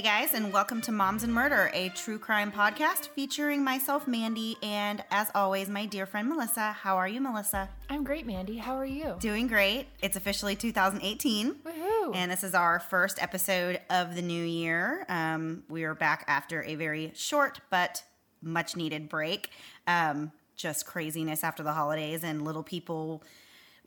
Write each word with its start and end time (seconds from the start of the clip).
Hey 0.00 0.22
guys, 0.22 0.32
and 0.32 0.50
welcome 0.50 0.80
to 0.80 0.92
Moms 0.92 1.24
and 1.24 1.34
Murder, 1.34 1.70
a 1.74 1.90
true 1.90 2.18
crime 2.18 2.50
podcast 2.50 3.08
featuring 3.08 3.62
myself, 3.62 4.08
Mandy, 4.08 4.56
and 4.62 5.04
as 5.10 5.30
always, 5.34 5.68
my 5.68 5.84
dear 5.84 6.06
friend 6.06 6.26
Melissa. 6.26 6.72
How 6.72 6.96
are 6.96 7.06
you, 7.06 7.20
Melissa? 7.20 7.68
I'm 7.90 8.02
great, 8.02 8.26
Mandy. 8.26 8.56
How 8.56 8.76
are 8.76 8.86
you? 8.86 9.16
Doing 9.20 9.46
great. 9.46 9.88
It's 10.00 10.16
officially 10.16 10.56
2018. 10.56 11.54
Woohoo! 11.54 12.16
And 12.16 12.32
this 12.32 12.42
is 12.42 12.54
our 12.54 12.80
first 12.80 13.22
episode 13.22 13.78
of 13.90 14.14
the 14.14 14.22
new 14.22 14.42
year. 14.42 15.04
Um, 15.10 15.64
we 15.68 15.84
are 15.84 15.94
back 15.94 16.24
after 16.26 16.62
a 16.62 16.76
very 16.76 17.12
short 17.14 17.60
but 17.68 18.02
much 18.40 18.76
needed 18.76 19.10
break. 19.10 19.50
Um, 19.86 20.32
just 20.56 20.86
craziness 20.86 21.44
after 21.44 21.62
the 21.62 21.74
holidays 21.74 22.24
and 22.24 22.42
little 22.42 22.62
people 22.62 23.22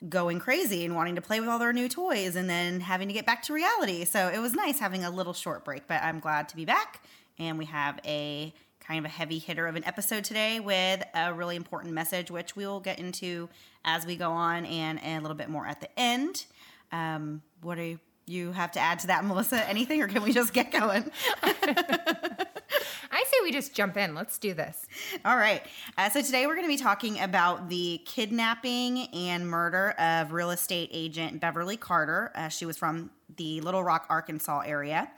going 0.10 0.40
crazy 0.40 0.84
and 0.86 0.96
wanting 0.96 1.16
to 1.16 1.22
play 1.22 1.40
with 1.40 1.50
all 1.50 1.60
their 1.60 1.74
new 1.74 1.88
toys 1.88 2.36
and 2.36 2.50
then 2.50 2.82
having 2.82 3.08
to 3.08 3.14
get 3.14 3.26
back 3.26 3.44
to 3.44 3.54
reality. 3.54 4.06
So 4.06 4.28
it 4.28 4.40
was 4.40 4.54
nice 4.54 4.80
having 4.80 5.04
a 5.04 5.10
little 5.10 5.34
short 5.34 5.64
break, 5.64 5.88
but 5.88 6.02
I'm 6.04 6.20
glad 6.20 6.50
to 6.50 6.56
be 6.56 6.66
back. 6.66 7.04
And 7.40 7.58
we 7.58 7.66
have 7.66 8.00
a 8.06 8.54
kind 8.80 9.00
of 9.00 9.06
a 9.06 9.14
heavy 9.14 9.40
hitter 9.40 9.66
of 9.66 9.76
an 9.76 9.86
episode 9.86 10.24
today 10.24 10.60
with 10.60 11.04
a 11.16 11.34
really 11.34 11.56
important 11.56 11.94
message, 11.94 12.30
which 12.30 12.56
we 12.56 12.66
will 12.66 12.82
get 12.82 13.00
into 13.00 13.50
as 13.86 14.06
we 14.06 14.16
go 14.16 14.32
on 14.32 14.66
and, 14.66 15.02
and 15.02 15.20
a 15.20 15.22
little 15.22 15.38
bit 15.38 15.50
more 15.50 15.66
at 15.66 15.80
the 15.80 16.00
end. 16.00 16.46
Um, 16.92 17.42
what 17.62 17.76
do 17.76 17.98
you 18.26 18.52
have 18.52 18.72
to 18.74 18.80
add 18.80 19.00
to 19.00 19.08
that, 19.08 19.24
Melissa? 19.24 19.68
Anything, 19.68 20.02
or 20.02 20.08
can 20.08 20.22
we 20.22 20.34
just 20.34 20.54
get 20.54 20.72
going? 20.72 21.10
I 23.12 23.24
say 23.28 23.38
we 23.44 23.52
just 23.52 23.74
jump 23.74 23.98
in. 23.98 24.16
Let's 24.16 24.38
do 24.38 24.54
this. 24.54 24.86
All 25.26 25.38
right. 25.38 25.62
Uh, 25.98 26.10
so 26.10 26.22
today 26.22 26.48
we're 26.48 26.56
going 26.56 26.68
to 26.68 26.74
be 26.74 26.78
talking 26.78 27.20
about 27.20 27.70
the 27.70 28.02
kidnapping 28.06 29.08
and 29.14 29.48
murder 29.48 29.92
of 29.92 30.34
real 30.34 30.52
estate 30.52 30.90
agent 30.92 31.40
Beverly 31.40 31.78
Carter. 31.78 32.32
Uh, 32.36 32.50
she 32.50 32.66
was 32.66 32.78
from 32.78 33.12
the 33.36 33.62
Little 33.62 33.84
Rock, 33.84 34.06
Arkansas 34.10 34.62
area. 34.66 35.12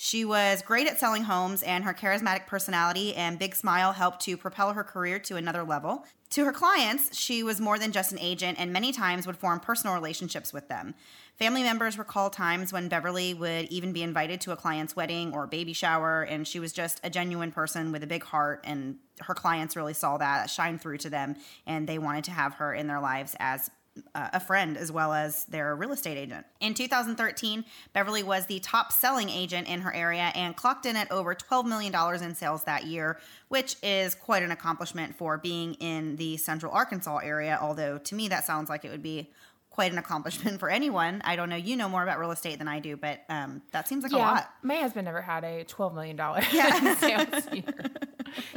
She 0.00 0.24
was 0.24 0.62
great 0.62 0.86
at 0.86 1.00
selling 1.00 1.24
homes, 1.24 1.64
and 1.64 1.82
her 1.82 1.92
charismatic 1.92 2.46
personality 2.46 3.16
and 3.16 3.36
big 3.36 3.56
smile 3.56 3.92
helped 3.92 4.20
to 4.26 4.36
propel 4.36 4.74
her 4.74 4.84
career 4.84 5.18
to 5.18 5.34
another 5.34 5.64
level. 5.64 6.06
To 6.30 6.44
her 6.44 6.52
clients, 6.52 7.18
she 7.18 7.42
was 7.42 7.60
more 7.60 7.80
than 7.80 7.90
just 7.90 8.12
an 8.12 8.18
agent 8.20 8.58
and 8.60 8.72
many 8.72 8.92
times 8.92 9.26
would 9.26 9.36
form 9.36 9.58
personal 9.58 9.94
relationships 9.94 10.52
with 10.52 10.68
them. 10.68 10.94
Family 11.38 11.62
members 11.62 11.96
recall 11.96 12.30
times 12.30 12.72
when 12.72 12.88
Beverly 12.88 13.32
would 13.32 13.66
even 13.66 13.92
be 13.92 14.02
invited 14.02 14.40
to 14.40 14.50
a 14.50 14.56
client's 14.56 14.96
wedding 14.96 15.32
or 15.32 15.46
baby 15.46 15.72
shower, 15.72 16.22
and 16.22 16.48
she 16.48 16.58
was 16.58 16.72
just 16.72 17.00
a 17.04 17.10
genuine 17.10 17.52
person 17.52 17.92
with 17.92 18.02
a 18.02 18.08
big 18.08 18.24
heart. 18.24 18.64
And 18.64 18.96
her 19.20 19.34
clients 19.34 19.76
really 19.76 19.94
saw 19.94 20.18
that 20.18 20.50
shine 20.50 20.80
through 20.80 20.98
to 20.98 21.10
them, 21.10 21.36
and 21.64 21.88
they 21.88 21.98
wanted 21.98 22.24
to 22.24 22.32
have 22.32 22.54
her 22.54 22.74
in 22.74 22.88
their 22.88 23.00
lives 23.00 23.36
as 23.38 23.70
uh, 24.16 24.30
a 24.32 24.40
friend 24.40 24.76
as 24.76 24.90
well 24.90 25.12
as 25.12 25.44
their 25.44 25.76
real 25.76 25.92
estate 25.92 26.18
agent. 26.18 26.44
In 26.60 26.74
2013, 26.74 27.64
Beverly 27.92 28.24
was 28.24 28.46
the 28.46 28.58
top 28.58 28.92
selling 28.92 29.28
agent 29.28 29.68
in 29.68 29.80
her 29.82 29.94
area 29.94 30.32
and 30.34 30.56
clocked 30.56 30.86
in 30.86 30.96
at 30.96 31.10
over 31.12 31.34
$12 31.36 31.66
million 31.66 31.94
in 32.22 32.34
sales 32.34 32.64
that 32.64 32.84
year, 32.84 33.18
which 33.48 33.76
is 33.82 34.14
quite 34.14 34.42
an 34.42 34.50
accomplishment 34.50 35.16
for 35.16 35.38
being 35.38 35.74
in 35.74 36.16
the 36.16 36.36
central 36.36 36.72
Arkansas 36.72 37.18
area. 37.18 37.58
Although 37.60 37.98
to 37.98 38.14
me, 38.14 38.28
that 38.28 38.44
sounds 38.44 38.68
like 38.68 38.84
it 38.84 38.90
would 38.90 39.02
be 39.02 39.30
quite 39.78 39.92
an 39.92 39.98
accomplishment 39.98 40.58
for 40.58 40.68
anyone. 40.68 41.22
I 41.24 41.36
don't 41.36 41.48
know. 41.48 41.54
You 41.54 41.76
know 41.76 41.88
more 41.88 42.02
about 42.02 42.18
real 42.18 42.32
estate 42.32 42.58
than 42.58 42.66
I 42.66 42.80
do, 42.80 42.96
but 42.96 43.20
um, 43.28 43.62
that 43.70 43.86
seems 43.86 44.02
like 44.02 44.10
a 44.10 44.16
yeah, 44.16 44.30
lot. 44.32 44.50
my 44.60 44.74
husband 44.74 45.04
never 45.04 45.22
had 45.22 45.44
a 45.44 45.64
$12 45.66 45.94
million 45.94 46.16
Yeah. 46.16 46.94
sales 46.96 47.46
year. 47.52 47.84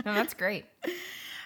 No, 0.03 0.15
that's 0.15 0.33
great. 0.33 0.65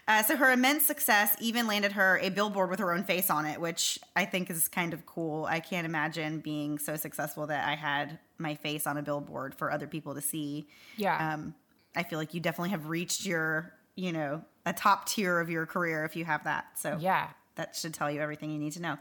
Uh, 0.07 0.21
so 0.21 0.37
her 0.37 0.51
immense 0.51 0.85
success 0.85 1.35
even 1.41 1.65
landed 1.65 1.93
her 1.93 2.19
a 2.21 2.29
billboard 2.29 2.69
with 2.69 2.77
her 2.77 2.93
own 2.93 3.03
face 3.03 3.31
on 3.31 3.43
it, 3.43 3.59
which 3.59 3.97
I 4.15 4.25
think 4.25 4.51
is 4.51 4.67
kind 4.67 4.93
of 4.93 5.03
cool. 5.07 5.45
I 5.45 5.59
can't 5.59 5.83
imagine 5.87 6.41
being 6.41 6.77
so 6.77 6.95
successful 6.95 7.47
that 7.47 7.67
I 7.67 7.73
had 7.73 8.19
my 8.37 8.53
face 8.53 8.85
on 8.85 8.97
a 8.97 9.01
billboard 9.01 9.55
for 9.55 9.71
other 9.71 9.87
people 9.87 10.13
to 10.13 10.21
see. 10.21 10.67
Yeah. 10.95 11.33
Um, 11.33 11.55
I 11.95 12.03
feel 12.03 12.19
like 12.19 12.35
you 12.35 12.39
definitely 12.39 12.69
have 12.69 12.87
reached 12.87 13.25
your, 13.25 13.73
you 13.95 14.11
know, 14.11 14.43
a 14.67 14.73
top 14.73 15.07
tier 15.09 15.39
of 15.39 15.49
your 15.49 15.66
career 15.66 16.05
if 16.05 16.16
you 16.16 16.23
have 16.23 16.43
that. 16.43 16.66
So 16.78 16.99
yeah. 17.01 17.29
that 17.55 17.75
should 17.75 17.95
tell 17.95 18.11
you 18.11 18.21
everything 18.21 18.51
you 18.51 18.59
need 18.59 18.73
to 18.73 18.81
know. 18.83 18.99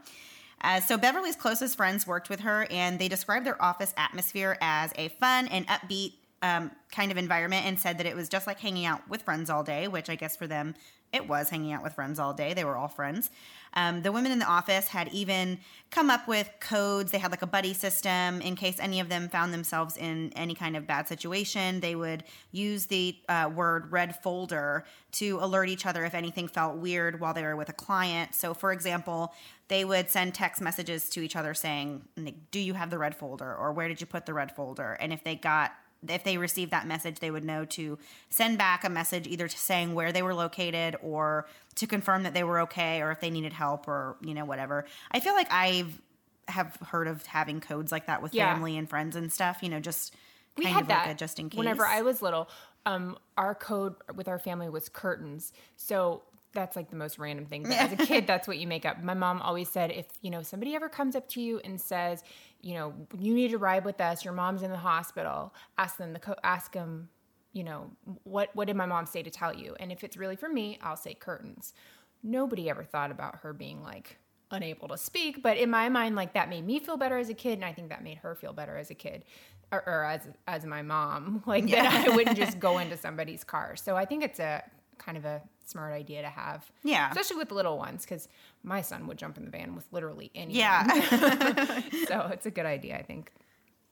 Uh, 0.60 0.80
so 0.80 0.96
Beverly's 0.96 1.36
closest 1.36 1.76
friends 1.76 2.06
worked 2.06 2.28
with 2.28 2.40
her, 2.40 2.66
and 2.70 2.98
they 2.98 3.08
described 3.08 3.44
their 3.46 3.60
office 3.62 3.92
atmosphere 3.96 4.56
as 4.60 4.92
a 4.96 5.08
fun 5.08 5.48
and 5.48 5.66
upbeat 5.68 6.14
um, 6.42 6.70
kind 6.92 7.10
of 7.10 7.16
environment, 7.16 7.66
and 7.66 7.78
said 7.78 7.98
that 7.98 8.06
it 8.06 8.16
was 8.16 8.28
just 8.28 8.46
like 8.46 8.60
hanging 8.60 8.84
out 8.84 9.06
with 9.08 9.22
friends 9.22 9.50
all 9.50 9.62
day, 9.62 9.88
which 9.88 10.10
I 10.10 10.14
guess 10.14 10.36
for 10.36 10.46
them 10.46 10.74
it 11.14 11.28
was 11.28 11.48
hanging 11.48 11.72
out 11.72 11.82
with 11.82 11.94
friends 11.94 12.18
all 12.18 12.34
day. 12.34 12.54
They 12.54 12.64
were 12.64 12.76
all 12.76 12.88
friends. 12.88 13.30
Um, 13.74 14.02
the 14.02 14.12
women 14.12 14.32
in 14.32 14.38
the 14.38 14.46
office 14.46 14.88
had 14.88 15.08
even 15.08 15.58
come 15.90 16.10
up 16.10 16.28
with 16.28 16.48
codes. 16.60 17.10
They 17.10 17.18
had 17.18 17.30
like 17.30 17.42
a 17.42 17.46
buddy 17.46 17.74
system 17.74 18.40
in 18.40 18.56
case 18.56 18.76
any 18.78 19.00
of 19.00 19.08
them 19.08 19.28
found 19.28 19.52
themselves 19.52 19.96
in 19.96 20.32
any 20.36 20.54
kind 20.54 20.76
of 20.76 20.86
bad 20.86 21.08
situation. 21.08 21.80
They 21.80 21.94
would 21.94 22.24
use 22.52 22.86
the 22.86 23.16
uh, 23.28 23.50
word 23.54 23.90
red 23.90 24.20
folder 24.22 24.84
to 25.12 25.38
alert 25.40 25.68
each 25.68 25.86
other 25.86 26.04
if 26.04 26.14
anything 26.14 26.48
felt 26.48 26.76
weird 26.76 27.20
while 27.20 27.34
they 27.34 27.42
were 27.42 27.56
with 27.56 27.68
a 27.68 27.72
client. 27.74 28.34
So, 28.34 28.54
for 28.54 28.72
example, 28.72 29.34
they 29.68 29.84
would 29.84 30.10
send 30.10 30.34
text 30.34 30.60
messages 30.60 31.08
to 31.10 31.20
each 31.20 31.36
other 31.36 31.54
saying, 31.54 32.02
Do 32.50 32.60
you 32.60 32.74
have 32.74 32.90
the 32.90 32.98
red 32.98 33.16
folder? 33.16 33.54
Or 33.54 33.72
where 33.72 33.88
did 33.88 34.00
you 34.00 34.06
put 34.06 34.26
the 34.26 34.34
red 34.34 34.54
folder? 34.54 34.92
And 35.00 35.12
if 35.12 35.24
they 35.24 35.34
got 35.36 35.72
if 36.08 36.24
they 36.24 36.38
received 36.38 36.70
that 36.72 36.86
message, 36.86 37.20
they 37.20 37.30
would 37.30 37.44
know 37.44 37.64
to 37.66 37.98
send 38.30 38.58
back 38.58 38.84
a 38.84 38.88
message 38.88 39.26
either 39.26 39.48
to 39.48 39.58
saying 39.58 39.94
where 39.94 40.12
they 40.12 40.22
were 40.22 40.34
located 40.34 40.96
or 41.02 41.46
to 41.76 41.86
confirm 41.86 42.22
that 42.22 42.34
they 42.34 42.44
were 42.44 42.60
okay 42.60 43.00
or 43.02 43.10
if 43.10 43.20
they 43.20 43.30
needed 43.30 43.52
help 43.52 43.88
or, 43.88 44.16
you 44.20 44.34
know, 44.34 44.44
whatever. 44.44 44.84
I 45.10 45.20
feel 45.20 45.34
like 45.34 45.50
I've 45.52 46.00
have 46.48 46.76
heard 46.88 47.08
of 47.08 47.24
having 47.26 47.60
codes 47.60 47.90
like 47.90 48.06
that 48.06 48.22
with 48.22 48.34
Yeah. 48.34 48.52
family 48.52 48.76
and 48.76 48.88
friends 48.88 49.16
and 49.16 49.32
stuff, 49.32 49.58
you 49.62 49.68
know, 49.70 49.80
just 49.80 50.14
we 50.56 50.64
kind 50.64 50.74
had 50.74 50.82
of 50.82 50.88
that 50.88 51.06
like 51.06 51.16
a 51.16 51.18
just 51.18 51.38
in 51.38 51.48
case. 51.48 51.58
Whenever 51.58 51.86
I 51.86 52.02
was 52.02 52.20
little, 52.20 52.48
um, 52.86 53.16
our 53.38 53.54
code 53.54 53.94
with 54.14 54.28
our 54.28 54.38
family 54.38 54.68
was 54.68 54.88
curtains. 54.88 55.52
So 55.76 56.22
that's 56.54 56.76
like 56.76 56.90
the 56.90 56.96
most 56.96 57.18
random 57.18 57.46
thing. 57.46 57.64
But 57.64 57.72
as 57.72 57.92
a 57.92 57.96
kid, 57.96 58.26
that's 58.28 58.48
what 58.48 58.58
you 58.58 58.66
make 58.66 58.86
up. 58.86 59.02
My 59.02 59.14
mom 59.14 59.42
always 59.42 59.68
said, 59.68 59.90
if 59.90 60.06
you 60.22 60.30
know 60.30 60.42
somebody 60.42 60.74
ever 60.74 60.88
comes 60.88 61.16
up 61.16 61.28
to 61.30 61.40
you 61.40 61.60
and 61.64 61.80
says, 61.80 62.22
you 62.60 62.74
know, 62.74 62.94
you 63.18 63.34
need 63.34 63.50
to 63.50 63.58
ride 63.58 63.84
with 63.84 64.00
us, 64.00 64.24
your 64.24 64.34
mom's 64.34 64.62
in 64.62 64.70
the 64.70 64.78
hospital, 64.78 65.52
ask 65.76 65.96
them 65.96 66.12
the 66.12 66.18
co- 66.18 66.36
ask 66.42 66.72
them, 66.72 67.08
you 67.52 67.64
know, 67.64 67.90
what 68.22 68.50
what 68.54 68.66
did 68.66 68.76
my 68.76 68.86
mom 68.86 69.06
say 69.06 69.22
to 69.22 69.30
tell 69.30 69.54
you? 69.54 69.76
And 69.78 69.92
if 69.92 70.04
it's 70.04 70.16
really 70.16 70.36
for 70.36 70.48
me, 70.48 70.78
I'll 70.82 70.96
say 70.96 71.14
curtains. 71.14 71.74
Nobody 72.22 72.70
ever 72.70 72.84
thought 72.84 73.10
about 73.10 73.36
her 73.36 73.52
being 73.52 73.82
like 73.82 74.18
unable 74.50 74.88
to 74.88 74.96
speak, 74.96 75.42
but 75.42 75.56
in 75.56 75.70
my 75.70 75.88
mind, 75.88 76.16
like 76.16 76.34
that 76.34 76.48
made 76.48 76.64
me 76.64 76.78
feel 76.78 76.96
better 76.96 77.18
as 77.18 77.28
a 77.28 77.34
kid, 77.34 77.54
and 77.54 77.64
I 77.64 77.72
think 77.72 77.88
that 77.88 78.02
made 78.02 78.18
her 78.18 78.34
feel 78.34 78.52
better 78.52 78.76
as 78.76 78.90
a 78.90 78.94
kid, 78.94 79.24
or, 79.72 79.82
or 79.86 80.04
as 80.04 80.28
as 80.46 80.64
my 80.64 80.82
mom, 80.82 81.42
like 81.46 81.68
that 81.70 82.08
I 82.08 82.14
wouldn't 82.14 82.36
just 82.44 82.58
go 82.58 82.78
into 82.78 82.96
somebody's 82.96 83.44
car. 83.44 83.76
So 83.76 83.96
I 83.96 84.04
think 84.04 84.22
it's 84.24 84.38
a 84.40 84.62
kind 84.98 85.16
of 85.16 85.24
a 85.24 85.42
smart 85.66 85.92
idea 85.92 86.22
to 86.22 86.28
have, 86.28 86.70
Yeah. 86.82 87.08
especially 87.10 87.36
with 87.36 87.48
the 87.48 87.54
little 87.54 87.78
ones, 87.78 88.02
because 88.04 88.28
my 88.62 88.80
son 88.82 89.06
would 89.06 89.16
jump 89.18 89.36
in 89.38 89.44
the 89.44 89.50
van 89.50 89.74
with 89.74 89.86
literally 89.92 90.30
anyone. 90.34 90.56
yeah. 90.56 91.80
so 92.08 92.28
it's 92.32 92.46
a 92.46 92.50
good 92.50 92.66
idea, 92.66 92.96
I 92.98 93.02
think. 93.02 93.32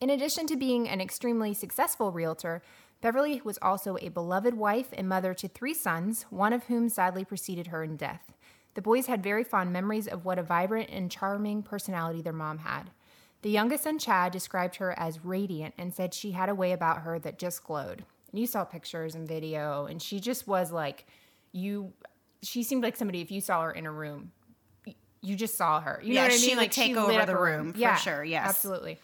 In 0.01 0.11
addition 0.11 0.47
to 0.49 0.57
being 0.57 0.89
an 0.89 1.01
extremely 1.01 1.55
successful 1.55 2.11
realtor, 2.13 2.63
Beverly 3.01 3.41
was 3.45 3.59
also 3.63 3.97
a 4.01 4.09
beloved 4.11 4.55
wife 4.55 4.89
and 4.93 5.09
mother 5.09 5.33
to 5.35 5.49
three 5.49 5.75
sons, 5.75 6.27
one 6.31 6.53
of 6.53 6.65
whom 6.65 6.89
sadly 6.89 7.25
preceded 7.25 7.69
her 7.69 7.83
in 7.83 7.97
death. 7.97 8.33
The 8.75 8.83
boys 8.83 9.07
had 9.07 9.23
very 9.23 9.45
fond 9.45 9.73
memories 9.73 10.07
of 10.09 10.25
what 10.25 10.39
a 10.39 10.43
vibrant 10.43 10.89
and 10.91 11.11
charming 11.11 11.63
personality 11.63 12.23
their 12.23 12.33
mom 12.33 12.59
had. 12.59 12.91
The 13.43 13.51
youngest 13.51 13.85
son, 13.85 13.99
Chad, 13.99 14.33
described 14.33 14.77
her 14.77 14.97
as 14.99 15.25
radiant 15.25 15.75
and 15.77 15.93
said 15.93 16.15
she 16.15 16.31
had 16.33 16.49
a 16.49 16.55
way 16.55 16.73
about 16.73 17.03
her 17.03 17.19
that 17.19 17.39
just 17.39 17.65
glowed. 17.65 18.05
And 18.33 18.41
you 18.41 18.47
saw 18.47 18.65
pictures 18.65 19.15
and 19.15 19.29
video, 19.29 19.87
and 19.87 20.01
she 20.01 20.19
just 20.19 20.49
was 20.49 20.73
like, 20.73 21.07
you, 21.53 21.93
she 22.43 22.63
seemed 22.63 22.83
like 22.83 22.97
somebody, 22.97 23.21
if 23.21 23.31
you 23.31 23.41
saw 23.41 23.63
her 23.63 23.73
in 23.73 23.87
a 23.87 23.93
room, 23.93 24.33
you 25.21 25.37
just 25.37 25.57
saw 25.57 25.81
her. 25.81 26.01
You 26.03 26.15
know 26.15 26.21
Yeah, 26.23 26.27
what 26.29 26.33
I 26.33 26.37
she 26.37 26.47
mean? 26.49 26.57
Like 26.57 26.71
take 26.71 26.97
over 26.97 27.13
the 27.13 27.37
a 27.37 27.41
room, 27.41 27.73
for 27.75 27.97
sure, 27.97 28.25
yes. 28.25 28.49
absolutely. 28.49 28.99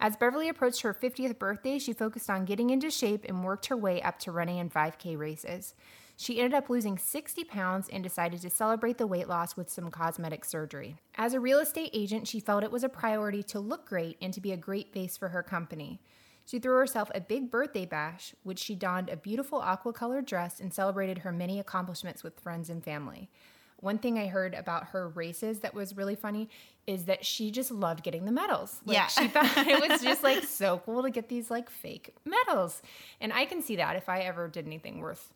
As 0.00 0.16
Beverly 0.16 0.48
approached 0.48 0.80
her 0.82 0.92
50th 0.92 1.38
birthday, 1.38 1.78
she 1.78 1.92
focused 1.92 2.28
on 2.28 2.44
getting 2.44 2.70
into 2.70 2.90
shape 2.90 3.24
and 3.28 3.44
worked 3.44 3.66
her 3.66 3.76
way 3.76 4.02
up 4.02 4.18
to 4.20 4.32
running 4.32 4.58
in 4.58 4.68
5K 4.68 5.16
races. 5.16 5.74
She 6.16 6.38
ended 6.40 6.54
up 6.54 6.68
losing 6.68 6.98
60 6.98 7.44
pounds 7.44 7.88
and 7.90 8.02
decided 8.02 8.40
to 8.42 8.50
celebrate 8.50 8.98
the 8.98 9.06
weight 9.06 9.28
loss 9.28 9.56
with 9.56 9.70
some 9.70 9.90
cosmetic 9.90 10.44
surgery. 10.44 10.96
As 11.16 11.34
a 11.34 11.40
real 11.40 11.58
estate 11.60 11.90
agent, 11.92 12.26
she 12.28 12.40
felt 12.40 12.64
it 12.64 12.70
was 12.72 12.84
a 12.84 12.88
priority 12.88 13.42
to 13.44 13.60
look 13.60 13.88
great 13.88 14.18
and 14.20 14.34
to 14.34 14.40
be 14.40 14.52
a 14.52 14.56
great 14.56 14.92
face 14.92 15.16
for 15.16 15.28
her 15.28 15.42
company. 15.42 16.00
She 16.44 16.58
threw 16.58 16.76
herself 16.76 17.10
a 17.14 17.20
big 17.20 17.50
birthday 17.50 17.86
bash, 17.86 18.34
which 18.42 18.58
she 18.58 18.74
donned 18.74 19.08
a 19.08 19.16
beautiful 19.16 19.60
aqua 19.60 19.92
colored 19.92 20.26
dress 20.26 20.60
and 20.60 20.72
celebrated 20.72 21.18
her 21.18 21.32
many 21.32 21.58
accomplishments 21.58 22.22
with 22.22 22.38
friends 22.40 22.68
and 22.68 22.82
family. 22.84 23.28
One 23.78 23.98
thing 23.98 24.16
I 24.18 24.26
heard 24.28 24.54
about 24.54 24.88
her 24.88 25.08
races 25.08 25.60
that 25.60 25.74
was 25.74 25.96
really 25.96 26.14
funny 26.14 26.48
is 26.86 27.06
that 27.06 27.24
she 27.24 27.50
just 27.50 27.70
loved 27.72 28.04
getting 28.04 28.24
the 28.24 28.32
medals. 28.32 28.80
Like, 28.84 28.94
Yeah. 28.96 29.06
she 29.08 29.26
thought 29.28 29.50
it 29.56 29.88
was 29.88 30.02
just 30.02 30.22
like 30.30 30.44
so 30.44 30.78
cool 30.84 31.02
to 31.02 31.10
get 31.10 31.28
these 31.28 31.50
like 31.50 31.68
fake 31.68 32.14
medals. 32.24 32.80
And 33.20 33.32
I 33.32 33.44
can 33.44 33.60
see 33.62 33.76
that 33.76 33.96
if 33.96 34.08
I 34.08 34.20
ever 34.20 34.46
did 34.48 34.66
anything 34.66 34.98
worth 35.00 35.32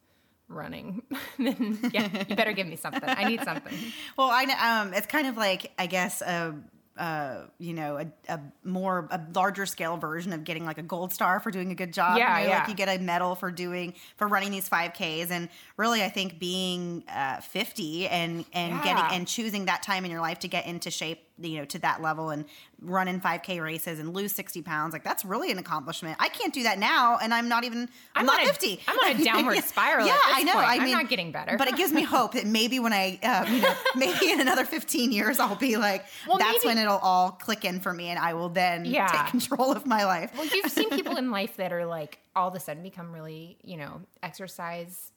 running, 0.48 1.02
then 1.38 1.78
yeah, 1.92 2.24
you 2.28 2.36
better 2.36 2.52
give 2.52 2.68
me 2.68 2.76
something. 2.76 3.02
I 3.04 3.24
need 3.24 3.42
something. 3.42 3.74
Well, 4.16 4.28
I 4.30 4.44
um, 4.80 4.94
it's 4.94 5.06
kind 5.08 5.26
of 5.26 5.36
like 5.36 5.72
I 5.78 5.86
guess 5.86 6.22
a, 6.22 6.54
uh, 6.98 7.42
you 7.58 7.72
know, 7.74 7.98
a, 7.98 8.06
a 8.32 8.40
more 8.64 9.08
a 9.10 9.20
larger 9.34 9.66
scale 9.66 9.96
version 9.96 10.32
of 10.32 10.44
getting 10.44 10.64
like 10.64 10.78
a 10.78 10.82
gold 10.82 11.12
star 11.12 11.40
for 11.40 11.50
doing 11.50 11.70
a 11.70 11.74
good 11.74 11.92
job. 11.92 12.18
Yeah, 12.18 12.38
you 12.38 12.44
know, 12.46 12.50
yeah. 12.52 12.58
Like 12.60 12.68
you 12.68 12.74
get 12.74 12.88
a 12.88 13.02
medal 13.02 13.34
for 13.34 13.50
doing 13.50 13.94
for 14.16 14.26
running 14.28 14.50
these 14.50 14.68
five 14.68 14.92
Ks, 14.92 15.30
and 15.30 15.48
really, 15.76 16.02
I 16.02 16.08
think 16.08 16.38
being 16.38 17.04
uh, 17.08 17.40
fifty 17.40 18.08
and 18.08 18.44
and 18.52 18.74
Yeah. 18.74 18.84
getting 18.84 19.16
and 19.18 19.28
choosing 19.28 19.66
that 19.66 19.82
time 19.82 20.04
in 20.04 20.10
your 20.10 20.20
life 20.20 20.38
to 20.40 20.48
get 20.48 20.66
into 20.66 20.90
shape, 20.90 21.20
you 21.38 21.58
know, 21.58 21.64
to 21.66 21.78
that 21.80 22.00
level 22.00 22.30
and 22.30 22.44
run 22.80 23.08
in 23.08 23.20
five 23.20 23.42
K 23.42 23.60
races 23.60 23.98
and 23.98 24.14
lose 24.14 24.32
sixty 24.32 24.62
pounds, 24.62 24.92
like 24.92 25.04
that's 25.04 25.24
really 25.24 25.50
an 25.50 25.58
accomplishment. 25.58 26.16
I 26.20 26.28
can't 26.28 26.52
do 26.54 26.62
that 26.64 26.78
now, 26.78 27.18
and 27.22 27.34
I'm 27.34 27.48
not 27.48 27.64
even 27.64 27.82
I'm, 28.14 28.20
I'm 28.20 28.26
not 28.26 28.42
a- 28.42 28.46
fifty. 28.46 28.80
I'm 28.88 28.98
on 28.98 29.20
a 29.20 29.24
downward 29.30 29.62
spiral 29.64 30.06
Yeah, 30.06 30.12
at 30.14 30.18
this 30.28 30.36
I 30.36 30.42
know. 30.44 30.52
point. 30.54 30.66
I 30.66 30.74
I'm 30.76 30.82
mean, 30.84 30.92
not 30.92 31.08
getting 31.08 31.32
better. 31.32 31.56
but 31.58 31.68
it 31.68 31.76
gives 31.76 31.92
me 31.92 32.02
hope 32.16 32.32
that 32.32 32.46
maybe 32.46 32.78
when 32.78 32.92
I, 32.92 33.18
um, 33.22 33.52
you 33.54 33.60
know, 33.60 33.74
maybe 33.96 34.30
in 34.30 34.40
another 34.40 34.64
15 34.64 35.12
years, 35.12 35.38
I'll 35.38 35.56
be 35.56 35.76
like, 35.76 36.04
Well, 36.26 36.38
that's 36.38 36.64
maybe- 36.64 36.76
when 36.76 36.78
it'll 36.78 36.98
all 36.98 37.32
click 37.32 37.64
in 37.64 37.80
for 37.80 37.92
me 37.92 38.08
and 38.08 38.18
I 38.18 38.34
will 38.34 38.48
then 38.48 38.84
Yeah. 38.84 39.08
take 39.08 39.26
control 39.30 39.72
of 39.72 39.84
my 39.86 40.04
life. 40.04 40.32
Well, 40.36 40.46
you've 40.46 40.70
seen 40.70 40.90
people 40.90 41.16
in 41.16 41.30
life 41.30 41.56
that 41.56 41.72
are 41.72 41.84
like 41.86 42.18
all 42.34 42.48
of 42.48 42.54
a 42.54 42.60
sudden 42.60 42.82
become 42.82 43.12
really, 43.12 43.58
you 43.64 43.76
know, 43.76 44.00
exercise 44.22 45.12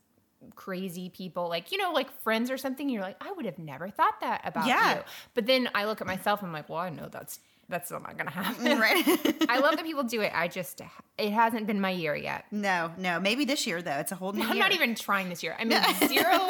crazy 0.56 1.10
people, 1.10 1.48
like, 1.50 1.72
you 1.72 1.78
know, 1.78 1.92
like 1.92 2.10
friends 2.22 2.50
or 2.52 2.58
something. 2.58 2.90
You're 2.90 3.02
like, 3.02 3.18
I 3.22 3.32
would 3.32 3.46
have 3.46 3.60
never 3.60 3.90
thought 3.90 4.20
that 4.22 4.42
about 4.46 4.68
Yeah. 4.68 4.96
you. 4.98 5.02
But 5.34 5.46
then 5.46 5.70
I 5.76 5.86
look 5.86 6.02
at 6.02 6.08
myself, 6.08 6.42
I'm 6.44 6.54
like, 6.54 6.70
well, 6.70 6.80
I 6.80 6.90
know 6.90 7.08
that's 7.10 7.40
that's 7.68 7.92
not 7.92 8.18
gonna 8.18 8.32
happen. 8.32 8.80
right? 8.80 9.04
I 9.48 9.60
love 9.60 9.76
that 9.76 9.86
people 9.86 10.02
do 10.04 10.22
it. 10.22 10.32
I 10.34 10.48
just 10.48 10.82
it 11.20 11.32
hasn't 11.32 11.68
been 11.68 11.80
my 11.80 11.92
year 11.92 12.16
yet. 12.16 12.46
no, 12.52 12.92
no, 12.98 13.20
maybe 13.20 13.46
this 13.46 13.68
year 13.68 13.82
though. 13.84 13.98
It's 13.98 14.12
a 14.12 14.16
whole 14.16 14.34
new 14.34 14.42
I'm 14.42 14.54
year. 14.56 14.64
not 14.64 14.72
even 14.74 14.96
trying 14.96 15.30
this 15.30 15.44
year. 15.44 15.56
I 15.60 15.66
mean, 15.66 15.80
zero, 16.08 16.50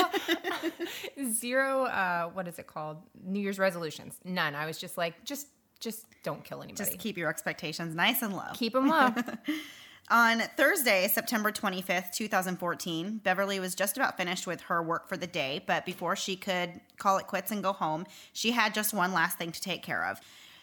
zero. 1.34 1.84
Uh, 1.86 2.30
what 2.30 2.48
is 2.48 2.58
it 2.60 2.68
called? 2.68 2.98
New 3.24 3.40
Year's 3.42 3.60
resolutions. 3.60 4.16
None. 4.24 4.56
I 4.56 4.66
was 4.66 4.78
just 4.78 4.98
like, 4.98 5.24
just, 5.26 5.48
just 5.82 6.06
don't 6.24 6.44
kill 6.44 6.62
anybody. 6.62 6.84
Just 6.90 7.00
keep 7.00 7.18
your 7.18 7.30
expectations 7.30 7.96
nice 7.96 8.22
and 8.22 8.34
low. 8.34 8.44
keep 8.54 8.74
them 8.74 8.88
low. 8.88 9.10
On 10.12 10.40
Thursday, 10.58 11.08
September 11.08 11.52
25th, 11.52 12.14
2014, 12.14 13.20
Beverly 13.24 13.60
was 13.60 13.76
just 13.76 13.96
about 13.96 14.18
finished 14.18 14.48
with 14.48 14.62
her 14.62 14.82
work 14.82 15.08
for 15.08 15.18
the 15.18 15.28
day, 15.28 15.64
but 15.68 15.86
before 15.86 16.16
she 16.16 16.36
could 16.36 16.82
call 16.98 17.20
it 17.20 17.28
quits 17.28 17.52
and 17.52 17.62
go 17.62 17.74
home, 17.74 18.08
she 18.34 18.50
had 18.50 18.74
just 18.74 18.92
one 18.92 19.14
last 19.14 19.38
thing 19.38 19.52
to 19.52 19.62
take 19.62 19.84
care 19.84 20.04
of. 20.04 20.20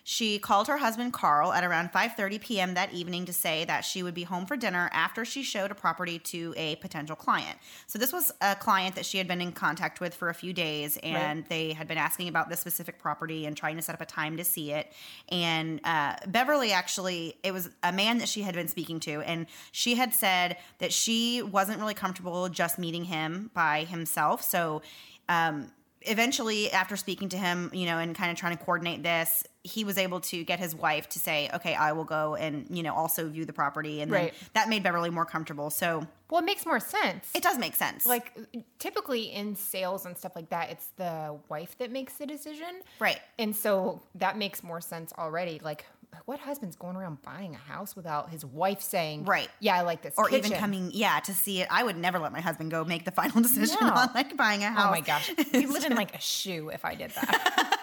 She 0.08 0.38
called 0.38 0.68
her 0.68 0.76
husband 0.76 1.12
Carl 1.12 1.52
at 1.52 1.64
around 1.64 1.90
5:30 1.90 2.40
p.m. 2.40 2.74
that 2.74 2.92
evening 2.92 3.26
to 3.26 3.32
say 3.32 3.64
that 3.64 3.80
she 3.80 4.04
would 4.04 4.14
be 4.14 4.22
home 4.22 4.46
for 4.46 4.56
dinner 4.56 4.88
after 4.92 5.24
she 5.24 5.42
showed 5.42 5.72
a 5.72 5.74
property 5.74 6.20
to 6.20 6.54
a 6.56 6.76
potential 6.76 7.16
client. 7.16 7.58
So 7.88 7.98
this 7.98 8.12
was 8.12 8.30
a 8.40 8.54
client 8.54 8.94
that 8.94 9.04
she 9.04 9.18
had 9.18 9.26
been 9.26 9.40
in 9.40 9.50
contact 9.50 9.98
with 9.98 10.14
for 10.14 10.28
a 10.28 10.34
few 10.34 10.52
days 10.52 10.96
and 11.02 11.44
they 11.46 11.72
had 11.72 11.88
been 11.88 11.98
asking 11.98 12.28
about 12.28 12.48
this 12.48 12.60
specific 12.60 13.00
property 13.00 13.46
and 13.46 13.56
trying 13.56 13.74
to 13.78 13.82
set 13.82 13.96
up 13.96 14.00
a 14.00 14.06
time 14.06 14.36
to 14.36 14.44
see 14.44 14.70
it. 14.70 14.92
And 15.28 15.80
uh, 15.82 16.14
Beverly 16.28 16.70
actually, 16.70 17.36
it 17.42 17.50
was 17.50 17.68
a 17.82 17.90
man 17.90 18.18
that 18.18 18.28
she 18.28 18.42
had 18.42 18.54
been 18.54 18.68
speaking 18.68 19.00
to, 19.00 19.22
and 19.22 19.46
she 19.72 19.96
had 19.96 20.14
said 20.14 20.56
that 20.78 20.92
she 20.92 21.42
wasn't 21.42 21.80
really 21.80 21.94
comfortable 21.94 22.48
just 22.48 22.78
meeting 22.78 23.06
him 23.06 23.50
by 23.54 23.82
himself. 23.82 24.44
So 24.44 24.82
um, 25.28 25.72
eventually, 26.06 26.70
after 26.70 26.96
speaking 26.96 27.28
to 27.30 27.36
him, 27.36 27.70
you 27.72 27.86
know, 27.86 27.98
and 27.98 28.14
kind 28.14 28.30
of 28.30 28.36
trying 28.38 28.56
to 28.56 28.62
coordinate 28.64 29.02
this, 29.02 29.44
he 29.62 29.82
was 29.84 29.98
able 29.98 30.20
to 30.20 30.44
get 30.44 30.58
his 30.60 30.74
wife 30.74 31.08
to 31.10 31.18
say, 31.18 31.50
"Okay, 31.54 31.74
I 31.74 31.92
will 31.92 32.04
go 32.04 32.36
and 32.36 32.66
you 32.70 32.82
know 32.84 32.94
also 32.94 33.28
view 33.28 33.44
the 33.44 33.52
property," 33.52 34.00
and 34.00 34.12
then 34.12 34.24
Right. 34.26 34.34
that 34.54 34.68
made 34.68 34.82
Beverly 34.82 35.10
more 35.10 35.24
comfortable. 35.24 35.70
So 35.70 36.06
well, 36.30 36.40
it 36.40 36.44
makes 36.44 36.64
more 36.64 36.78
sense. 36.80 37.28
it 37.34 37.42
does 37.42 37.58
make 37.58 37.74
sense, 37.74 38.06
like 38.06 38.32
typically 38.78 39.24
in 39.32 39.56
sales 39.56 40.06
and 40.06 40.16
stuff 40.16 40.32
like 40.36 40.50
that, 40.50 40.70
it's 40.70 40.86
the 40.96 41.36
wife 41.48 41.76
that 41.78 41.90
makes 41.90 42.14
the 42.14 42.26
decision. 42.26 42.82
right. 43.00 43.20
And 43.38 43.54
so 43.56 44.00
that 44.14 44.38
makes 44.38 44.62
more 44.62 44.80
sense 44.80 45.12
already. 45.18 45.60
Like, 45.62 45.86
what 46.24 46.40
husband's 46.40 46.74
going 46.76 46.96
around 46.96 47.22
buying 47.22 47.54
a 47.54 47.58
house 47.58 47.94
without 47.94 48.30
his 48.30 48.44
wife 48.44 48.80
saying, 48.80 49.24
Right. 49.24 49.48
Yeah, 49.60 49.76
I 49.76 49.82
like 49.82 50.02
this. 50.02 50.14
Or 50.16 50.30
even 50.30 50.50
coming, 50.52 50.90
yeah, 50.94 51.20
to 51.20 51.32
see 51.34 51.60
it. 51.60 51.68
I 51.70 51.84
would 51.84 51.96
never 51.96 52.18
let 52.18 52.32
my 52.32 52.40
husband 52.40 52.70
go 52.70 52.84
make 52.84 53.04
the 53.04 53.10
final 53.12 53.42
decision 53.42 53.76
No. 53.80 53.88
on 53.92 54.10
like 54.14 54.36
buying 54.36 54.62
a 54.64 54.70
house. 54.70 54.86
Oh 54.88 54.90
my 54.90 55.00
gosh, 55.00 55.30
we 55.52 55.66
live 55.66 55.84
in 55.84 55.94
like 55.94 56.14
a 56.14 56.20
shoe 56.20 56.70
if 56.70 56.84
I 56.84 56.94
did 56.94 57.10
that. 57.12 57.82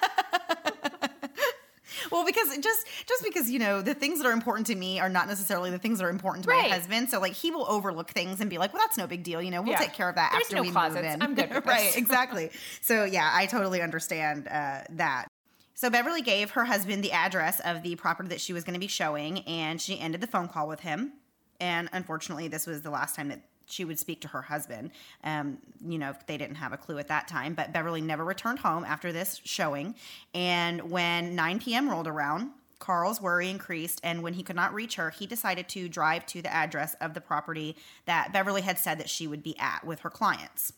well, 2.12 2.26
because 2.26 2.58
just 2.58 2.88
just 3.08 3.24
because 3.24 3.50
you 3.50 3.60
know 3.60 3.82
the 3.82 3.94
things 3.94 4.20
that 4.20 4.28
are 4.28 4.32
important 4.32 4.68
to 4.68 4.76
me 4.76 5.00
are 5.00 5.10
not 5.10 5.28
necessarily 5.28 5.70
the 5.70 5.78
things 5.80 6.00
that 6.00 6.06
are 6.06 6.10
important 6.10 6.44
to 6.46 6.50
Right. 6.52 6.70
my 6.70 6.76
husband. 6.76 7.10
So 7.10 7.20
like 7.20 7.34
he 7.34 7.52
will 7.52 7.66
overlook 7.70 8.10
things 8.12 8.42
and 8.42 8.50
be 8.50 8.58
like, 8.58 8.74
"Well, 8.74 8.82
that's 8.82 8.98
no 8.98 9.08
big 9.08 9.24
deal. 9.24 9.42
You 9.42 9.52
know, 9.52 9.62
we'll 9.62 9.72
Yeah. 9.72 9.78
take 9.80 9.94
care 9.94 10.10
of 10.10 10.16
that 10.16 10.32
There's 10.32 10.44
after 10.46 10.56
no 10.58 10.62
we 10.64 10.72
closets. 10.72 10.96
move 10.96 11.06
in." 11.06 11.22
I'm 11.22 11.36
good 11.36 11.66
right? 11.66 11.96
Exactly. 11.96 12.50
So 12.82 13.04
yeah, 13.06 13.30
I 13.34 13.46
totally 13.46 13.82
understand 13.82 14.48
uh, 14.48 14.82
that. 14.92 15.28
So 15.76 15.90
Beverly 15.90 16.22
gave 16.22 16.52
her 16.52 16.66
husband 16.66 17.04
the 17.04 17.12
address 17.12 17.60
of 17.62 17.82
the 17.82 17.96
property 17.96 18.30
that 18.30 18.42
she 18.42 18.54
was 18.54 18.64
going 18.64 18.76
to 18.76 18.80
be 18.80 18.88
showing, 18.88 19.40
and 19.40 19.82
she 19.82 20.00
ended 20.00 20.22
the 20.22 20.28
phone 20.28 20.48
call 20.48 20.68
with 20.68 20.82
him. 20.82 21.14
And 21.60 21.90
unfortunately, 21.94 22.48
this 22.48 22.68
was 22.68 22.82
the 22.82 22.90
last 22.90 23.16
time 23.16 23.30
that 23.30 23.42
she 23.66 23.86
would 23.86 23.98
speak 23.98 24.22
to 24.22 24.28
her 24.28 24.42
husband. 24.42 24.92
Um, 25.24 25.58
you 25.86 25.98
know, 25.98 26.14
they 26.28 26.38
didn't 26.38 26.56
have 26.56 26.74
a 26.74 26.78
clue 26.78 26.98
at 27.00 27.08
that 27.08 27.28
time, 27.28 27.54
but 27.54 27.74
Beverly 27.74 28.02
never 28.02 28.24
returned 28.24 28.60
home 28.60 28.84
after 28.86 29.12
this 29.12 29.42
showing. 29.44 29.96
And 30.34 30.92
when 30.92 31.36
9 31.36 31.60
p.m. 31.60 31.90
rolled 31.90 32.08
around, 32.08 32.52
Carl's 32.80 33.22
worry 33.22 33.50
increased, 33.50 34.02
and 34.04 34.22
when 34.22 34.34
he 34.34 34.44
could 34.44 34.58
not 34.58 34.74
reach 34.74 34.96
her, 34.96 35.10
he 35.10 35.26
decided 35.26 35.70
to 35.70 35.88
drive 35.88 36.26
to 36.28 36.42
the 36.42 36.54
address 36.54 36.96
of 36.96 37.14
the 37.14 37.22
property 37.22 37.78
that 38.06 38.34
Beverly 38.34 38.62
had 38.62 38.78
said 38.78 39.00
that 39.00 39.10
she 39.10 39.26
would 39.26 39.42
be 39.42 39.58
at 39.58 39.86
with 39.86 40.02
her 40.02 40.10
clients. 40.10 40.74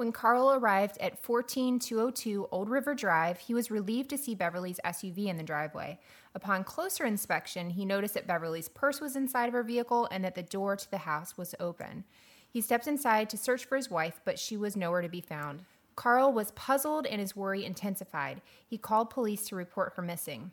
When 0.00 0.12
Carl 0.12 0.54
arrived 0.54 0.96
at 0.96 1.18
14202 1.18 2.48
Old 2.50 2.70
River 2.70 2.94
Drive, 2.94 3.38
he 3.38 3.52
was 3.52 3.70
relieved 3.70 4.08
to 4.08 4.16
see 4.16 4.34
Beverly's 4.34 4.80
SUV 4.82 5.26
in 5.26 5.36
the 5.36 5.42
driveway. 5.42 5.98
Upon 6.34 6.64
closer 6.64 7.04
inspection, 7.04 7.68
he 7.68 7.84
noticed 7.84 8.14
that 8.14 8.26
Beverly's 8.26 8.70
purse 8.70 9.02
was 9.02 9.14
inside 9.14 9.48
of 9.48 9.52
her 9.52 9.62
vehicle 9.62 10.08
and 10.10 10.24
that 10.24 10.34
the 10.34 10.42
door 10.42 10.74
to 10.74 10.90
the 10.90 10.96
house 10.96 11.36
was 11.36 11.54
open. 11.60 12.04
He 12.48 12.62
stepped 12.62 12.86
inside 12.86 13.28
to 13.28 13.36
search 13.36 13.66
for 13.66 13.76
his 13.76 13.90
wife, 13.90 14.22
but 14.24 14.38
she 14.38 14.56
was 14.56 14.74
nowhere 14.74 15.02
to 15.02 15.08
be 15.10 15.20
found. 15.20 15.64
Carl 15.96 16.32
was 16.32 16.52
puzzled 16.52 17.04
and 17.04 17.20
his 17.20 17.36
worry 17.36 17.62
intensified. 17.62 18.40
He 18.66 18.78
called 18.78 19.10
police 19.10 19.46
to 19.48 19.54
report 19.54 19.92
her 19.96 20.02
missing. 20.02 20.50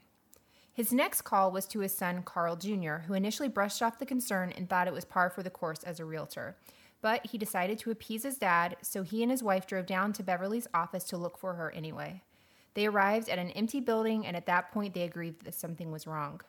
His 0.74 0.92
next 0.92 1.22
call 1.22 1.54
was 1.54 1.66
to 1.68 1.80
his 1.80 1.96
son, 1.96 2.22
Carl 2.24 2.58
Jr., 2.58 2.96
who 3.08 3.13
initially 3.13 3.48
brushed 3.48 3.82
off 3.82 3.98
the 3.98 4.06
concern 4.06 4.51
and 4.51 4.70
thought 4.70 4.89
it 4.89 4.94
was 4.94 5.06
par 5.06 5.30
for 5.30 5.42
the 5.42 5.50
course 5.50 5.84
as 5.86 6.01
a 6.01 6.06
realtor. 6.06 6.58
But 7.01 7.27
he 7.27 7.38
decided 7.38 7.77
to 7.80 7.92
appease 7.92 8.24
his 8.24 8.38
dad, 8.38 8.77
so 8.82 9.04
he 9.04 9.22
and 9.22 9.32
his 9.32 9.44
wife 9.44 9.68
drove 9.68 9.86
down 9.86 10.13
to 10.13 10.24
Beverly's 10.24 10.68
office 10.74 11.04
to 11.06 11.18
look 11.18 11.38
for 11.38 11.54
her 11.54 11.72
anyway. 11.72 12.24
They 12.74 12.86
arrived 12.86 13.30
at 13.30 13.39
an 13.39 13.51
empty 13.51 13.80
building, 13.80 14.25
and 14.25 14.36
at 14.36 14.46
that 14.48 14.72
point, 14.72 14.94
they 14.94 15.04
agreed 15.04 15.39
that 15.42 15.54
something 15.54 15.92
was 15.92 16.08
wrong. 16.08 16.42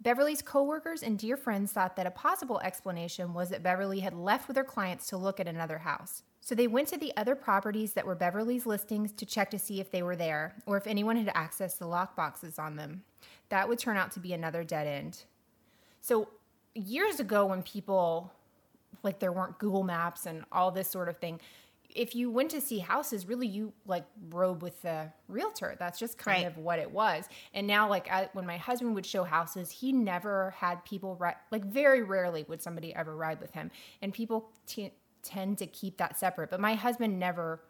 Beverly's 0.00 0.42
coworkers 0.42 1.02
and 1.02 1.18
dear 1.18 1.36
friends 1.36 1.72
thought 1.72 1.96
that 1.96 2.06
a 2.06 2.10
possible 2.10 2.60
explanation 2.60 3.32
was 3.32 3.48
that 3.48 3.62
Beverly 3.62 4.00
had 4.00 4.12
left 4.12 4.48
with 4.48 4.56
her 4.56 4.64
clients 4.64 5.06
to 5.06 5.16
look 5.16 5.40
at 5.40 5.48
another 5.48 5.78
house. 5.78 6.22
So 6.42 6.54
they 6.54 6.66
went 6.66 6.88
to 6.88 6.98
the 6.98 7.12
other 7.16 7.34
properties 7.34 7.94
that 7.94 8.04
were 8.04 8.14
Beverly's 8.14 8.66
listings 8.66 9.12
to 9.12 9.24
check 9.24 9.50
to 9.50 9.58
see 9.58 9.80
if 9.80 9.90
they 9.90 10.02
were 10.02 10.16
there 10.16 10.56
or 10.66 10.76
if 10.76 10.86
anyone 10.86 11.16
had 11.16 11.34
accessed 11.34 11.78
the 11.78 11.86
lockboxes 11.86 12.58
on 12.58 12.76
them. 12.76 13.02
That 13.48 13.66
would 13.66 13.78
turn 13.78 13.96
out 13.96 14.12
to 14.12 14.20
be 14.20 14.34
another 14.34 14.62
dead 14.62 14.86
end. 14.86 15.24
So 16.02 16.28
years 16.74 17.18
ago 17.18 17.46
when 17.46 17.62
people 17.62 18.30
like 19.04 19.18
there 19.20 19.32
weren't 19.32 19.58
Google 19.58 19.82
Maps 19.84 20.26
and 20.26 20.44
all 20.50 20.70
this 20.70 20.88
sort 20.88 21.08
of 21.08 21.18
thing, 21.18 21.40
if 21.94 22.16
you 22.16 22.28
went 22.30 22.50
to 22.50 22.60
see 22.60 22.78
houses, 22.80 23.26
really 23.26 23.46
you 23.46 23.72
like 23.86 24.04
rode 24.30 24.62
with 24.62 24.82
the 24.82 25.12
realtor. 25.28 25.76
That's 25.78 25.98
just 25.98 26.18
kind 26.18 26.42
Right. 26.42 26.50
of 26.50 26.58
what 26.58 26.80
it 26.80 26.90
was. 26.90 27.28
And 27.52 27.66
now, 27.68 27.88
like 27.88 28.10
I, 28.10 28.28
when 28.32 28.46
my 28.46 28.56
husband 28.56 28.94
would 28.96 29.06
show 29.06 29.22
houses, 29.22 29.70
he 29.70 29.92
never 29.92 30.50
had 30.56 30.84
people 30.84 31.14
ride. 31.16 31.36
Like 31.52 31.64
very 31.64 32.02
rarely 32.02 32.44
would 32.48 32.60
somebody 32.60 32.92
ever 32.94 33.14
ride 33.14 33.40
with 33.40 33.52
him, 33.52 33.70
and 34.02 34.12
people 34.12 34.50
t- 34.66 34.92
tend 35.22 35.58
to 35.58 35.66
keep 35.68 35.98
that 35.98 36.18
separate. 36.18 36.50
But 36.50 36.58
my 36.60 36.74
husband 36.74 37.18
never 37.20 37.60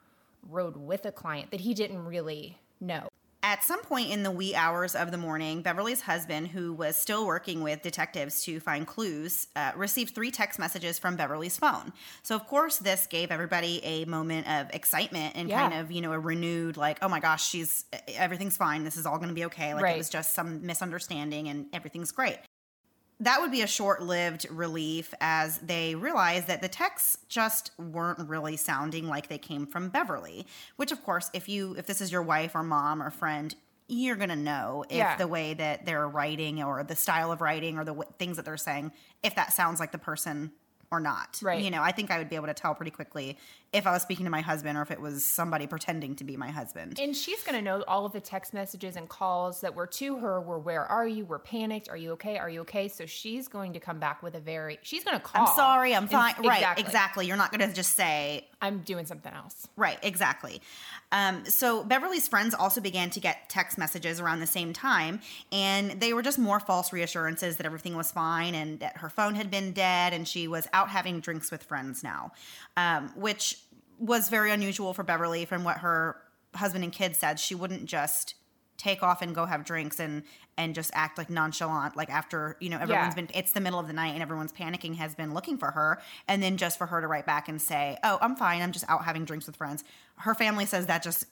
rode 0.49 0.77
with 0.77 1.05
a 1.05 1.13
client 1.13 1.51
that 1.51 1.61
he 1.61 1.75
didn't 1.75 2.05
really 2.05 2.59
know. 2.81 3.09
At 3.47 3.63
some 3.63 3.83
point 3.83 4.11
in 4.11 4.23
the 4.23 4.31
wee 4.31 4.55
hours 4.55 4.95
of 4.95 5.11
the 5.11 5.19
morning, 5.19 5.61
Beverly's 5.61 6.01
husband, 6.01 6.49
who 6.49 6.73
was 6.73 6.97
still 6.97 7.27
working 7.27 7.63
with 7.63 7.83
detectives 7.83 8.43
to 8.45 8.59
find 8.59 8.87
clues, 8.87 9.49
uh, 9.55 9.73
received 9.77 10.15
three 10.15 10.31
text 10.31 10.59
messages 10.59 10.99
from 10.99 11.17
Beverly's 11.17 11.59
phone. 11.59 11.93
So, 12.23 12.37
of 12.37 12.47
course, 12.47 12.79
this 12.79 13.07
gave 13.07 13.31
everybody 13.31 13.85
a 13.85 14.07
moment 14.07 14.49
of 14.49 14.71
excitement 14.75 15.37
and 15.37 15.51
Yeah. 15.51 15.61
kind 15.69 15.75
of, 15.75 15.93
you 15.93 16.01
know, 16.01 16.13
a 16.13 16.19
renewed, 16.19 16.79
like, 16.79 17.01
oh 17.03 17.09
my 17.09 17.21
gosh, 17.21 17.47
she's 17.47 17.85
everything's 18.09 18.57
fine. 18.57 18.83
This 18.83 18.97
is 18.97 19.05
all 19.05 19.19
going 19.19 19.29
to 19.29 19.35
be 19.35 19.45
okay. 19.45 19.75
Like, 19.75 19.83
it 19.97 19.99
was 19.99 20.09
just 20.09 20.33
some 20.33 20.65
misunderstanding 20.65 21.47
and 21.49 21.67
everything's 21.75 22.13
great. 22.13 22.39
That 23.21 23.41
would 23.41 23.53
be 23.53 23.63
a 23.63 23.67
short 23.67 24.03
lived 24.03 24.47
relief 24.51 25.15
as 25.21 25.59
they 25.59 25.95
realized 25.95 26.49
that 26.49 26.61
the 26.63 26.69
texts 26.69 27.19
just 27.29 27.71
weren't 27.79 28.29
really 28.29 28.57
sounding 28.57 29.07
like 29.09 29.29
they 29.29 29.39
came 29.39 29.67
from 29.67 29.89
Beverly. 29.89 30.47
Which, 30.77 30.91
of 30.93 31.03
course, 31.05 31.31
if 31.33 31.49
you 31.49 31.75
if 31.79 31.87
this 31.87 32.01
is 32.01 32.11
your 32.11 32.23
wife 32.23 32.55
or 32.55 32.63
mom 32.65 33.01
or 33.03 33.11
friend, 33.11 33.55
you're 33.87 34.17
gonna 34.17 34.35
know 34.35 34.85
if 34.89 34.97
Yeah. 34.97 35.17
the 35.17 35.29
way 35.29 35.55
that 35.55 35.87
they're 35.87 36.09
writing 36.09 36.63
or 36.63 36.83
the 36.83 36.97
style 36.97 37.31
of 37.31 37.41
writing 37.41 37.79
or 37.79 37.85
the 37.85 37.93
w- 37.95 38.11
things 38.19 38.37
that 38.37 38.45
they're 38.45 38.57
saying, 38.57 38.93
if 39.23 39.35
that 39.37 39.53
sounds 39.53 39.79
like 39.79 39.93
the 39.93 39.99
person 39.99 40.51
or 40.91 41.01
not. 41.01 41.39
Right. 41.43 41.61
You 41.63 41.71
know, 41.71 41.83
I 41.83 41.93
think 41.93 42.11
I 42.11 42.19
would 42.19 42.29
be 42.29 42.37
able 42.37 42.47
to 42.47 42.55
tell 42.55 42.75
pretty 42.75 42.91
quickly 42.91 43.37
if 43.75 43.87
I 43.87 43.93
was 43.93 44.03
speaking 44.03 44.25
to 44.25 44.31
my 44.31 44.41
husband 44.41 44.79
or 44.79 44.83
if 44.83 44.91
it 44.91 45.01
was 45.01 45.25
somebody 45.25 45.67
pretending 45.67 46.15
to 46.17 46.25
be 46.25 46.37
my 46.37 46.51
husband. 46.51 46.99
And 47.01 47.15
she's 47.15 47.43
going 47.43 47.57
to 47.59 47.63
know 47.63 47.83
all 47.89 48.07
of 48.07 48.13
the 48.13 48.21
text 48.21 48.55
messages 48.55 48.97
and 48.97 49.09
calls 49.09 49.61
that 49.63 49.75
were 49.75 49.87
to 49.89 50.17
her 50.19 50.41
were 50.41 50.59
where 50.59 50.85
are 50.87 51.07
you? 51.07 51.25
We're 51.25 51.39
panicked. 51.41 51.89
Are 51.89 51.97
you 51.97 52.13
okay? 52.13 52.39
Are 52.39 52.49
you 52.49 52.61
okay? 52.63 52.89
So 52.89 53.05
she's 53.07 53.49
going 53.49 53.73
to 53.75 53.81
come 53.81 53.99
back 53.99 54.23
with 54.23 54.35
a 54.37 54.41
very 54.41 54.79
she's 54.83 55.05
going 55.05 55.17
to 55.17 55.23
call. 55.23 55.47
I'm 55.49 55.55
sorry, 55.55 55.95
I'm 55.95 56.05
And- 56.05 56.11
fine. 56.11 56.35
Right, 56.39 56.59
exactly. 56.59 56.85
exactly. 56.85 57.27
You're 57.27 57.37
not 57.37 57.51
gonna 57.51 57.73
just 57.73 57.95
say, 57.97 58.47
I'm 58.63 58.81
doing 58.81 59.07
something 59.07 59.33
else. 59.33 59.67
Right, 59.77 59.99
exactly. 60.03 60.61
Um, 61.13 61.45
so 61.47 61.85
Beverly's 61.85 62.27
friends 62.29 62.55
also 62.55 62.81
began 62.81 63.11
to 63.11 63.21
get 63.21 63.49
text 63.49 63.79
messages 63.79 64.21
around 64.21 64.41
the 64.41 64.47
same 64.47 64.73
time, 64.73 65.21
and 65.53 66.01
they 66.01 66.13
were 66.13 66.23
just 66.23 66.39
more 66.39 66.61
false 66.61 66.93
reassurances 66.93 67.57
that 67.59 67.67
everything 67.67 67.97
was 67.97 68.11
fine 68.11 68.55
and 68.55 68.81
that 68.81 68.99
her 68.99 69.09
phone 69.09 69.35
had 69.35 69.51
been 69.51 69.73
dead 69.73 70.13
and 70.13 70.27
she 70.27 70.49
was 70.49 70.67
out 70.73 70.89
having 70.89 71.21
drinks 71.21 71.51
with 71.51 71.63
friends 71.63 72.03
now, 72.03 72.33
um, 72.77 73.11
which 73.17 73.59
was 74.05 74.29
very 74.29 74.51
unusual 74.51 74.93
for 74.95 75.03
Beverly 75.03 75.45
from 75.45 75.65
what 75.65 75.79
her 75.79 76.17
husband 76.55 76.85
and 76.85 76.93
kids 76.93 77.19
said. 77.19 77.41
She 77.41 77.55
wouldn't 77.55 77.87
just 77.87 78.35
take 78.77 79.03
off 79.03 79.23
and 79.23 79.35
go 79.35 79.47
have 79.47 79.65
drinks 79.65 80.01
and 80.01 80.25
and 80.59 80.75
just 80.75 80.91
act 80.95 81.17
like 81.17 81.31
nonchalant 81.31 81.97
like 81.97 82.11
after 82.11 82.57
you 82.61 82.69
know 82.69 82.77
everyone's 82.77 83.15
Yeah. 83.17 83.23
been 83.23 83.29
it's 83.33 83.53
the 83.53 83.61
middle 83.61 83.79
of 83.79 83.87
the 83.87 83.93
night 83.93 84.15
and 84.15 84.21
everyone's 84.21 84.53
panicking 84.53 84.97
has 84.97 85.15
been 85.15 85.33
looking 85.33 85.57
for 85.59 85.71
her 85.71 86.03
and 86.27 86.43
then 86.43 86.57
just 86.57 86.77
for 86.77 86.87
her 86.87 87.01
to 87.01 87.07
write 87.07 87.25
back 87.25 87.49
and 87.49 87.63
say 87.63 87.97
oh 88.03 88.19
i'm 88.21 88.35
fine 88.35 88.63
i'm 88.63 88.73
just 88.73 88.85
out 88.89 89.05
having 89.05 89.25
drinks 89.25 89.47
with 89.47 89.55
friends 89.55 89.85
her 90.17 90.35
family 90.35 90.67
says 90.67 90.87
that 90.87 91.05
just 91.05 91.25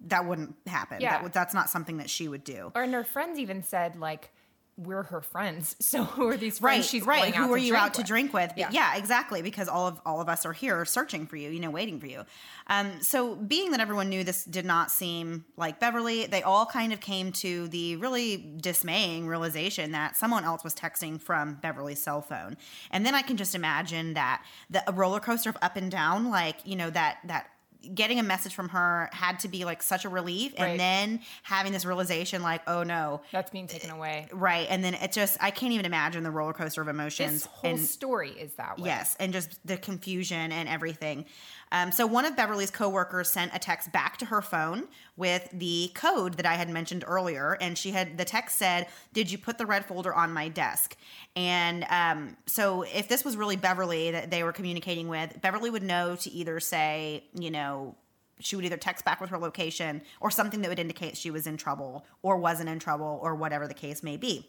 that 0.00 0.24
wouldn't 0.24 0.54
happen 0.66 1.02
Yeah. 1.02 1.22
that, 1.22 1.32
that's 1.34 1.52
not 1.52 1.68
something 1.68 1.98
that 1.98 2.08
she 2.08 2.26
would 2.26 2.42
do 2.42 2.72
Or 2.74 2.82
and 2.82 2.94
her 2.94 3.04
friends 3.04 3.38
even 3.38 3.62
said 3.62 3.96
like 3.96 4.30
we're 4.78 5.02
her 5.02 5.20
friends. 5.20 5.74
So 5.88 6.04
who 6.04 6.28
are 6.28 6.36
these 6.36 6.60
right 6.60 6.74
friends 6.74 6.88
she's 6.88 7.04
right 7.04 7.20
going 7.20 7.34
out 7.34 7.46
who 7.48 7.54
are 7.54 7.58
you 7.58 7.74
out 7.74 7.94
to 7.94 8.02
drink 8.02 8.32
with 8.32 8.52
Yeah. 8.56 8.68
Yeah 8.70 8.96
exactly 8.96 9.42
because 9.42 9.66
all 9.68 9.86
of 9.86 10.00
all 10.04 10.20
of 10.20 10.28
us 10.28 10.44
are 10.44 10.52
here 10.52 10.84
searching 10.84 11.26
for 11.26 11.36
you 11.36 11.48
you 11.48 11.60
know 11.60 11.70
waiting 11.70 11.98
for 11.98 12.06
you 12.06 12.24
um, 12.68 13.00
so 13.00 13.34
being 13.34 13.70
that 13.70 13.80
everyone 13.80 14.08
knew 14.10 14.22
this 14.22 14.44
did 14.44 14.66
not 14.66 14.90
seem 14.90 15.44
like 15.56 15.80
beverly 15.80 16.26
they 16.26 16.42
all 16.42 16.66
kind 16.66 16.92
of 16.92 17.00
came 17.00 17.32
to 17.32 17.68
the 17.68 17.96
really 17.96 18.52
dismaying 18.60 19.26
realization 19.26 19.92
that 19.92 20.16
someone 20.16 20.44
else 20.44 20.62
was 20.62 20.74
texting 20.74 21.20
from 21.20 21.54
beverly's 21.54 22.02
cell 22.02 22.20
phone 22.20 22.56
and 22.90 23.06
then 23.06 23.14
i 23.14 23.22
can 23.22 23.36
just 23.36 23.54
imagine 23.54 24.14
that 24.14 24.44
the 24.68 24.82
a 24.88 24.92
roller 24.92 25.20
coaster 25.20 25.48
of 25.50 25.56
up 25.62 25.76
and 25.76 25.90
down 25.90 26.30
like 26.30 26.58
you 26.64 26.76
know 26.76 26.90
that 26.90 27.18
that 27.24 27.48
getting 27.94 28.18
a 28.18 28.22
message 28.22 28.54
from 28.54 28.68
her 28.70 29.08
had 29.12 29.38
to 29.38 29.48
be 29.48 29.64
like 29.64 29.82
such 29.82 30.04
a 30.04 30.08
relief 30.08 30.52
Right. 30.58 30.68
and 30.70 30.80
then 30.80 31.20
having 31.44 31.72
this 31.72 31.84
realization 31.84 32.42
like 32.42 32.60
oh 32.66 32.82
no 32.82 33.20
That's 33.32 33.50
being 33.50 33.66
taken 33.68 33.90
away. 33.90 34.26
Uh, 34.32 34.36
right 34.36 34.66
and 34.68 34.82
then 34.82 34.94
it 34.94 35.12
just 35.12 35.36
i 35.40 35.50
can't 35.50 35.72
even 35.72 35.86
imagine 35.86 36.22
the 36.24 36.30
roller 36.30 36.52
coaster 36.52 36.82
of 36.82 36.88
emotions 36.88 37.32
This 37.32 37.44
whole 37.46 37.70
and 37.70 37.80
story 37.80 38.30
is 38.30 38.52
that 38.54 38.78
way. 38.78 38.86
yes 38.88 39.16
and 39.20 39.32
just 39.32 39.64
the 39.66 39.76
confusion 39.76 40.50
and 40.52 40.68
everything 40.68 41.24
um, 41.72 41.92
so 41.92 42.06
one 42.06 42.24
of 42.24 42.36
beverly's 42.36 42.70
coworkers 42.70 43.28
sent 43.28 43.54
a 43.54 43.58
text 43.58 43.92
back 43.92 44.16
to 44.18 44.26
her 44.26 44.42
phone 44.42 44.88
with 45.16 45.48
the 45.52 45.90
code 45.94 46.34
that 46.34 46.46
i 46.46 46.54
had 46.54 46.68
mentioned 46.68 47.04
earlier 47.06 47.56
and 47.60 47.76
she 47.76 47.90
had 47.90 48.16
the 48.18 48.24
text 48.24 48.58
said 48.58 48.86
did 49.12 49.30
you 49.30 49.38
put 49.38 49.58
the 49.58 49.66
red 49.66 49.84
folder 49.84 50.14
on 50.14 50.32
my 50.32 50.48
desk 50.48 50.96
and 51.36 51.84
um, 51.90 52.36
so 52.46 52.82
if 52.82 53.08
this 53.08 53.24
was 53.24 53.36
really 53.36 53.56
beverly 53.56 54.10
that 54.10 54.30
they 54.30 54.42
were 54.42 54.52
communicating 54.52 55.08
with 55.08 55.40
beverly 55.40 55.70
would 55.70 55.82
know 55.82 56.16
to 56.16 56.30
either 56.30 56.60
say 56.60 57.24
you 57.34 57.50
know 57.50 57.94
she 58.40 58.56
would 58.56 58.64
either 58.64 58.76
text 58.76 59.04
back 59.04 59.20
with 59.20 59.30
her 59.30 59.38
location 59.38 60.02
or 60.20 60.30
something 60.30 60.60
that 60.62 60.68
would 60.68 60.78
indicate 60.78 61.16
she 61.16 61.30
was 61.30 61.46
in 61.46 61.56
trouble 61.56 62.04
or 62.22 62.36
wasn't 62.36 62.68
in 62.68 62.78
trouble 62.78 63.18
or 63.22 63.34
whatever 63.34 63.66
the 63.66 63.74
case 63.74 64.02
may 64.02 64.16
be. 64.16 64.48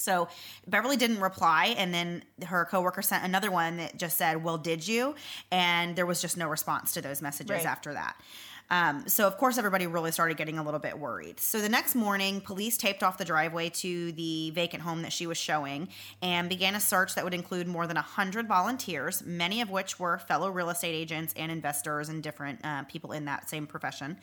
So 0.00 0.28
Beverly 0.66 0.96
didn't 0.96 1.20
reply, 1.20 1.74
and 1.78 1.92
then 1.92 2.22
her 2.46 2.64
coworker 2.64 3.02
sent 3.02 3.24
another 3.24 3.50
one 3.50 3.76
that 3.78 3.96
just 3.96 4.16
said, 4.16 4.42
"Well, 4.42 4.58
did 4.58 4.86
you?" 4.86 5.14
And 5.50 5.96
there 5.96 6.06
was 6.06 6.20
just 6.20 6.36
no 6.36 6.48
response 6.48 6.92
to 6.92 7.00
those 7.00 7.22
messages 7.22 7.50
Right. 7.50 7.66
after 7.66 7.92
that. 7.94 8.16
Um, 8.70 9.04
so, 9.06 9.26
of 9.26 9.36
course, 9.38 9.58
everybody 9.58 9.86
really 9.86 10.10
started 10.10 10.36
getting 10.36 10.58
a 10.58 10.62
little 10.62 10.80
bit 10.80 10.98
worried. 10.98 11.38
So, 11.38 11.60
the 11.60 11.68
next 11.68 11.94
morning, 11.94 12.40
police 12.40 12.76
taped 12.76 13.02
off 13.02 13.16
the 13.16 13.24
driveway 13.24 13.68
to 13.70 14.12
the 14.12 14.50
vacant 14.50 14.82
home 14.82 15.02
that 15.02 15.12
she 15.12 15.26
was 15.26 15.38
showing 15.38 15.88
and 16.20 16.48
began 16.48 16.74
a 16.74 16.80
search 16.80 17.14
that 17.14 17.22
would 17.22 17.34
include 17.34 17.68
more 17.68 17.86
than 17.86 17.94
100 17.94 18.48
volunteers, 18.48 19.22
many 19.24 19.60
of 19.60 19.70
which 19.70 20.00
were 20.00 20.18
fellow 20.18 20.50
real 20.50 20.70
estate 20.70 20.94
agents 20.94 21.32
and 21.36 21.52
investors 21.52 22.08
and 22.08 22.22
different 22.22 22.58
uh, 22.64 22.82
people 22.84 23.12
in 23.12 23.24
that 23.26 23.48
same 23.48 23.66
profession. 23.66 24.16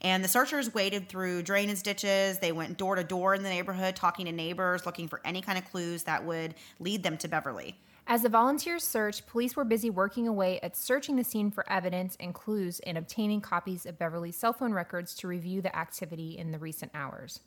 And 0.00 0.24
the 0.24 0.28
searchers 0.28 0.72
waded 0.72 1.08
through 1.08 1.42
drainage 1.42 1.82
ditches. 1.82 2.38
They 2.38 2.52
went 2.52 2.78
door 2.78 2.94
to 2.94 3.04
door 3.04 3.34
in 3.34 3.42
the 3.42 3.50
neighborhood, 3.50 3.96
talking 3.96 4.24
to 4.26 4.32
neighbors, 4.32 4.86
looking 4.86 5.08
for 5.08 5.20
any 5.24 5.42
kind 5.42 5.58
of 5.58 5.70
clues 5.70 6.04
that 6.04 6.24
would 6.24 6.54
lead 6.78 7.02
them 7.02 7.18
to 7.18 7.28
Beverly. 7.28 7.76
As 8.10 8.22
the 8.22 8.28
volunteers 8.28 8.82
searched, 8.82 9.28
police 9.28 9.54
were 9.54 9.62
busy 9.62 9.88
working 9.88 10.26
away 10.26 10.58
at 10.64 10.76
searching 10.76 11.14
the 11.14 11.22
scene 11.22 11.52
for 11.52 11.64
evidence 11.70 12.16
and 12.18 12.34
clues 12.34 12.80
and 12.80 12.98
obtaining 12.98 13.40
copies 13.40 13.86
of 13.86 14.00
Beverly's 14.00 14.34
cell 14.34 14.52
phone 14.52 14.72
records 14.72 15.14
to 15.14 15.28
review 15.28 15.62
the 15.62 15.76
activity 15.76 16.36
in 16.36 16.50
the 16.50 16.58
recent 16.58 16.90
hours. 16.92 17.38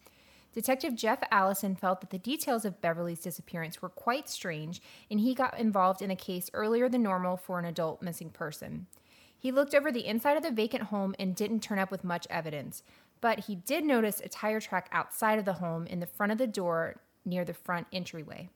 Detective 0.53 0.95
Jeff 0.95 1.19
Allison 1.31 1.75
felt 1.75 1.99
that 1.99 2.11
the 2.11 2.17
details 2.17 2.63
of 2.63 2.79
Beverly's 2.79 3.19
disappearance 3.19 3.81
were 3.81 3.89
quite 3.89 4.29
strange, 4.29 4.81
and 5.11 5.19
he 5.19 5.35
got 5.35 5.59
involved 5.59 6.01
in 6.01 6.09
a 6.09 6.15
case 6.15 6.49
earlier 6.53 6.87
than 6.87 7.03
normal 7.03 7.35
for 7.35 7.59
an 7.59 7.65
adult 7.65 8.01
missing 8.01 8.29
person. 8.29 8.87
He 9.37 9.51
looked 9.51 9.75
over 9.75 9.91
the 9.91 10.07
inside 10.07 10.37
of 10.37 10.43
the 10.43 10.51
vacant 10.51 10.83
home 10.83 11.13
and 11.19 11.35
didn't 11.35 11.59
turn 11.59 11.77
up 11.77 11.91
with 11.91 12.05
much 12.05 12.25
evidence, 12.29 12.83
but 13.19 13.39
he 13.39 13.55
did 13.55 13.83
notice 13.83 14.21
a 14.21 14.29
tire 14.29 14.61
track 14.61 14.87
outside 14.93 15.39
of 15.39 15.43
the 15.43 15.51
home 15.51 15.87
in 15.87 15.99
the 15.99 16.07
front 16.07 16.31
of 16.31 16.37
the 16.37 16.47
door 16.47 17.01
near 17.25 17.43
the 17.43 17.53
front 17.53 17.87
entryway. 17.91 18.47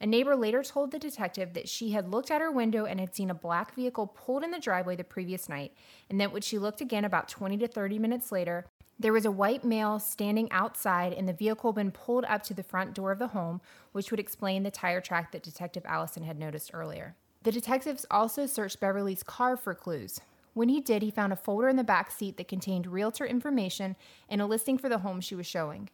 A 0.00 0.06
neighbor 0.06 0.36
later 0.36 0.62
told 0.62 0.90
the 0.90 0.98
detective 0.98 1.54
that 1.54 1.68
she 1.68 1.92
had 1.92 2.10
looked 2.10 2.30
out 2.30 2.40
her 2.40 2.50
window 2.50 2.84
and 2.84 3.00
had 3.00 3.14
seen 3.14 3.30
a 3.30 3.34
black 3.34 3.74
vehicle 3.74 4.06
pulled 4.06 4.42
in 4.42 4.50
the 4.50 4.58
driveway 4.58 4.96
the 4.96 5.04
previous 5.04 5.48
night, 5.48 5.72
and 6.10 6.20
that 6.20 6.32
when 6.32 6.42
she 6.42 6.58
looked 6.58 6.80
again 6.80 7.04
about 7.04 7.28
20 7.28 7.56
to 7.58 7.68
30 7.68 7.98
minutes 7.98 8.32
later, 8.32 8.66
there 8.98 9.12
was 9.12 9.24
a 9.24 9.30
white 9.30 9.64
male 9.64 9.98
standing 9.98 10.50
outside 10.52 11.12
and 11.12 11.28
the 11.28 11.32
vehicle 11.32 11.72
had 11.72 11.76
been 11.76 11.90
pulled 11.90 12.24
up 12.26 12.42
to 12.44 12.54
the 12.54 12.62
front 12.62 12.94
door 12.94 13.10
of 13.10 13.18
the 13.18 13.28
home, 13.28 13.60
which 13.92 14.10
would 14.10 14.20
explain 14.20 14.62
the 14.62 14.70
tire 14.70 15.00
track 15.00 15.32
that 15.32 15.42
Detective 15.42 15.84
Allison 15.86 16.22
had 16.22 16.38
noticed 16.38 16.70
earlier. 16.72 17.16
The 17.42 17.52
detectives 17.52 18.06
also 18.10 18.46
searched 18.46 18.80
Beverly's 18.80 19.22
car 19.22 19.56
for 19.56 19.74
clues. 19.74 20.20
When 20.54 20.68
he 20.68 20.80
did, 20.80 21.02
he 21.02 21.10
found 21.10 21.32
a 21.32 21.36
folder 21.36 21.68
in 21.68 21.76
the 21.76 21.84
back 21.84 22.10
seat 22.10 22.36
that 22.36 22.48
contained 22.48 22.86
realtor 22.86 23.26
information 23.26 23.96
and 24.28 24.40
a 24.40 24.46
listing 24.46 24.78
for 24.78 24.88
the 24.88 24.98
home 24.98 25.20
she 25.20 25.34
was 25.34 25.46
showing. 25.46 25.90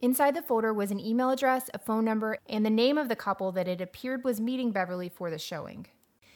Inside 0.00 0.36
the 0.36 0.42
folder 0.42 0.72
was 0.72 0.92
an 0.92 1.00
email 1.00 1.30
address, 1.30 1.68
a 1.74 1.78
phone 1.78 2.04
number, 2.04 2.38
and 2.48 2.64
the 2.64 2.70
name 2.70 2.96
of 2.96 3.08
the 3.08 3.16
couple 3.16 3.50
that 3.52 3.66
it 3.66 3.80
appeared 3.80 4.22
was 4.22 4.40
meeting 4.40 4.70
Beverly 4.70 5.08
for 5.08 5.28
the 5.28 5.38
showing. 5.38 5.86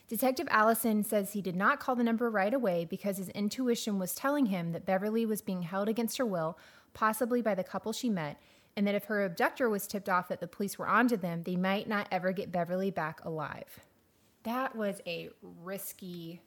Detective 0.09 0.49
Allison 0.50 1.04
says 1.04 1.33
he 1.33 1.40
did 1.40 1.54
not 1.54 1.78
call 1.78 1.95
the 1.95 2.02
number 2.02 2.28
right 2.28 2.52
away 2.52 2.85
because 2.85 3.19
his 3.19 3.28
intuition 3.28 4.00
was 4.00 4.16
telling 4.16 4.47
him 4.47 4.73
that 4.73 4.85
Beverly 4.85 5.25
was 5.25 5.42
being 5.42 5.62
held 5.62 5.88
against 5.88 6.19
her 6.19 6.26
will, 6.26 6.59
possibly 6.92 7.40
by 7.40 7.54
the 7.54 7.62
couple 7.62 7.92
she 7.92 8.11
met, 8.11 8.40
and 8.76 8.85
that 8.85 8.97
if 8.97 9.04
her 9.04 9.25
abductor 9.25 9.71
was 9.71 9.87
tipped 9.87 10.09
off 10.09 10.26
that 10.26 10.40
the 10.40 10.49
police 10.49 10.76
were 10.76 10.88
onto 10.88 11.16
them, 11.16 11.45
they 11.45 11.57
might 11.57 11.88
not 11.88 12.09
ever 12.11 12.33
get 12.33 12.50
Beverly 12.50 12.90
back 12.90 13.25
alive. 13.25 13.78
That 14.42 14.75
was 14.75 15.00
a 15.07 15.31
risky 15.40 16.40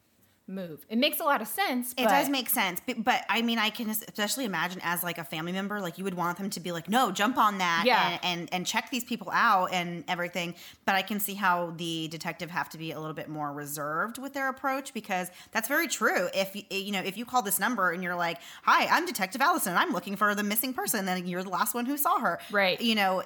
move. 0.47 0.85
It 0.89 0.97
makes 0.97 1.19
a 1.19 1.23
lot 1.23 1.41
of 1.41 1.47
sense. 1.47 1.93
It 1.97 2.07
does 2.07 2.29
make 2.29 2.49
sense, 2.49 2.81
but, 2.85 3.03
but, 3.03 3.25
I 3.29 3.41
mean, 3.41 3.57
I 3.57 3.69
can 3.69 3.89
especially 3.89 4.45
imagine 4.45 4.79
as 4.83 5.03
like 5.03 5.17
a 5.17 5.23
family 5.23 5.51
member, 5.51 5.81
like 5.81 5.97
you 5.97 6.03
would 6.03 6.13
want 6.13 6.37
them 6.37 6.49
to 6.51 6.59
be 6.59 6.71
like, 6.71 6.89
no, 6.89 7.11
jump 7.11 7.37
on 7.37 7.57
that, 7.59 7.83
yeah. 7.85 8.19
and, 8.21 8.39
and 8.39 8.49
and 8.53 8.67
check 8.67 8.89
these 8.91 9.03
people 9.03 9.29
out 9.31 9.73
and 9.73 10.03
everything. 10.07 10.55
But 10.85 10.95
I 10.95 11.01
can 11.01 11.19
see 11.19 11.33
how 11.33 11.73
the 11.75 12.07
detective 12.09 12.51
have 12.51 12.69
to 12.69 12.77
be 12.77 12.91
a 12.91 12.99
little 12.99 13.15
bit 13.15 13.29
more 13.29 13.51
reserved 13.51 14.17
with 14.17 14.33
their 14.33 14.49
approach 14.49 14.93
because 14.93 15.29
that's 15.51 15.67
very 15.67 15.87
true. 15.87 16.29
If 16.33 16.55
you 16.69 16.91
know, 16.91 17.01
if 17.01 17.17
you 17.17 17.25
call 17.25 17.41
this 17.41 17.59
number 17.59 17.91
and 17.91 18.03
you're 18.03 18.15
like, 18.15 18.39
hi, 18.63 18.85
I'm 18.85 19.05
Detective 19.05 19.41
Allison, 19.41 19.75
I'm 19.75 19.91
looking 19.91 20.15
for 20.15 20.35
the 20.35 20.43
missing 20.43 20.73
person, 20.73 21.05
then 21.05 21.27
you're 21.27 21.43
the 21.43 21.49
last 21.49 21.73
one 21.73 21.85
who 21.85 21.97
saw 21.97 22.19
her, 22.19 22.39
right? 22.51 22.79
You 22.79 22.95
know, 22.95 23.23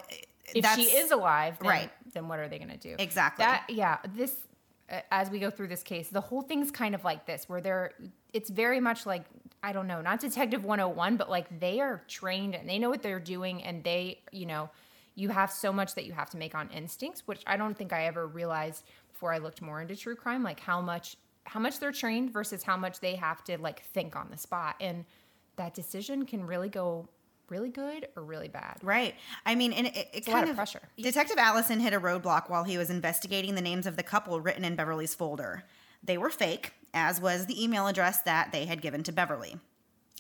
if 0.55 0.65
she 0.75 0.83
is 0.83 1.11
alive, 1.11 1.57
then, 1.59 1.69
right? 1.69 1.91
Then 2.13 2.27
what 2.27 2.39
are 2.39 2.47
they 2.47 2.57
going 2.57 2.71
to 2.71 2.77
do? 2.77 2.95
Exactly. 2.97 3.43
That 3.43 3.65
yeah. 3.69 3.97
This 4.15 4.35
Uh, 4.89 5.01
as 5.11 5.29
we 5.29 5.39
go 5.39 5.49
through 5.49 5.67
this 5.67 5.83
case, 5.83 6.09
the 6.09 6.21
whole 6.21 6.41
thing's 6.41 6.71
kind 6.71 6.95
of 6.95 7.03
like 7.03 7.25
this, 7.25 7.47
where 7.47 7.61
they're, 7.61 7.91
it's 8.33 8.49
very 8.49 8.79
much 8.79 9.05
like, 9.05 9.23
I 9.61 9.73
don't 9.73 9.87
know, 9.87 10.01
not 10.01 10.19
Detective 10.19 10.63
101, 10.63 11.17
but 11.17 11.29
like 11.29 11.59
they 11.59 11.79
are 11.79 12.03
trained 12.07 12.55
and 12.55 12.67
they 12.67 12.79
know 12.79 12.89
what 12.89 13.03
they're 13.03 13.19
doing 13.19 13.63
and 13.63 13.83
they, 13.83 14.21
you 14.31 14.45
know, 14.45 14.69
you 15.15 15.29
have 15.29 15.51
so 15.51 15.73
much 15.73 15.95
that 15.95 16.05
you 16.05 16.13
have 16.13 16.29
to 16.29 16.37
make 16.37 16.55
on 16.55 16.69
instincts, 16.69 17.23
which 17.25 17.43
I 17.45 17.57
don't 17.57 17.77
think 17.77 17.91
I 17.91 18.05
ever 18.05 18.25
realized 18.25 18.85
before 19.11 19.33
I 19.33 19.37
looked 19.37 19.61
more 19.61 19.81
into 19.81 19.95
true 19.95 20.15
crime, 20.15 20.43
like 20.43 20.61
how 20.61 20.79
much, 20.81 21.17
how 21.43 21.59
much 21.59 21.79
they're 21.79 21.91
trained 21.91 22.31
versus 22.31 22.63
how 22.63 22.77
much 22.77 22.99
they 22.99 23.15
have 23.15 23.43
to 23.45 23.57
like 23.57 23.83
think 23.83 24.15
on 24.15 24.29
the 24.31 24.37
spot. 24.37 24.75
And 24.79 25.03
that 25.57 25.73
decision 25.73 26.25
can 26.25 26.47
really 26.47 26.69
go 26.69 27.09
really 27.49 27.69
good 27.69 28.07
or 28.15 28.23
really 28.23 28.47
bad. 28.47 28.77
Right. 28.81 29.15
I 29.45 29.55
mean, 29.55 29.73
and 29.73 29.87
it, 29.87 29.95
it 29.95 30.09
it's 30.13 30.27
kind 30.27 30.37
a 30.37 30.41
lot 30.41 30.49
of, 30.49 30.55
pressure. 30.55 30.81
Detective 30.97 31.37
Allison 31.37 31.79
hit 31.79 31.93
a 31.93 31.99
roadblock 31.99 32.49
while 32.49 32.63
he 32.63 32.77
was 32.77 32.89
investigating 32.89 33.55
the 33.55 33.61
names 33.61 33.85
of 33.85 33.95
the 33.95 34.03
couple 34.03 34.39
written 34.41 34.63
in 34.63 34.75
Beverly's 34.75 35.15
folder. 35.15 35.65
They 36.03 36.17
were 36.17 36.29
fake, 36.29 36.73
as 36.93 37.19
was 37.19 37.45
the 37.45 37.61
email 37.61 37.87
address 37.87 38.21
that 38.21 38.51
they 38.51 38.65
had 38.65 38.81
given 38.81 39.03
to 39.03 39.11
Beverly. 39.11 39.57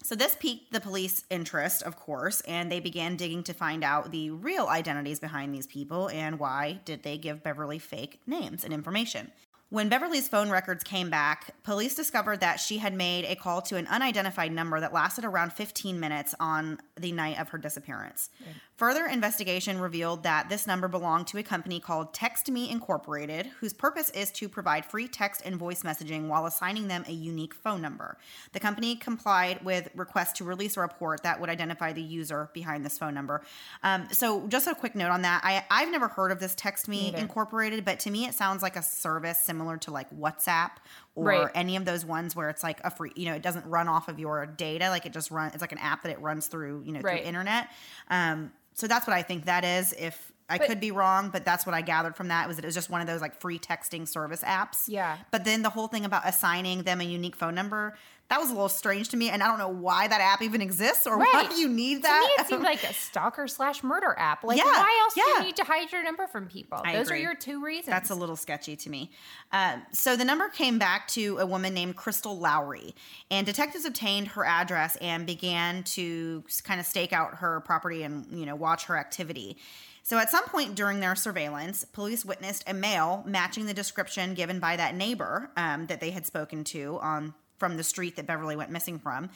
So 0.03 0.15
this 0.15 0.35
piqued 0.39 0.71
the 0.71 0.79
police 0.79 1.25
interest, 1.29 1.83
of 1.83 1.97
course, 1.97 2.41
and 2.41 2.71
they 2.71 2.79
began 2.79 3.17
digging 3.17 3.43
to 3.43 3.53
find 3.53 3.83
out 3.83 4.11
the 4.11 4.29
real 4.31 4.67
identities 4.67 5.19
behind 5.19 5.53
these 5.53 5.67
people 5.67 6.09
and 6.09 6.39
why 6.39 6.79
did 6.85 7.03
they 7.03 7.17
give 7.17 7.43
Beverly 7.43 7.79
fake 7.79 8.21
names 8.25 8.63
and 8.63 8.73
information. 8.73 9.31
When 9.69 9.87
Beverly's 9.87 10.27
phone 10.27 10.49
records 10.49 10.83
came 10.83 11.11
back, 11.11 11.51
police 11.63 11.93
discovered 11.93 12.39
that 12.39 12.59
she 12.59 12.79
had 12.79 12.93
made 12.93 13.25
a 13.25 13.35
call 13.35 13.61
to 13.63 13.75
an 13.75 13.85
unidentified 13.85 14.51
number 14.51 14.79
that 14.79 14.93
lasted 14.93 15.25
around 15.25 15.53
15 15.53 15.99
minutes 15.99 16.33
on 16.39 16.79
the 16.99 17.11
night 17.11 17.39
of 17.39 17.49
her 17.49 17.59
disappearance. 17.59 18.31
Further 18.79 19.07
investigation 19.07 19.77
revealed 19.77 20.23
that 20.23 20.47
this 20.47 20.65
number 20.65 20.87
belonged 20.87 21.27
to 21.27 21.37
a 21.37 21.43
company 21.43 21.81
called 21.81 22.13
Text 22.13 22.49
Me 22.49 22.69
Incorporated, 22.69 23.47
whose 23.59 23.73
purpose 23.73 24.09
is 24.11 24.31
to 24.31 24.47
provide 24.47 24.85
free 24.85 25.09
text 25.09 25.41
and 25.43 25.57
voice 25.57 25.83
messaging 25.83 26.29
while 26.29 26.45
assigning 26.45 26.87
them 26.87 27.03
a 27.05 27.11
unique 27.11 27.53
phone 27.53 27.81
number. 27.81 28.17
The 28.53 28.61
company 28.61 28.95
complied 28.95 29.65
with 29.65 29.89
requests 29.95 30.31
to 30.37 30.45
release 30.45 30.77
a 30.77 30.79
report 30.79 31.23
that 31.23 31.41
would 31.41 31.49
identify 31.49 31.91
the 31.91 32.01
user 32.01 32.51
behind 32.53 32.85
this 32.85 32.97
phone 32.97 33.13
number. 33.13 33.43
Um, 33.83 34.07
so, 34.13 34.47
just 34.47 34.65
a 34.65 34.73
quick 34.73 34.95
note 34.95 35.11
on 35.11 35.23
that 35.23 35.41
I, 35.43 35.65
I've 35.69 35.91
never 35.91 36.07
heard 36.07 36.31
of 36.31 36.39
this 36.39 36.55
Text 36.55 36.87
Me 36.87 37.13
Incorporated, 37.13 37.83
but 37.83 37.99
to 37.99 38.09
me, 38.09 38.27
it 38.27 38.33
sounds 38.33 38.61
like 38.61 38.77
a 38.77 38.81
service 38.81 39.39
similar 39.39 39.75
to 39.79 39.91
like 39.91 40.09
WhatsApp 40.17 40.71
or 41.19 41.25
Right. 41.43 41.51
any 41.55 41.75
of 41.75 41.85
those 41.85 42.05
ones 42.05 42.35
where 42.35 42.49
it's 42.49 42.63
like 42.63 42.79
a 42.83 42.91
free, 42.91 43.11
you 43.15 43.25
know, 43.25 43.33
it 43.35 43.41
doesn't 43.41 43.65
run 43.65 43.87
off 43.87 44.07
of 44.07 44.19
your 44.19 44.45
data. 44.45 44.89
Like 44.89 45.05
it 45.05 45.13
just 45.13 45.31
run, 45.31 45.51
it's 45.53 45.61
like 45.61 45.71
an 45.71 45.77
app 45.79 46.03
that 46.03 46.11
it 46.11 46.21
runs 46.21 46.47
through, 46.47 46.83
you 46.85 46.91
know, 46.93 47.01
Right. 47.01 47.19
through 47.19 47.27
internet. 47.27 47.69
Um, 48.09 48.51
so 48.73 48.87
that's 48.87 49.05
what 49.07 49.15
I 49.15 49.21
think 49.21 49.45
that 49.45 49.63
is. 49.65 49.93
If 49.97 50.31
I 50.51 50.57
But- 50.57 50.67
could 50.67 50.79
be 50.79 50.89
wrong, 50.91 51.29
but 51.29 51.45
that's 51.45 51.65
what 51.65 51.75
I 51.75 51.81
gathered 51.81 52.15
from 52.15 52.29
that 52.29 52.47
was 52.47 52.55
that 52.57 52.65
it 52.65 52.67
was 52.67 52.73
just 52.75 52.89
one 52.89 53.01
of 53.01 53.07
those 53.07 53.21
like 53.21 53.39
free 53.39 53.59
texting 53.59 54.07
service 54.07 54.41
apps. 54.41 54.85
Yeah. 54.87 55.17
But 55.31 55.43
then 55.43 55.61
the 55.61 55.69
whole 55.69 55.87
thing 55.87 56.05
about 56.05 56.23
assigning 56.25 56.83
them 56.83 57.01
a 57.01 57.03
unique 57.03 57.35
phone 57.35 57.53
number, 57.53 57.95
that 58.29 58.39
was 58.39 58.49
a 58.49 58.53
little 58.53 58.69
strange 58.69 59.09
to 59.09 59.17
me. 59.17 59.29
And 59.29 59.41
I 59.41 59.47
don't 59.47 59.57
know 59.57 59.69
why 59.69 60.07
that 60.07 60.21
app 60.21 60.41
even 60.43 60.61
exists 60.61 61.07
or 61.07 61.17
why 61.17 61.49
you 61.57 61.67
need 61.67 62.03
that. 62.03 62.21
To 62.21 62.27
me, 62.27 62.43
it 62.43 62.47
seemed 62.47 62.63
like 62.63 62.83
a 62.83 62.93
stalker 62.93 63.47
slash 63.47 63.83
murder 63.83 64.15
app. 64.19 64.43
Like, 64.43 64.57
Yeah, 64.57 64.65
why 64.65 64.99
else 65.01 65.13
do 65.15 65.21
you 65.21 65.43
need 65.43 65.55
to 65.55 65.63
hide 65.63 65.91
your 65.91 66.03
number 66.03 66.27
from 66.27 66.47
people? 66.47 66.79
I 66.85 66.93
Those 66.93 67.07
agree. 67.07 67.19
are 67.19 67.21
your 67.21 67.35
two 67.35 67.63
reasons. 67.63 67.87
That's 67.87 68.11
a 68.11 68.15
little 68.15 68.35
sketchy 68.35 68.75
to 68.75 68.89
me. 68.89 69.11
Um, 69.51 69.81
so 69.91 70.15
the 70.15 70.25
number 70.25 70.47
came 70.49 70.77
back 70.77 71.07
to 71.09 71.39
a 71.39 71.45
woman 71.45 71.73
named 71.73 71.95
Crystal 71.95 72.37
Lowery, 72.37 72.93
and 73.31 73.47
detectives 73.47 73.85
obtained 73.85 74.27
her 74.29 74.45
address 74.45 74.95
and 74.97 75.25
began 75.25 75.83
to 75.85 76.43
kind 76.63 76.79
of 76.79 76.85
stake 76.85 77.11
out 77.11 77.35
her 77.35 77.61
property 77.61 78.03
and 78.03 78.27
you 78.31 78.45
know 78.45 78.55
watch 78.55 78.85
her 78.85 78.97
activity. 78.97 79.57
So 80.03 80.17
at 80.17 80.29
some 80.29 80.45
point 80.45 80.75
during 80.75 80.99
their 80.99 81.15
surveillance, 81.15 81.83
police 81.83 82.23
witnessed 82.23 82.63
a 82.67 82.73
male 82.73 83.23
matching 83.27 83.65
the 83.65 83.73
description 83.73 84.33
given 84.33 84.59
by 84.59 84.75
that 84.75 84.95
neighbor 84.95 85.51
um, 85.57 85.87
that 85.87 85.99
they 85.99 86.11
had 86.11 86.25
spoken 86.25 86.63
to 86.65 86.99
on 87.01 87.33
from 87.59 87.77
the 87.77 87.83
street 87.83 88.15
that 88.15 88.25
Beverly 88.25 88.55
went 88.55 88.71
missing 88.71 88.97
from, 88.97 89.29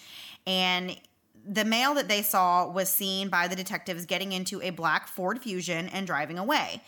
and 0.48 0.98
the 1.46 1.66
male 1.66 1.94
that 1.96 2.08
they 2.08 2.22
saw 2.22 2.70
was 2.70 2.90
seen 2.90 3.30
by 3.30 3.48
the 3.48 3.56
detectives 3.56 4.06
getting 4.06 4.32
into 4.32 4.62
a 4.62 4.70
black 4.70 5.08
Ford 5.08 5.42
Fusion 5.42 5.90
and 5.90 6.08
driving 6.08 6.40
away. 6.40 6.82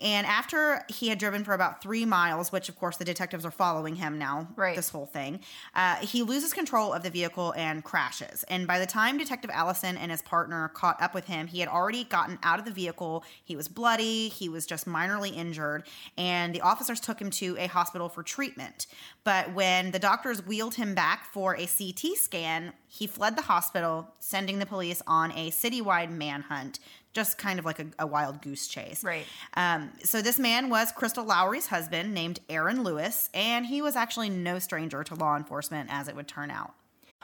And 0.00 0.26
after 0.26 0.84
he 0.88 1.08
had 1.08 1.18
driven 1.18 1.42
for 1.42 1.54
about 1.54 1.82
three 1.82 2.04
miles, 2.04 2.52
which 2.52 2.68
of 2.68 2.78
course 2.78 2.96
the 2.98 3.04
detectives 3.04 3.44
are 3.44 3.50
following 3.50 3.96
him 3.96 4.16
now, 4.16 4.46
Right. 4.54 4.76
this 4.76 4.90
whole 4.90 5.06
thing, 5.06 5.40
uh, 5.74 5.96
he 5.96 6.22
loses 6.22 6.52
control 6.52 6.92
of 6.92 7.02
the 7.02 7.10
vehicle 7.10 7.52
and 7.56 7.82
crashes. 7.82 8.44
And 8.44 8.66
by 8.66 8.78
the 8.78 8.86
time 8.86 9.18
Detective 9.18 9.50
Allison 9.52 9.96
and 9.96 10.12
his 10.12 10.22
partner 10.22 10.68
caught 10.68 11.02
up 11.02 11.14
with 11.14 11.26
him, 11.26 11.48
he 11.48 11.58
had 11.60 11.68
already 11.68 12.04
gotten 12.04 12.38
out 12.44 12.60
of 12.60 12.64
the 12.64 12.70
vehicle. 12.70 13.24
He 13.44 13.56
was 13.56 13.66
bloody, 13.66 14.28
he 14.28 14.48
was 14.48 14.66
just 14.66 14.86
minorly 14.86 15.34
injured, 15.34 15.82
and 16.16 16.54
the 16.54 16.60
officers 16.60 17.00
took 17.00 17.20
him 17.20 17.30
to 17.30 17.56
a 17.58 17.66
hospital 17.66 18.08
for 18.08 18.22
treatment. 18.22 18.86
But 19.24 19.52
when 19.52 19.90
the 19.90 19.98
doctors 19.98 20.46
wheeled 20.46 20.76
him 20.76 20.94
back 20.94 21.24
for 21.32 21.56
a 21.56 21.66
CT 21.66 22.16
scan, 22.16 22.72
he 22.86 23.06
fled 23.06 23.36
the 23.36 23.42
hospital, 23.42 24.14
sending 24.20 24.58
the 24.60 24.64
police 24.66 25.02
on 25.06 25.32
a 25.32 25.50
citywide 25.50 26.10
manhunt. 26.10 26.78
Just 27.12 27.38
kind 27.38 27.58
of 27.58 27.64
like 27.64 27.78
a, 27.80 27.86
a 27.98 28.06
wild 28.06 28.42
goose 28.42 28.68
chase. 28.68 29.02
Right. 29.02 29.24
Um, 29.54 29.90
so 30.04 30.22
this 30.22 30.38
man 30.38 30.70
was 30.70 30.92
Crystal 30.92 31.24
Lowery's 31.24 31.66
husband, 31.66 32.14
named 32.14 32.40
Arron 32.48 32.84
Lewis, 32.84 33.30
and 33.34 33.66
he 33.66 33.82
was 33.82 33.96
actually 33.96 34.30
no 34.30 34.58
stranger 34.58 35.02
to 35.04 35.14
law 35.14 35.36
enforcement, 35.36 35.88
as 35.92 36.08
it 36.08 36.14
would 36.14 36.28
turn 36.28 36.50
out. 36.50 36.74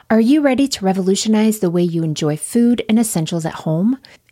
Are 0.09 0.19
you 0.19 0.41
ready 0.41 0.67
to 0.67 0.85
revolutionize 0.85 1.59
the 1.59 1.69
way 1.69 1.81
you 1.81 2.03
enjoy 2.03 2.37
food 2.37 2.83
and 2.87 2.99
essentials 2.99 3.45
at 3.45 3.53
home? 3.53 3.97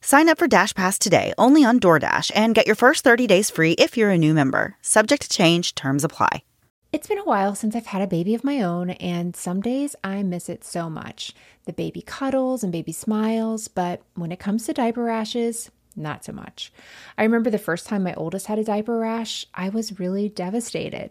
Sign 0.00 0.28
up 0.28 0.38
for 0.38 0.46
Dash 0.46 0.74
Pass 0.74 0.98
today 0.98 1.34
only 1.38 1.64
on 1.64 1.80
DoorDash 1.80 2.30
and 2.34 2.54
get 2.54 2.66
your 2.66 2.76
first 2.76 3.04
30 3.04 3.26
days 3.26 3.50
free 3.50 3.72
if 3.72 3.96
you're 3.96 4.10
a 4.10 4.18
new 4.18 4.32
member. 4.32 4.76
Subject 4.80 5.22
to 5.22 5.28
change, 5.28 5.74
terms 5.74 6.04
apply. 6.04 6.42
It's 6.92 7.08
been 7.08 7.18
a 7.18 7.24
while 7.24 7.54
since 7.54 7.76
I've 7.76 7.86
had 7.86 8.00
a 8.00 8.06
baby 8.06 8.34
of 8.34 8.44
my 8.44 8.62
own, 8.62 8.90
and 8.90 9.36
some 9.36 9.60
days 9.60 9.94
I 10.02 10.22
miss 10.22 10.48
it 10.48 10.64
so 10.64 10.88
much. 10.88 11.34
The 11.66 11.72
baby 11.74 12.00
cuddles 12.00 12.62
and 12.62 12.72
baby 12.72 12.92
smiles, 12.92 13.68
but 13.68 14.00
when 14.14 14.32
it 14.32 14.38
comes 14.38 14.64
to 14.66 14.72
diaper 14.72 15.02
rashes, 15.02 15.70
not 15.94 16.24
so 16.24 16.32
much. 16.32 16.72
I 17.18 17.24
remember 17.24 17.50
the 17.50 17.58
first 17.58 17.86
time 17.86 18.04
my 18.04 18.14
oldest 18.14 18.46
had 18.46 18.58
a 18.58 18.64
diaper 18.64 18.98
rash, 18.98 19.44
I 19.52 19.68
was 19.68 19.98
really 19.98 20.30
devastated. 20.30 21.10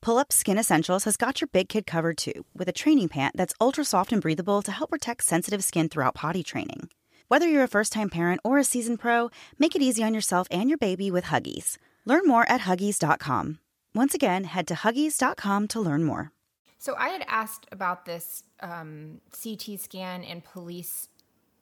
Pull 0.00 0.18
Up 0.18 0.32
Skin 0.32 0.58
Essentials 0.58 1.04
has 1.04 1.16
got 1.16 1.40
your 1.40 1.48
big 1.48 1.68
kid 1.68 1.86
covered 1.86 2.16
too, 2.16 2.44
with 2.54 2.68
a 2.68 2.72
training 2.72 3.08
pant 3.08 3.36
that's 3.36 3.54
ultra 3.60 3.84
soft 3.84 4.12
and 4.12 4.22
breathable 4.22 4.62
to 4.62 4.72
help 4.72 4.90
protect 4.90 5.24
sensitive 5.24 5.64
skin 5.64 5.88
throughout 5.88 6.14
potty 6.14 6.42
training. 6.42 6.88
Whether 7.28 7.48
you're 7.48 7.64
a 7.64 7.68
first 7.68 7.92
time 7.92 8.08
parent 8.10 8.40
or 8.44 8.58
a 8.58 8.64
seasoned 8.64 9.00
pro, 9.00 9.30
make 9.58 9.74
it 9.74 9.82
easy 9.82 10.02
on 10.02 10.14
yourself 10.14 10.46
and 10.50 10.68
your 10.68 10.78
baby 10.78 11.10
with 11.10 11.24
Huggies. 11.24 11.76
Learn 12.04 12.26
more 12.26 12.50
at 12.50 12.62
Huggies.com. 12.62 13.58
Once 13.94 14.14
again, 14.14 14.44
head 14.44 14.66
to 14.68 14.74
Huggies.com 14.74 15.68
to 15.68 15.80
learn 15.80 16.04
more. 16.04 16.32
So 16.78 16.94
I 16.96 17.08
had 17.08 17.24
asked 17.26 17.66
about 17.72 18.04
this 18.06 18.44
um, 18.60 19.20
CT 19.42 19.80
scan 19.80 20.22
and 20.22 20.44
police 20.44 21.08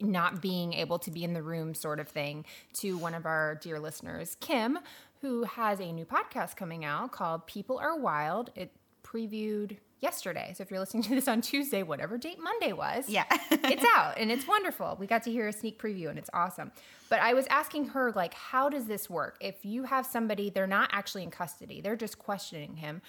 not 0.01 0.43
being 0.43 0.75
able 0.75 0.99
to 0.99 1.11
be 1.11 1.25
in 1.25 1.33
the 1.33 1.43
room 1.43 1.75
sort 1.75 2.01
of 2.01 2.09
thing 2.09 2.45
to 2.75 2.99
one 2.99 3.15
of 3.15 3.25
our 3.25 3.55
dear 3.57 3.81
listeners, 3.81 4.37
Kim, 4.41 4.79
who 5.21 5.45
has 5.45 5.81
a 5.81 5.93
new 5.93 6.05
podcast 6.05 6.57
coming 6.57 6.85
out 6.85 7.13
called 7.13 7.47
People 7.47 7.79
Are 7.79 7.97
Wild. 7.99 8.51
It 8.55 8.73
previewed 9.03 9.77
yesterday. 10.01 10.53
So 10.57 10.63
if 10.63 10.71
you're 10.71 10.81
listening 10.81 11.03
to 11.05 11.15
this 11.15 11.27
on 11.29 11.41
Tuesday, 11.41 11.83
whatever 11.83 12.19
date 12.19 12.39
Monday 12.41 12.73
was, 12.73 13.09
Yeah. 13.09 13.25
it's 13.51 13.85
out 13.97 14.15
and 14.19 14.31
it's 14.31 14.47
wonderful. 14.47 14.97
We 15.01 15.07
got 15.07 15.23
to 15.25 15.31
hear 15.31 15.49
a 15.49 15.53
sneak 15.53 15.81
preview 15.81 16.11
and 16.11 16.19
it's 16.19 16.31
awesome. 16.35 16.71
But 17.09 17.21
I 17.21 17.35
was 17.35 17.47
asking 17.49 17.87
her 17.89 18.13
like 18.13 18.35
how 18.35 18.69
does 18.69 18.87
this 18.87 19.09
work? 19.09 19.37
If 19.41 19.65
you 19.65 19.85
have 19.85 20.05
somebody 20.07 20.51
they're 20.51 20.67
not 20.67 20.91
actually 20.93 21.23
in 21.23 21.31
custody, 21.31 21.81
they're 21.81 21.97
just 21.97 22.19
questioning 22.19 22.77
him, 22.77 23.01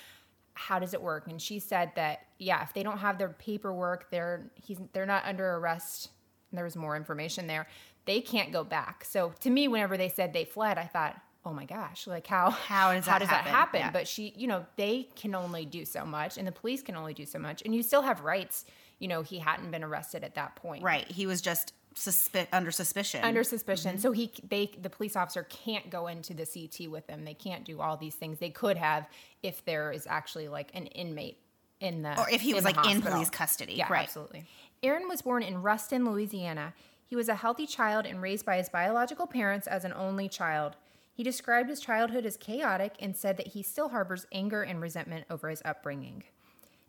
how 0.54 0.80
does 0.80 0.94
it 0.94 1.02
work? 1.02 1.28
And 1.28 1.42
she 1.42 1.60
said 1.60 1.92
that 1.96 2.22
yeah, 2.40 2.64
if 2.64 2.74
they 2.74 2.84
don't 2.84 3.00
have 3.00 3.18
their 3.18 3.30
paperwork, 3.30 4.10
they're 4.12 4.50
he's 4.56 4.80
they're 4.94 5.06
not 5.06 5.26
under 5.26 5.56
arrest. 5.58 6.10
And 6.52 6.58
there 6.58 6.66
was 6.66 6.78
more 6.78 6.96
information 6.96 7.48
there. 7.48 7.68
They 8.06 8.22
can't 8.22 8.54
go 8.54 8.64
back. 8.64 9.04
So 9.04 9.34
to 9.42 9.50
me 9.50 9.68
whenever 9.68 9.98
they 9.98 10.08
said 10.10 10.32
they 10.32 10.46
fled, 10.46 10.78
I 10.78 10.86
thought 10.86 11.20
oh 11.48 11.54
my 11.54 11.66
gosh, 11.66 12.08
like 12.08 12.28
how 12.28 12.50
How 12.52 12.94
does 12.94 13.06
how 13.08 13.14
that 13.14 13.20
does 13.20 13.30
happen? 13.30 13.52
that 13.52 13.58
happen? 13.58 13.80
Yeah. 13.80 13.92
But 13.92 14.08
she, 14.08 14.34
you 14.36 14.48
know, 14.48 14.66
they 14.76 15.08
can 15.16 15.34
only 15.34 15.66
do 15.66 15.86
so 15.86 16.06
much, 16.06 16.38
and 16.38 16.46
the 16.48 16.52
police 16.52 16.82
can 16.82 16.96
only 16.96 17.14
do 17.14 17.26
so 17.26 17.40
much, 17.40 17.62
and 17.64 17.74
you 17.74 17.82
still 17.84 18.02
have 18.02 18.22
rights. 18.22 18.66
You 19.00 19.08
know, 19.08 19.22
he 19.22 19.40
hadn't 19.40 19.72
been 19.72 19.84
arrested 19.84 20.24
at 20.24 20.36
that 20.36 20.56
point, 20.56 20.84
Right. 20.84 21.08
He 21.10 21.26
was 21.28 21.40
just 21.42 21.74
suspi- 21.96 22.48
under 22.52 22.72
suspicion. 22.72 23.24
Under 23.24 23.44
suspicion, 23.44 23.92
Mm-hmm. 23.94 24.02
so 24.02 24.12
he, 24.12 24.32
they, 24.50 24.72
the 24.82 24.90
police 24.90 25.16
officer 25.16 25.44
can't 25.44 25.90
go 25.92 26.08
into 26.08 26.34
the 26.34 26.46
CT 26.48 26.90
with 26.92 27.06
them. 27.08 27.24
They 27.24 27.34
can't 27.36 27.64
do 27.64 27.80
all 27.80 27.96
these 27.98 28.16
things 28.16 28.40
they 28.40 28.50
could 28.50 28.76
have 28.78 29.08
if 29.44 29.64
there 29.66 29.92
is 29.92 30.08
actually 30.10 30.48
like 30.48 30.72
an 30.74 30.88
inmate 30.88 31.38
in 31.80 32.02
the 32.02 32.20
or 32.20 32.28
if 32.30 32.42
he 32.42 32.56
was 32.56 32.64
like 32.66 32.88
in 32.88 33.02
police 33.04 33.30
custody. 33.30 33.74
Yeah, 33.76 33.86
right. 33.90 34.04
absolutely. 34.04 34.46
Arron 34.82 35.08
was 35.08 35.22
born 35.22 35.44
in 35.44 35.62
Ruston, 35.62 36.04
Louisiana. 36.10 36.74
He 37.06 37.16
was 37.16 37.30
a 37.30 37.36
healthy 37.36 37.68
child 37.68 38.06
and 38.08 38.20
raised 38.22 38.46
by 38.48 38.58
his 38.58 38.68
biological 38.68 39.28
parents 39.28 39.68
as 39.68 39.86
an 39.86 39.94
only 39.94 40.28
child. 40.28 40.76
He 41.18 41.24
described 41.24 41.68
his 41.68 41.80
childhood 41.80 42.28
as 42.28 42.38
chaotic 42.38 42.94
and 43.00 43.18
said 43.18 43.38
that 43.38 43.48
he 43.48 43.64
still 43.64 43.90
harbors 43.90 44.28
anger 44.32 44.62
and 44.62 44.80
resentment 44.80 45.26
over 45.32 45.50
his 45.50 45.64
upbringing. 45.66 46.24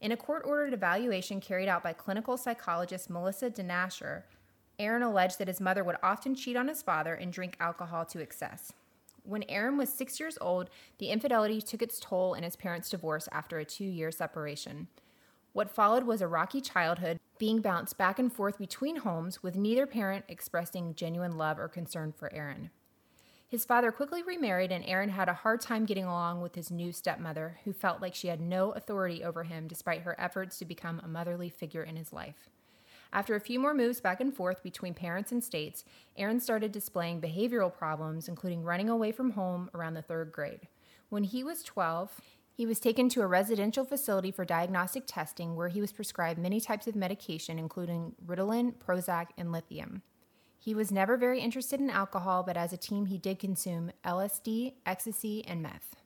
In 0.02 0.12
a 0.12 0.18
court 0.18 0.42
ordered 0.44 0.74
evaluation 0.74 1.40
carried 1.40 1.66
out 1.66 1.82
by 1.82 1.94
clinical 1.94 2.36
psychologist 2.36 3.08
Melissa 3.08 3.48
DeNasher, 3.48 4.24
Arron 4.78 5.02
alleged 5.02 5.38
that 5.38 5.48
his 5.48 5.62
mother 5.62 5.82
would 5.82 5.96
often 6.02 6.34
cheat 6.34 6.56
on 6.58 6.68
his 6.68 6.82
father 6.82 7.14
and 7.14 7.32
drink 7.32 7.56
alcohol 7.58 8.04
to 8.04 8.20
excess. 8.20 8.70
When 9.22 9.44
Arron 9.44 9.78
was 9.78 9.88
six 9.88 10.20
years 10.20 10.36
old, 10.42 10.68
the 10.98 11.08
infidelity 11.08 11.62
took 11.62 11.80
its 11.80 11.98
toll 11.98 12.34
in 12.34 12.42
his 12.42 12.54
parents' 12.54 12.90
divorce 12.90 13.30
after 13.32 13.58
a 13.58 13.64
two 13.64 13.84
year 13.84 14.10
separation. 14.10 14.88
What 15.54 15.70
followed 15.70 16.04
was 16.04 16.20
a 16.20 16.28
rocky 16.28 16.60
childhood, 16.60 17.18
being 17.38 17.62
bounced 17.62 17.96
back 17.96 18.18
and 18.18 18.30
forth 18.30 18.58
between 18.58 18.96
homes, 18.96 19.42
with 19.42 19.56
neither 19.56 19.86
parent 19.86 20.26
expressing 20.28 20.94
genuine 20.94 21.38
love 21.38 21.58
or 21.58 21.68
concern 21.68 22.12
for 22.12 22.30
Arron. 22.34 22.68
His 23.48 23.64
father 23.64 23.90
quickly 23.90 24.22
remarried, 24.22 24.70
and 24.70 24.84
Arron 24.84 25.08
had 25.08 25.30
a 25.30 25.32
hard 25.32 25.62
time 25.62 25.86
getting 25.86 26.04
along 26.04 26.42
with 26.42 26.54
his 26.54 26.70
new 26.70 26.92
stepmother, 26.92 27.58
who 27.64 27.72
felt 27.72 28.02
like 28.02 28.14
she 28.14 28.28
had 28.28 28.42
no 28.42 28.72
authority 28.72 29.24
over 29.24 29.44
him 29.44 29.66
despite 29.66 30.02
her 30.02 30.14
efforts 30.20 30.58
to 30.58 30.66
become 30.66 31.00
a 31.02 31.08
motherly 31.08 31.48
figure 31.48 31.82
in 31.82 31.96
his 31.96 32.12
life. 32.12 32.50
After 33.10 33.34
a 33.34 33.40
few 33.40 33.58
more 33.58 33.72
moves 33.72 34.02
back 34.02 34.20
and 34.20 34.34
forth 34.36 34.62
between 34.62 34.92
parents 34.92 35.32
and 35.32 35.42
states, 35.42 35.82
Arron 36.18 36.40
started 36.40 36.72
displaying 36.72 37.22
behavioral 37.22 37.72
problems, 37.72 38.28
including 38.28 38.64
running 38.64 38.90
away 38.90 39.12
from 39.12 39.30
home 39.30 39.70
around 39.74 39.94
the 39.94 40.02
third 40.02 40.30
grade. 40.30 40.68
When 41.08 41.24
he 41.24 41.42
was 41.42 41.62
12, 41.62 42.20
He 42.58 42.66
was 42.66 42.80
taken 42.80 43.08
to 43.10 43.22
a 43.22 43.26
residential 43.28 43.84
facility 43.84 44.32
for 44.32 44.44
diagnostic 44.44 45.04
testing 45.06 45.54
where 45.54 45.68
he 45.68 45.80
was 45.80 45.92
prescribed 45.92 46.40
many 46.40 46.60
types 46.60 46.88
of 46.88 46.96
medication, 46.96 47.56
including 47.56 48.16
Ritalin, 48.26 48.74
Prozac, 48.74 49.28
and 49.38 49.52
lithium. 49.52 50.02
He 50.58 50.74
was 50.74 50.90
never 50.90 51.16
very 51.16 51.40
interested 51.40 51.80
in 51.80 51.90
alcohol, 51.90 52.42
but 52.42 52.56
as 52.56 52.72
a 52.72 52.76
teen, 52.76 53.06
he 53.06 53.18
did 53.18 53.38
consume 53.38 53.92
LSD, 54.04 54.74
ecstasy, 54.84 55.44
and 55.46 55.62
meth. 55.62 55.96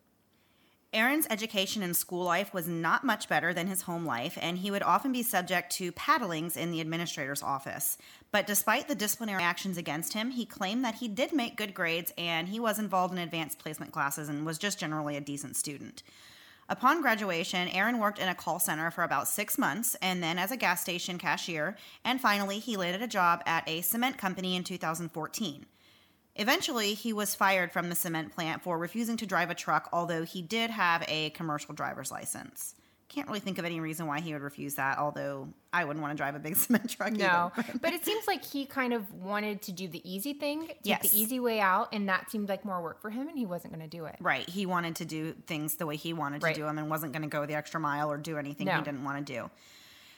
Arron's 0.95 1.27
education 1.31 1.83
and 1.83 1.97
school 1.97 2.23
life 2.23 2.53
was 2.53 2.69
not 2.69 3.03
much 3.03 3.27
better 3.27 3.55
than 3.55 3.67
his 3.67 3.83
home 3.83 4.05
life, 4.05 4.37
and 4.43 4.59
he 4.59 4.71
would 4.71 4.83
often 4.83 5.11
be 5.11 5.23
subject 5.23 5.73
to 5.73 5.91
paddlings 5.93 6.55
in 6.55 6.71
the 6.71 6.83
administrator's 6.83 7.43
office. 7.43 7.97
But 8.31 8.47
despite 8.47 8.89
the 8.89 8.95
disciplinary 8.95 9.43
actions 9.43 9.79
against 9.79 10.13
him, 10.13 10.33
he 10.33 10.45
claimed 10.45 10.85
that 10.85 10.97
he 10.97 11.09
did 11.09 11.33
make 11.33 11.57
good 11.57 11.73
grades 11.73 12.13
and 12.19 12.47
he 12.47 12.61
was 12.61 12.79
involved 12.79 13.15
in 13.15 13.19
advanced 13.19 13.59
placement 13.59 13.93
classes 13.93 14.29
and 14.29 14.45
was 14.45 14.59
just 14.59 14.79
generally 14.79 15.17
a 15.17 15.21
decent 15.23 15.57
student. 15.57 16.03
Upon 16.69 17.03
graduation, 17.03 17.69
Arron 17.69 17.99
worked 17.99 18.19
in 18.19 18.29
a 18.29 18.35
call 18.35 18.59
center 18.59 18.91
for 18.91 19.05
about 19.05 19.29
six 19.29 19.59
months 19.59 19.97
and 20.01 20.23
then 20.23 20.39
as 20.39 20.51
a 20.51 20.57
gas 20.57 20.81
station 20.81 21.19
cashier, 21.19 21.77
and 22.05 22.21
finally, 22.21 22.59
he 22.59 22.77
landed 22.77 23.03
a 23.03 23.07
job 23.07 23.43
at 23.47 23.69
a 23.69 23.83
cement 23.83 24.17
company 24.17 24.57
in 24.57 24.65
2014. 24.65 25.67
Eventually, 26.37 26.95
he 26.95 27.13
was 27.13 27.35
fired 27.35 27.73
from 27.73 27.89
the 27.89 27.95
cement 27.95 28.33
plant 28.35 28.63
for 28.63 28.79
refusing 28.79 29.19
to 29.19 29.27
drive 29.27 29.51
a 29.51 29.55
truck, 29.55 29.89
although 29.93 30.25
he 30.25 30.41
did 30.41 30.71
have 30.71 31.05
a 31.09 31.31
commercial 31.31 31.75
driver's 31.75 32.11
license. 32.11 32.75
Can't 33.15 33.29
really 33.29 33.41
think 33.41 33.59
of 33.59 33.67
any 33.67 33.79
reason 33.79 34.07
why 34.07 34.21
he 34.21 34.33
would 34.33 34.41
refuse 34.41 34.77
that, 34.77 34.97
although 34.99 35.49
I 35.71 35.85
wouldn't 35.85 36.01
want 36.03 36.13
to 36.13 36.17
drive 36.17 36.35
a 36.35 36.39
big 36.39 36.57
cement 36.63 36.89
truck 36.89 37.13
No, 37.13 37.53
either. 37.57 37.79
but 37.81 37.93
it 37.93 38.05
seems 38.07 38.27
like 38.27 38.43
he 38.43 38.65
kind 38.65 38.95
of 38.95 39.13
wanted 39.13 39.61
to 39.63 39.73
do 39.73 39.87
the 39.87 40.01
easy 40.11 40.33
thing, 40.33 40.67
take 40.69 40.79
Yes. 40.83 41.11
the 41.11 41.19
easy 41.21 41.39
way 41.39 41.61
out, 41.61 41.89
and 41.93 42.09
that 42.09 42.31
seemed 42.31 42.49
like 42.49 42.65
more 42.65 42.81
work 42.83 43.03
for 43.03 43.11
him, 43.11 43.29
and 43.29 43.37
he 43.37 43.45
wasn't 43.45 43.75
going 43.75 43.89
to 43.89 43.97
do 43.97 44.07
it. 44.07 44.17
Right. 44.19 44.49
He 44.49 44.65
wanted 44.65 44.97
to 44.97 45.05
do 45.05 45.35
things 45.47 45.75
the 45.77 45.85
way 45.87 45.97
he 45.97 46.15
wanted 46.15 46.41
to 46.41 46.47
Right. 46.47 46.55
do 46.57 46.63
them 46.63 46.79
and 46.79 46.89
wasn't 46.89 47.13
going 47.13 47.23
to 47.23 47.29
go 47.29 47.45
the 47.45 47.55
extra 47.55 47.79
mile 47.79 48.11
or 48.11 48.17
do 48.17 48.39
anything 48.39 48.67
No. 48.67 48.77
he 48.77 48.83
didn't 48.83 49.05
want 49.05 49.27
to 49.27 49.33
do. 49.33 49.51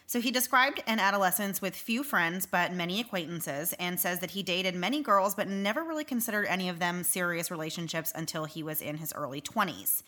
So 0.06 0.20
he 0.20 0.30
described 0.30 0.80
an 0.86 1.00
adolescence 1.00 1.60
with 1.62 1.74
few 1.74 2.04
friends 2.04 2.44
but 2.46 2.72
many 2.72 3.00
acquaintances 3.00 3.72
and 3.80 3.98
says 3.98 4.20
that 4.20 4.32
he 4.32 4.42
dated 4.42 4.74
many 4.76 5.02
girls 5.02 5.34
but 5.34 5.48
never 5.48 5.82
really 5.82 6.04
considered 6.04 6.46
any 6.46 6.68
of 6.68 6.78
them 6.78 7.02
serious 7.02 7.50
relationships 7.50 8.12
until 8.14 8.44
he 8.44 8.62
was 8.62 8.80
in 8.82 8.98
his 8.98 9.12
early 9.14 9.40
20s. 9.40 10.02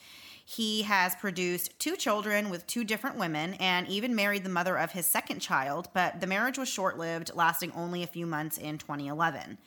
He 0.49 0.83
has 0.83 1.17
produced 1.17 1.77
two 1.81 1.97
children 1.97 2.51
with 2.51 2.69
two 2.69 2.85
different 2.85 3.19
women 3.19 3.55
and 3.55 3.89
even 3.89 4.15
married 4.15 4.45
the 4.45 4.49
mother 4.49 4.79
of 4.79 4.93
his 4.93 5.05
second 5.05 5.41
child, 5.41 5.89
but 5.93 6.21
the 6.21 6.27
marriage 6.29 6.57
was 6.57 6.69
short 6.69 6.97
lived, 6.97 7.33
lasting 7.35 7.73
only 7.73 8.05
a 8.05 8.07
few 8.07 8.27
months 8.27 8.57
in 8.57 8.79
2011. 8.79 9.59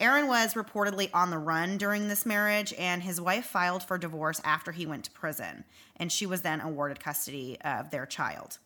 Arron 0.00 0.26
was 0.26 0.54
reportedly 0.54 1.10
on 1.12 1.28
the 1.28 1.36
run 1.36 1.76
during 1.76 2.08
this 2.08 2.24
marriage, 2.24 2.72
and 2.78 3.02
his 3.02 3.20
wife 3.20 3.44
filed 3.44 3.82
for 3.82 3.98
divorce 3.98 4.40
after 4.44 4.72
he 4.72 4.86
went 4.86 5.04
to 5.04 5.10
prison, 5.10 5.62
and 5.96 6.10
she 6.10 6.24
was 6.24 6.40
then 6.40 6.62
awarded 6.62 7.00
custody 7.00 7.58
of 7.60 7.90
their 7.90 8.06
child. 8.06 8.58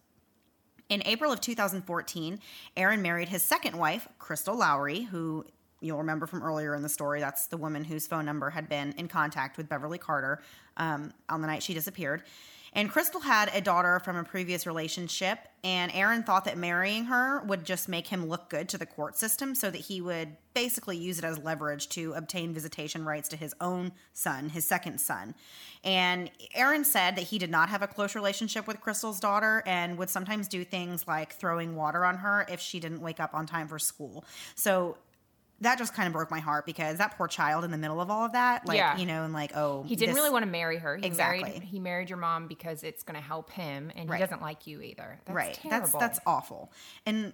In 0.89 1.03
April 1.07 1.33
of 1.33 1.41
2014, 1.41 2.39
Arron 2.77 3.03
married 3.03 3.31
his 3.31 3.43
second 3.43 3.77
wife, 3.77 4.07
Crystal 4.21 4.57
Lowery, 4.57 5.03
who 5.03 5.45
you'll 5.81 5.99
remember 5.99 6.27
from 6.27 6.43
earlier 6.43 6.75
in 6.75 6.83
the 6.83 6.89
story. 6.89 7.21
That's 7.21 7.47
the 7.47 7.57
woman 7.57 7.85
whose 7.85 8.07
phone 8.07 8.25
number 8.25 8.51
had 8.51 8.69
been 8.69 8.93
in 8.93 9.09
contact 9.09 9.57
with 9.57 9.69
Beverly 9.69 9.99
Carter 9.99 10.43
um, 10.77 11.13
on 11.29 11.41
the 11.41 11.47
night 11.47 11.63
she 11.63 11.75
disappeared. 11.75 12.23
And 12.73 12.91
Crystal 12.91 13.21
had 13.21 13.51
a 13.55 13.61
daughter 13.61 13.99
from 13.99 14.17
a 14.17 14.25
previous 14.25 14.67
relationship, 14.67 15.39
and 15.65 15.91
Arron 15.95 16.23
thought 16.23 16.45
that 16.45 16.59
marrying 16.59 17.07
her 17.07 17.43
would 17.45 17.65
just 17.65 17.89
make 17.89 18.09
him 18.09 18.27
look 18.27 18.51
good 18.51 18.69
to 18.69 18.79
the 18.79 18.87
court 18.87 19.17
system 19.17 19.55
so 19.55 19.71
that 19.71 19.79
he 19.79 20.01
would 20.01 20.37
basically 20.55 20.97
use 20.97 21.19
it 21.19 21.25
as 21.25 21.39
leverage 21.39 21.89
to 21.91 22.13
obtain 22.13 22.53
visitation 22.53 23.05
rights 23.05 23.29
to 23.31 23.37
his 23.37 23.55
own 23.61 23.93
son, 24.13 24.51
his 24.51 24.65
second 24.65 25.01
son. 25.01 25.35
And 25.83 26.31
Arron 26.55 26.85
said 26.85 27.17
that 27.17 27.25
he 27.25 27.39
did 27.39 27.51
not 27.51 27.69
have 27.71 27.81
a 27.83 27.87
close 27.87 28.15
relationship 28.15 28.67
with 28.67 28.81
Crystal's 28.81 29.21
daughter 29.21 29.63
and 29.65 29.97
would 29.97 30.11
sometimes 30.11 30.47
do 30.47 30.63
things 30.63 31.07
like 31.09 31.33
throwing 31.33 31.75
water 31.75 32.05
on 32.05 32.19
her 32.19 32.45
if 32.51 32.61
she 32.61 32.81
didn't 32.81 33.01
wake 33.01 33.21
up 33.21 33.35
on 33.35 33.47
time 33.47 33.69
for 33.69 33.79
school. 33.79 34.25
So 34.57 34.99
that 35.61 35.77
just 35.79 35.93
kind 35.95 36.07
of 36.07 36.13
broke 36.13 36.31
my 36.31 36.39
heart 36.41 36.65
because 36.67 36.99
that 36.99 37.17
poor 37.19 37.27
child 37.27 37.65
in 37.65 37.71
the 37.71 37.79
middle 37.79 38.01
of 38.01 38.11
all 38.11 38.25
of 38.25 38.33
that, 38.33 38.67
like, 38.67 38.77
Yeah. 38.77 38.97
you 38.97 39.07
know, 39.07 39.25
and 39.25 39.33
like, 39.33 39.57
oh, 39.57 39.83
He 39.85 39.97
didn't 39.97 40.15
this- 40.15 40.21
really 40.23 40.31
want 40.33 40.45
to 40.45 40.51
marry 40.51 40.79
her. 40.79 40.97
He 40.97 41.05
Exactly. 41.07 41.43
Married, 41.43 41.63
he 41.65 41.81
married 41.81 42.09
your 42.11 42.19
mom 42.19 42.47
because 42.47 42.85
it's 42.85 43.03
going 43.03 43.17
to 43.17 43.27
help 43.27 43.51
him, 43.51 43.91
and 43.97 44.09
Right. 44.09 44.19
he 44.19 44.23
doesn't 44.25 44.41
like 44.43 44.67
you 44.69 44.81
either. 44.83 45.19
That's 45.25 45.35
right. 45.35 45.55
Terrible. 45.55 45.89
That's 45.89 45.93
that's 46.17 46.21
awful. 46.27 46.71
And 47.07 47.33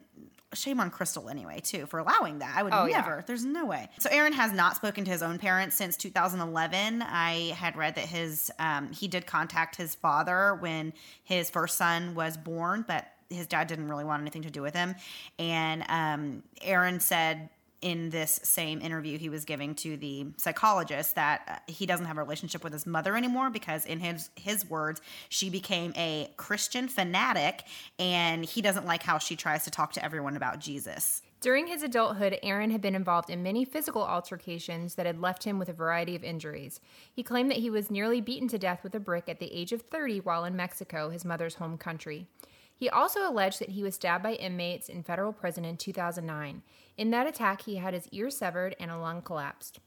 shame 0.55 0.79
on 0.81 0.89
Crystal 0.91 1.29
anyway, 1.29 1.61
too, 1.61 1.85
for 1.87 1.99
allowing 1.99 2.39
that. 2.39 2.57
I 2.57 2.63
would 2.63 2.73
Oh, 2.73 2.87
yeah. 2.87 3.01
never. 3.01 3.25
There's 3.27 3.45
no 3.45 3.67
way. 3.67 3.89
So 3.99 4.09
Arron 4.11 4.33
has 4.35 4.53
not 4.53 4.77
spoken 4.77 5.05
to 5.05 5.11
his 5.11 5.21
own 5.23 5.39
parents 5.39 5.77
since 5.77 5.97
2011. 5.97 7.03
I 7.03 7.53
had 7.57 7.77
read 7.77 7.97
that 7.97 8.07
his 8.07 8.51
um, 8.59 8.93
he 8.93 9.09
did 9.09 9.27
contact 9.27 9.77
his 9.77 9.95
father 9.97 10.55
when 10.55 10.93
his 11.25 11.51
first 11.51 11.77
son 11.77 12.15
was 12.15 12.37
born, 12.37 12.85
but 12.87 13.07
his 13.31 13.47
dad 13.49 13.67
didn't 13.67 13.89
really 13.89 14.05
want 14.05 14.21
anything 14.21 14.43
to 14.43 14.51
do 14.51 14.63
with 14.63 14.75
him. 14.75 14.95
And 15.41 15.85
um, 15.89 16.43
Arron 16.63 17.01
said 17.01 17.49
in 17.85 18.09
this 18.09 18.41
same 18.43 18.81
interview 18.81 19.19
he 19.19 19.29
was 19.29 19.45
giving 19.45 19.75
to 19.75 19.99
the 19.99 20.27
psychologist 20.39 21.15
that 21.17 21.43
uh, 21.47 21.71
he 21.71 21.85
doesn't 21.85 22.07
have 22.07 22.17
a 22.17 22.23
relationship 22.23 22.65
with 22.65 22.73
his 22.73 22.87
mother 22.87 23.15
anymore 23.15 23.51
because 23.51 23.85
in 23.85 24.01
his 24.01 24.31
his 24.37 24.69
words 24.69 25.03
she 25.29 25.51
became 25.51 25.93
a 25.95 26.31
Christian 26.39 26.89
fanatic 26.89 27.65
and 27.99 28.45
he 28.45 28.63
doesn't 28.63 28.87
like 28.87 29.03
how 29.03 29.19
she 29.19 29.37
tries 29.37 29.65
to 29.65 29.71
talk 29.71 29.93
to 29.93 30.05
everyone 30.05 30.35
about 30.35 30.61
Jesus. 30.61 31.21
During 31.43 31.67
his 31.67 31.83
adulthood, 31.83 32.39
Arron 32.43 32.71
had 32.71 32.81
been 32.81 32.95
involved 32.95 33.29
in 33.29 33.43
many 33.43 33.67
physical 33.67 34.03
altercations 34.03 34.95
that 34.95 35.05
had 35.05 35.21
left 35.21 35.45
him 35.45 35.59
with 35.59 35.69
a 35.69 35.75
variety 35.75 36.17
of 36.17 36.25
injuries. 36.25 36.81
He 37.13 37.23
claimed 37.23 37.51
that 37.51 37.59
he 37.59 37.69
was 37.69 37.91
nearly 37.91 38.23
beaten 38.23 38.49
to 38.49 38.57
death 38.57 38.83
with 38.83 38.95
a 38.95 39.01
brick 39.01 39.29
at 39.29 39.41
the 39.41 39.53
age 39.53 39.73
of 39.73 39.83
30 39.83 40.21
while 40.21 40.47
in 40.47 40.57
Mexico, 40.57 41.11
his 41.11 41.23
mother's 41.23 41.57
home 41.57 41.77
country. 41.77 42.29
He 42.77 42.89
also 42.89 43.29
alleged 43.29 43.61
that 43.61 43.71
he 43.71 43.83
was 43.83 43.95
stabbed 43.95 44.25
by 44.25 44.33
inmates 44.35 44.89
in 44.89 45.03
federal 45.03 45.33
prison 45.33 45.65
in 45.65 45.77
2009. 45.77 46.63
In 46.97 47.11
that 47.11 47.27
attack, 47.27 47.63
he 47.63 47.77
had 47.77 47.95
his 47.95 48.09
ear 48.09 48.31
severed 48.31 48.77
and 48.79 48.91
a 48.91 48.99
lung 48.99 49.21
collapsed. 49.23 49.81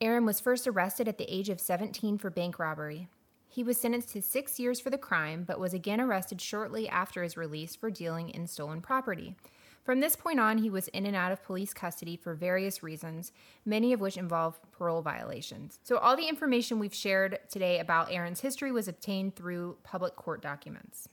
Arron 0.00 0.24
was 0.24 0.40
first 0.40 0.66
arrested 0.66 1.08
at 1.08 1.18
the 1.18 1.32
age 1.32 1.48
of 1.48 1.60
17 1.60 2.18
for 2.18 2.30
bank 2.30 2.58
robbery. 2.58 3.08
He 3.48 3.64
was 3.64 3.80
sentenced 3.80 4.10
to 4.10 4.22
six 4.22 4.58
years 4.58 4.80
for 4.80 4.90
the 4.90 4.98
crime, 4.98 5.44
but 5.44 5.60
was 5.60 5.74
again 5.74 6.00
arrested 6.00 6.40
shortly 6.40 6.88
after 6.88 7.22
his 7.22 7.36
release 7.36 7.76
for 7.76 7.90
dealing 7.90 8.30
in 8.30 8.46
stolen 8.46 8.80
property. 8.80 9.36
From 9.84 10.00
this 10.00 10.16
point 10.16 10.40
on, 10.40 10.58
he 10.58 10.70
was 10.70 10.88
in 10.88 11.06
and 11.06 11.14
out 11.14 11.30
of 11.30 11.44
police 11.44 11.74
custody 11.74 12.16
for 12.16 12.34
various 12.34 12.82
reasons, 12.82 13.32
many 13.66 13.92
of 13.92 14.00
which 14.00 14.16
involve 14.16 14.58
parole 14.72 15.02
violations. 15.02 15.78
So, 15.84 15.98
all 15.98 16.16
the 16.16 16.28
information 16.28 16.78
we've 16.78 16.94
shared 16.94 17.38
today 17.50 17.78
about 17.78 18.10
Arron's 18.10 18.40
history 18.40 18.72
was 18.72 18.88
obtained 18.88 19.36
through 19.36 19.76
public 19.82 20.16
court 20.16 20.40
documents. 20.40 21.08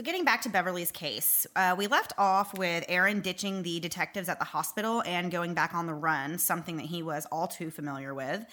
So, 0.00 0.04
getting 0.04 0.24
back 0.24 0.40
to 0.44 0.48
Beverly's 0.48 0.90
case, 0.90 1.46
uh, 1.54 1.74
we 1.76 1.86
left 1.86 2.14
off 2.16 2.56
with 2.56 2.86
Arron 2.88 3.20
ditching 3.20 3.62
the 3.62 3.80
detectives 3.80 4.30
at 4.30 4.38
the 4.38 4.46
hospital 4.46 5.02
and 5.04 5.30
going 5.30 5.52
back 5.52 5.74
on 5.74 5.86
the 5.86 5.92
run, 5.92 6.38
something 6.38 6.78
that 6.78 6.86
he 6.86 7.02
was 7.02 7.26
all 7.30 7.46
too 7.46 7.70
familiar 7.70 8.14
with. 8.14 8.46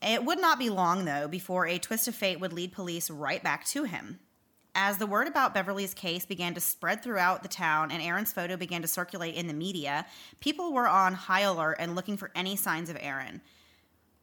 It 0.00 0.24
would 0.24 0.40
not 0.40 0.58
be 0.58 0.70
long, 0.70 1.04
though, 1.04 1.28
before 1.28 1.66
a 1.66 1.76
twist 1.76 2.08
of 2.08 2.14
fate 2.14 2.40
would 2.40 2.54
lead 2.54 2.72
police 2.72 3.10
right 3.10 3.42
back 3.44 3.66
to 3.66 3.84
him. 3.84 4.20
As 4.74 4.96
the 4.96 5.06
word 5.06 5.28
about 5.28 5.52
Beverly's 5.52 5.92
case 5.92 6.24
began 6.24 6.54
to 6.54 6.60
spread 6.62 7.02
throughout 7.02 7.42
the 7.42 7.48
town 7.50 7.90
and 7.90 8.02
Arron's 8.02 8.32
photo 8.32 8.56
began 8.56 8.80
to 8.80 8.88
circulate 8.88 9.34
in 9.34 9.48
the 9.48 9.52
media, 9.52 10.06
people 10.40 10.72
were 10.72 10.88
on 10.88 11.12
high 11.12 11.42
alert 11.42 11.76
and 11.78 11.94
looking 11.94 12.16
for 12.16 12.30
any 12.34 12.56
signs 12.56 12.88
of 12.88 12.96
Arron. 12.98 13.42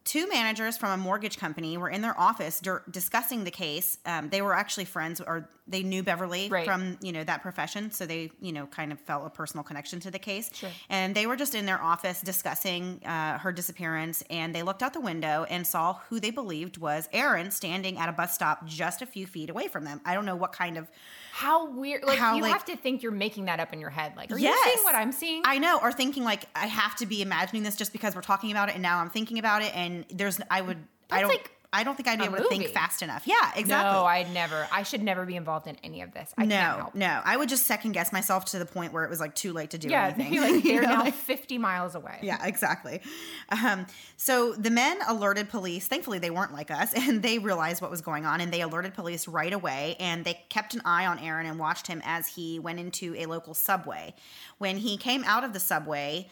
Two 0.08 0.26
managers 0.26 0.78
from 0.78 0.88
a 0.88 0.96
mortgage 0.96 1.36
company 1.36 1.76
were 1.76 1.90
in 1.90 2.00
their 2.00 2.18
office 2.18 2.60
dur- 2.60 2.82
discussing 2.90 3.44
the 3.44 3.50
case. 3.50 3.98
Um, 4.06 4.30
they 4.30 4.40
were 4.40 4.54
actually 4.54 4.86
friends, 4.86 5.20
or 5.20 5.50
they 5.66 5.82
knew 5.82 6.02
Beverly 6.02 6.48
Right. 6.48 6.64
from 6.64 6.96
you 7.02 7.12
know 7.12 7.22
that 7.24 7.42
profession, 7.42 7.90
so 7.90 8.06
they 8.06 8.30
you 8.40 8.52
know 8.52 8.64
kind 8.68 8.90
of 8.90 8.98
felt 9.00 9.26
a 9.26 9.28
personal 9.28 9.62
connection 9.64 10.00
to 10.00 10.10
the 10.10 10.18
case. 10.18 10.48
Sure. 10.54 10.70
And 10.88 11.14
they 11.14 11.26
were 11.26 11.36
just 11.36 11.54
in 11.54 11.66
their 11.66 11.82
office 11.82 12.22
discussing 12.22 13.02
uh, 13.04 13.36
her 13.38 13.52
disappearance, 13.52 14.24
and 14.30 14.54
they 14.54 14.62
looked 14.62 14.82
out 14.82 14.94
the 14.94 15.00
window 15.02 15.44
and 15.50 15.66
saw 15.66 15.98
who 16.08 16.20
they 16.20 16.30
believed 16.30 16.78
was 16.78 17.06
Arron 17.12 17.50
standing 17.50 17.98
at 17.98 18.08
a 18.08 18.12
bus 18.12 18.34
stop 18.34 18.64
just 18.64 19.02
a 19.02 19.06
few 19.06 19.26
feet 19.26 19.50
away 19.50 19.68
from 19.68 19.84
them. 19.84 20.00
I 20.06 20.14
don't 20.14 20.24
know 20.24 20.36
what 20.36 20.52
kind 20.52 20.78
of 20.78 20.88
How 21.38 21.70
weird. 21.70 22.02
Like, 22.02 22.18
How, 22.18 22.34
you 22.34 22.42
like- 22.42 22.52
have 22.52 22.64
to 22.64 22.76
think 22.76 23.02
you're 23.02 23.12
making 23.12 23.44
that 23.44 23.60
up 23.60 23.72
in 23.72 23.80
your 23.80 23.90
head. 23.90 24.14
Like, 24.16 24.32
are 24.32 24.38
Yes. 24.38 24.58
you 24.66 24.72
seeing 24.72 24.84
what 24.84 24.96
I'm 24.96 25.12
seeing? 25.12 25.42
I 25.44 25.58
know, 25.58 25.78
or 25.80 25.92
thinking 25.92 26.24
like 26.24 26.46
I 26.56 26.66
have 26.66 26.96
to 26.96 27.06
be 27.06 27.22
imagining 27.22 27.62
this 27.62 27.76
just 27.76 27.92
because 27.92 28.16
we're 28.16 28.22
talking 28.22 28.50
about 28.50 28.68
it, 28.70 28.74
and 28.74 28.82
now 28.82 28.98
I'm 28.98 29.08
thinking 29.08 29.38
about 29.38 29.62
it, 29.62 29.70
and 29.76 30.04
there's 30.10 30.40
I 30.50 30.60
would 30.62 30.78
I 31.12 31.20
don't 31.20 31.28
like 31.28 31.52
I 31.70 31.84
don't 31.84 31.96
think 31.96 32.08
I'd 32.08 32.18
be 32.18 32.24
able 32.24 32.38
to 32.38 32.44
think 32.44 32.66
fast 32.68 33.02
enough. 33.02 33.26
Yeah, 33.26 33.34
exactly. 33.54 33.92
No, 33.92 34.06
I'd 34.06 34.32
never. 34.32 34.66
I 34.72 34.82
should 34.84 35.02
never 35.02 35.26
be 35.26 35.36
involved 35.36 35.66
in 35.66 35.76
any 35.84 36.00
of 36.00 36.14
this. 36.14 36.32
I 36.38 36.46
can't 36.46 36.78
no, 36.78 36.90
no. 36.94 37.20
I 37.24 37.36
would 37.36 37.50
just 37.50 37.66
second 37.66 37.92
guess 37.92 38.10
myself 38.10 38.46
to 38.46 38.58
the 38.58 38.64
point 38.64 38.94
where 38.94 39.04
it 39.04 39.10
was 39.10 39.20
like 39.20 39.34
too 39.34 39.52
late 39.52 39.70
to 39.70 39.78
do 39.78 39.88
Yeah, 39.88 40.06
anything. 40.18 40.32
you're 40.32 40.50
like 40.50 40.62
they're 40.64 40.82
now 40.82 41.02
like- 41.04 41.12
50 41.14 41.58
miles 41.58 41.94
away. 41.94 42.20
yeah, 42.22 42.42
exactly. 42.46 43.02
Um, 43.50 43.86
so 44.16 44.54
the 44.54 44.70
men 44.70 44.98
alerted 45.08 45.50
police. 45.50 45.86
Thankfully, 45.86 46.18
they 46.18 46.30
weren't 46.30 46.54
like 46.54 46.70
us, 46.70 46.92
and 46.96 47.22
they 47.22 47.38
realized 47.38 47.82
what 47.82 47.90
was 47.90 48.00
going 48.00 48.24
on, 48.24 48.40
and 48.40 48.50
they 48.50 48.62
alerted 48.62 48.94
police 48.94 49.28
right 49.28 49.52
away. 49.52 49.96
And 50.00 50.24
they 50.24 50.40
kept 50.48 50.72
an 50.72 50.80
eye 50.86 51.04
on 51.04 51.18
Arron 51.18 51.44
and 51.44 51.58
watched 51.58 51.86
him 51.86 52.00
as 52.06 52.28
he 52.28 52.58
went 52.58 52.80
into 52.80 53.14
a 53.16 53.26
local 53.26 53.52
subway. 53.52 54.14
When 54.56 54.78
he 54.78 54.96
came 54.96 55.22
out 55.24 55.44
of 55.44 55.52
the 55.52 55.60
subway, 55.60 56.30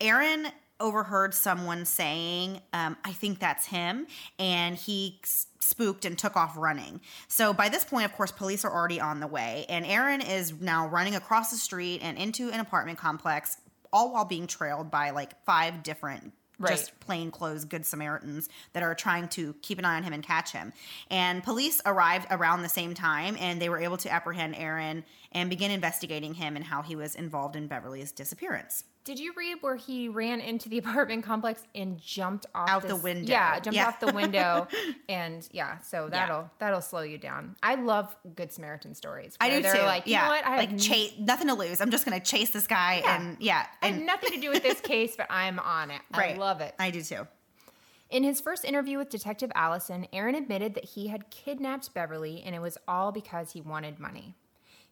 Arron 0.00 0.46
overheard 0.80 1.34
someone 1.34 1.84
saying, 1.84 2.60
um, 2.72 2.96
I 3.04 3.12
think 3.12 3.38
that's 3.38 3.66
him. 3.66 4.06
And 4.38 4.76
he 4.76 5.20
spooked 5.60 6.04
and 6.04 6.18
took 6.18 6.36
off 6.36 6.56
running. 6.56 7.00
So 7.26 7.52
by 7.52 7.68
this 7.68 7.84
point, 7.84 8.04
of 8.04 8.12
course, 8.12 8.32
police 8.32 8.64
are 8.64 8.72
already 8.72 9.00
on 9.00 9.20
the 9.20 9.26
way. 9.26 9.66
And 9.68 9.84
Arron 9.84 10.20
is 10.20 10.60
now 10.60 10.88
running 10.88 11.14
across 11.14 11.50
the 11.50 11.56
street 11.56 12.00
and 12.02 12.16
into 12.16 12.50
an 12.50 12.60
apartment 12.60 12.98
complex, 12.98 13.58
all 13.92 14.12
while 14.12 14.24
being 14.24 14.46
trailed 14.46 14.90
by 14.90 15.10
like 15.10 15.44
five 15.44 15.82
different. 15.82 16.32
Right. 16.60 16.70
Just 16.70 16.98
plain 16.98 17.30
clothes 17.30 17.64
good 17.64 17.86
Samaritans 17.86 18.48
that 18.72 18.82
are 18.82 18.92
trying 18.92 19.28
to 19.28 19.54
keep 19.62 19.78
an 19.78 19.84
eye 19.84 19.94
on 19.94 20.02
him 20.02 20.12
and 20.12 20.24
catch 20.24 20.50
him. 20.50 20.72
And 21.08 21.44
police 21.44 21.80
arrived 21.86 22.26
around 22.32 22.62
the 22.62 22.68
same 22.68 22.94
time 22.94 23.36
and 23.38 23.62
they 23.62 23.68
were 23.68 23.78
able 23.78 23.96
to 23.98 24.12
apprehend 24.12 24.56
Arron 24.56 25.04
and 25.30 25.50
begin 25.50 25.70
investigating 25.70 26.34
him 26.34 26.56
and 26.56 26.64
how 26.64 26.82
he 26.82 26.96
was 26.96 27.14
involved 27.14 27.54
in 27.54 27.68
Beverly's 27.68 28.10
disappearance. 28.10 28.82
Did 29.08 29.18
you 29.18 29.32
read 29.34 29.56
where 29.62 29.76
he 29.76 30.08
ran 30.10 30.40
into 30.40 30.68
the 30.68 30.76
apartment 30.84 31.24
complex 31.24 31.62
and 31.74 31.98
jumped 31.98 32.44
off 32.54 32.68
Out 32.68 32.86
the 32.86 32.94
window. 32.94 33.30
Yeah, 33.32 33.58
jumped 33.58 33.74
Yeah. 33.74 33.86
off 33.88 34.00
the 34.00 34.12
window, 34.12 34.68
and 35.08 35.48
yeah, 35.50 35.78
so 35.80 36.08
that'll 36.10 36.50
that'll 36.58 36.82
slow 36.82 37.00
you 37.00 37.16
down. 37.16 37.56
I 37.62 37.76
love 37.76 38.14
good 38.36 38.52
Samaritan 38.52 38.94
stories. 38.94 39.34
I 39.40 39.48
do 39.48 39.62
they're 39.62 39.76
too. 39.76 39.82
Like, 39.82 40.06
you 40.06 40.12
yeah, 40.12 40.24
know 40.24 40.28
what? 40.28 40.44
I 40.46 40.56
like 40.58 40.70
n- 40.72 40.78
chase 40.78 41.14
nothing 41.18 41.48
to 41.48 41.54
lose. 41.54 41.80
I'm 41.80 41.90
just 41.90 42.04
gonna 42.04 42.20
chase 42.20 42.50
this 42.50 42.66
guy 42.66 43.00
Yeah. 43.02 43.16
and 43.20 43.36
yeah, 43.40 43.66
I 43.80 43.86
have 43.86 43.96
and 43.96 44.04
nothing 44.06 44.30
to 44.32 44.40
do 44.40 44.50
with 44.50 44.62
this 44.62 44.80
case, 44.82 45.16
but 45.16 45.26
I'm 45.30 45.58
on 45.58 45.90
it. 45.90 46.02
right. 46.14 46.34
I 46.36 46.38
love 46.38 46.60
it. 46.60 46.74
I 46.78 46.90
do 46.90 47.00
too. 47.02 47.26
In 48.10 48.22
his 48.24 48.40
first 48.40 48.64
interview 48.64 48.96
with 48.98 49.10
Detective 49.10 49.50
Allison, 49.54 50.06
Arron 50.14 50.34
admitted 50.34 50.74
that 50.74 50.84
he 50.84 51.08
had 51.08 51.28
kidnapped 51.30 51.92
Beverly 51.92 52.42
and 52.44 52.54
it 52.54 52.60
was 52.60 52.78
all 52.86 53.12
because 53.12 53.52
he 53.52 53.60
wanted 53.60 53.98
money. 53.98 54.34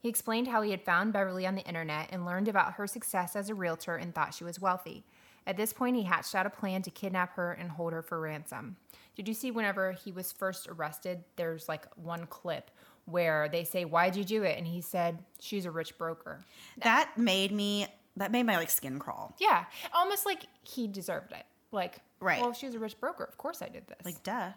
He 0.06 0.10
explained 0.10 0.46
how 0.46 0.62
he 0.62 0.70
had 0.70 0.82
found 0.82 1.12
Beverly 1.12 1.48
on 1.48 1.56
the 1.56 1.64
internet 1.64 2.10
and 2.12 2.24
learned 2.24 2.46
about 2.46 2.74
her 2.74 2.86
success 2.86 3.34
as 3.34 3.50
a 3.50 3.56
realtor 3.56 3.96
and 3.96 4.14
thought 4.14 4.34
she 4.34 4.44
was 4.44 4.60
wealthy. 4.60 5.02
At 5.48 5.56
this 5.56 5.72
point, 5.72 5.96
he 5.96 6.04
hatched 6.04 6.32
out 6.36 6.46
a 6.46 6.50
plan 6.50 6.82
to 6.82 6.92
kidnap 6.92 7.34
her 7.34 7.50
and 7.54 7.68
hold 7.68 7.92
her 7.92 8.02
for 8.02 8.20
ransom. 8.20 8.76
Did 9.16 9.26
you 9.26 9.34
see 9.34 9.50
whenever 9.50 9.90
he 9.90 10.12
was 10.12 10.30
first 10.30 10.68
arrested, 10.68 11.24
there's 11.34 11.68
like 11.68 11.86
one 11.96 12.26
clip 12.26 12.70
where 13.06 13.48
they 13.48 13.64
say, 13.64 13.84
Why'd 13.84 14.14
you 14.14 14.22
do 14.22 14.44
it? 14.44 14.56
And 14.56 14.64
he 14.64 14.80
said, 14.80 15.18
She's 15.40 15.64
a 15.64 15.72
rich 15.72 15.98
broker. 15.98 16.44
That 16.84 17.10
made 17.18 17.50
me. 17.50 17.88
That 18.16 18.30
made 18.30 18.44
my 18.46 18.58
like 18.58 18.70
skin 18.70 19.00
crawl. 19.00 19.34
Yeah, 19.40 19.64
almost 19.92 20.24
like 20.24 20.46
he 20.62 20.86
deserved 20.86 21.32
it. 21.32 21.46
Like, 21.72 22.00
Right. 22.20 22.40
well, 22.40 22.52
she 22.52 22.66
was 22.66 22.76
a 22.76 22.78
rich 22.78 23.00
broker. 23.00 23.24
Of 23.24 23.38
course 23.38 23.60
I 23.60 23.68
did 23.70 23.88
this. 23.88 23.98
Like 24.04 24.22
duh. 24.22 24.50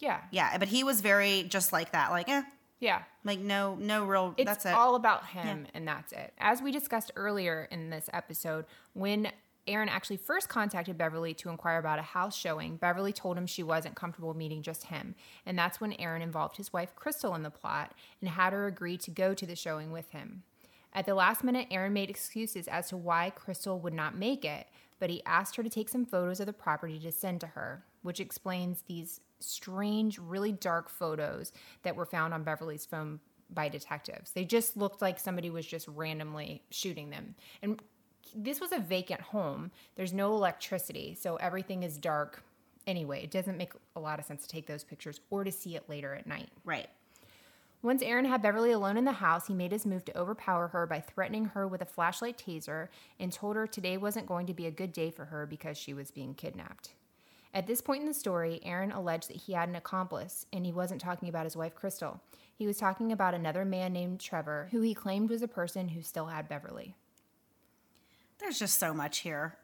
yeah. 0.00 0.22
Yeah, 0.32 0.58
but 0.58 0.66
he 0.66 0.82
was 0.82 1.02
very 1.02 1.44
just 1.44 1.72
like 1.72 1.92
that. 1.92 2.10
Like 2.10 2.28
eh, 2.28 2.42
Yeah. 2.80 3.02
like 3.24 3.40
no, 3.40 3.74
no 3.74 4.04
real. 4.04 4.34
It's 4.36 4.46
that's 4.46 4.66
it. 4.66 4.74
all 4.74 4.94
about 4.94 5.26
him 5.26 5.66
and 5.74 5.86
that's 5.86 6.12
it. 6.12 6.32
As 6.38 6.62
we 6.62 6.70
discussed 6.70 7.10
earlier 7.16 7.68
in 7.70 7.90
this 7.90 8.08
episode, 8.12 8.66
when 8.92 9.32
Arron 9.68 9.88
actually 9.88 10.16
first 10.16 10.48
contacted 10.48 10.96
Beverly 10.96 11.34
to 11.34 11.50
inquire 11.50 11.78
about 11.78 11.98
a 11.98 12.02
house 12.02 12.36
showing, 12.36 12.76
Beverly 12.76 13.12
told 13.12 13.36
him 13.36 13.46
she 13.46 13.62
wasn't 13.62 13.94
comfortable 13.94 14.34
meeting 14.34 14.62
just 14.62 14.84
him. 14.84 15.14
And 15.44 15.58
that's 15.58 15.80
when 15.80 15.92
Arron 15.94 16.22
involved 16.22 16.56
his 16.56 16.72
wife 16.72 16.96
Crystal 16.96 17.34
in 17.34 17.42
the 17.42 17.50
plot 17.50 17.92
and 18.20 18.30
had 18.30 18.52
her 18.52 18.66
agree 18.66 18.96
to 18.98 19.10
go 19.10 19.34
to 19.34 19.46
the 19.46 19.54
showing 19.54 19.92
with 19.92 20.10
him. 20.10 20.42
At 20.94 21.04
the 21.04 21.14
last 21.14 21.44
minute, 21.44 21.68
Arron 21.70 21.92
made 21.92 22.08
excuses 22.08 22.66
as 22.66 22.88
to 22.88 22.96
why 22.96 23.30
Crystal 23.30 23.78
would 23.78 23.92
not 23.92 24.16
make 24.16 24.44
it, 24.44 24.66
but 24.98 25.10
he 25.10 25.22
asked 25.26 25.56
her 25.56 25.62
to 25.62 25.68
take 25.68 25.90
some 25.90 26.06
photos 26.06 26.40
of 26.40 26.46
the 26.46 26.52
property 26.52 26.98
to 27.00 27.12
send 27.12 27.40
to 27.42 27.48
her, 27.48 27.84
which 28.02 28.20
explains 28.20 28.82
these 28.86 29.20
strange, 29.40 30.18
really 30.18 30.52
dark 30.52 30.88
photos 30.88 31.52
that 31.82 31.96
were 31.96 32.06
found 32.06 32.34
on 32.34 32.42
Beverly's 32.42 32.86
phone 32.86 33.20
by 33.50 33.68
detectives. 33.68 34.32
They 34.32 34.44
just 34.44 34.76
looked 34.76 35.00
like 35.00 35.18
somebody 35.18 35.50
was 35.50 35.66
just 35.66 35.88
randomly 35.88 36.62
shooting 36.70 37.10
them. 37.10 37.34
And 37.62 37.82
this 38.34 38.60
was 38.60 38.72
a 38.72 38.78
vacant 38.78 39.20
home. 39.20 39.70
There's 39.96 40.12
no 40.12 40.34
electricity, 40.34 41.16
so 41.18 41.36
everything 41.36 41.82
is 41.82 41.96
dark 41.96 42.42
anyway. 42.86 43.22
It 43.22 43.30
doesn't 43.30 43.56
make 43.56 43.72
a 43.96 44.00
lot 44.00 44.18
of 44.18 44.26
sense 44.26 44.42
to 44.42 44.48
take 44.48 44.66
those 44.66 44.84
pictures 44.84 45.20
or 45.30 45.44
to 45.44 45.52
see 45.52 45.76
it 45.76 45.88
later 45.88 46.14
at 46.14 46.26
night. 46.26 46.50
right. 46.64 46.88
Once 47.80 48.02
Arron 48.02 48.24
had 48.24 48.42
Beverly 48.42 48.72
alone 48.72 48.96
in 48.96 49.04
the 49.04 49.12
house, 49.12 49.46
he 49.46 49.54
made 49.54 49.70
his 49.70 49.86
move 49.86 50.04
to 50.04 50.18
overpower 50.18 50.66
her 50.66 50.84
by 50.84 50.98
threatening 50.98 51.44
her 51.44 51.68
with 51.68 51.80
a 51.80 51.86
flashlight 51.86 52.36
taser 52.36 52.88
and 53.20 53.32
told 53.32 53.54
her 53.54 53.68
today 53.68 53.96
wasn't 53.96 54.26
going 54.26 54.46
to 54.46 54.52
be 54.54 54.66
a 54.66 54.70
good 54.70 54.92
day 54.92 55.12
for 55.12 55.26
her 55.26 55.46
because 55.46 55.78
she 55.78 55.94
was 55.94 56.10
being 56.10 56.34
kidnapped. 56.34 56.90
At 57.54 57.66
this 57.66 57.80
point 57.80 58.02
in 58.02 58.06
the 58.06 58.14
story, 58.14 58.60
Arron 58.62 58.92
alleged 58.92 59.28
that 59.30 59.36
he 59.36 59.52
had 59.54 59.68
an 59.68 59.74
accomplice, 59.74 60.46
and 60.52 60.66
he 60.66 60.72
wasn't 60.72 61.00
talking 61.00 61.28
about 61.28 61.44
his 61.44 61.56
wife, 61.56 61.74
Crystal. 61.74 62.20
He 62.54 62.66
was 62.66 62.76
talking 62.76 63.10
about 63.10 63.34
another 63.34 63.64
man 63.64 63.92
named 63.92 64.20
Trevor, 64.20 64.68
who 64.70 64.80
he 64.80 64.92
claimed 64.94 65.30
was 65.30 65.42
a 65.42 65.48
person 65.48 65.88
who 65.88 66.02
still 66.02 66.26
had 66.26 66.48
Beverly. 66.48 66.94
There's 68.38 68.58
just 68.58 68.78
so 68.78 68.92
much 68.92 69.18
here. 69.18 69.56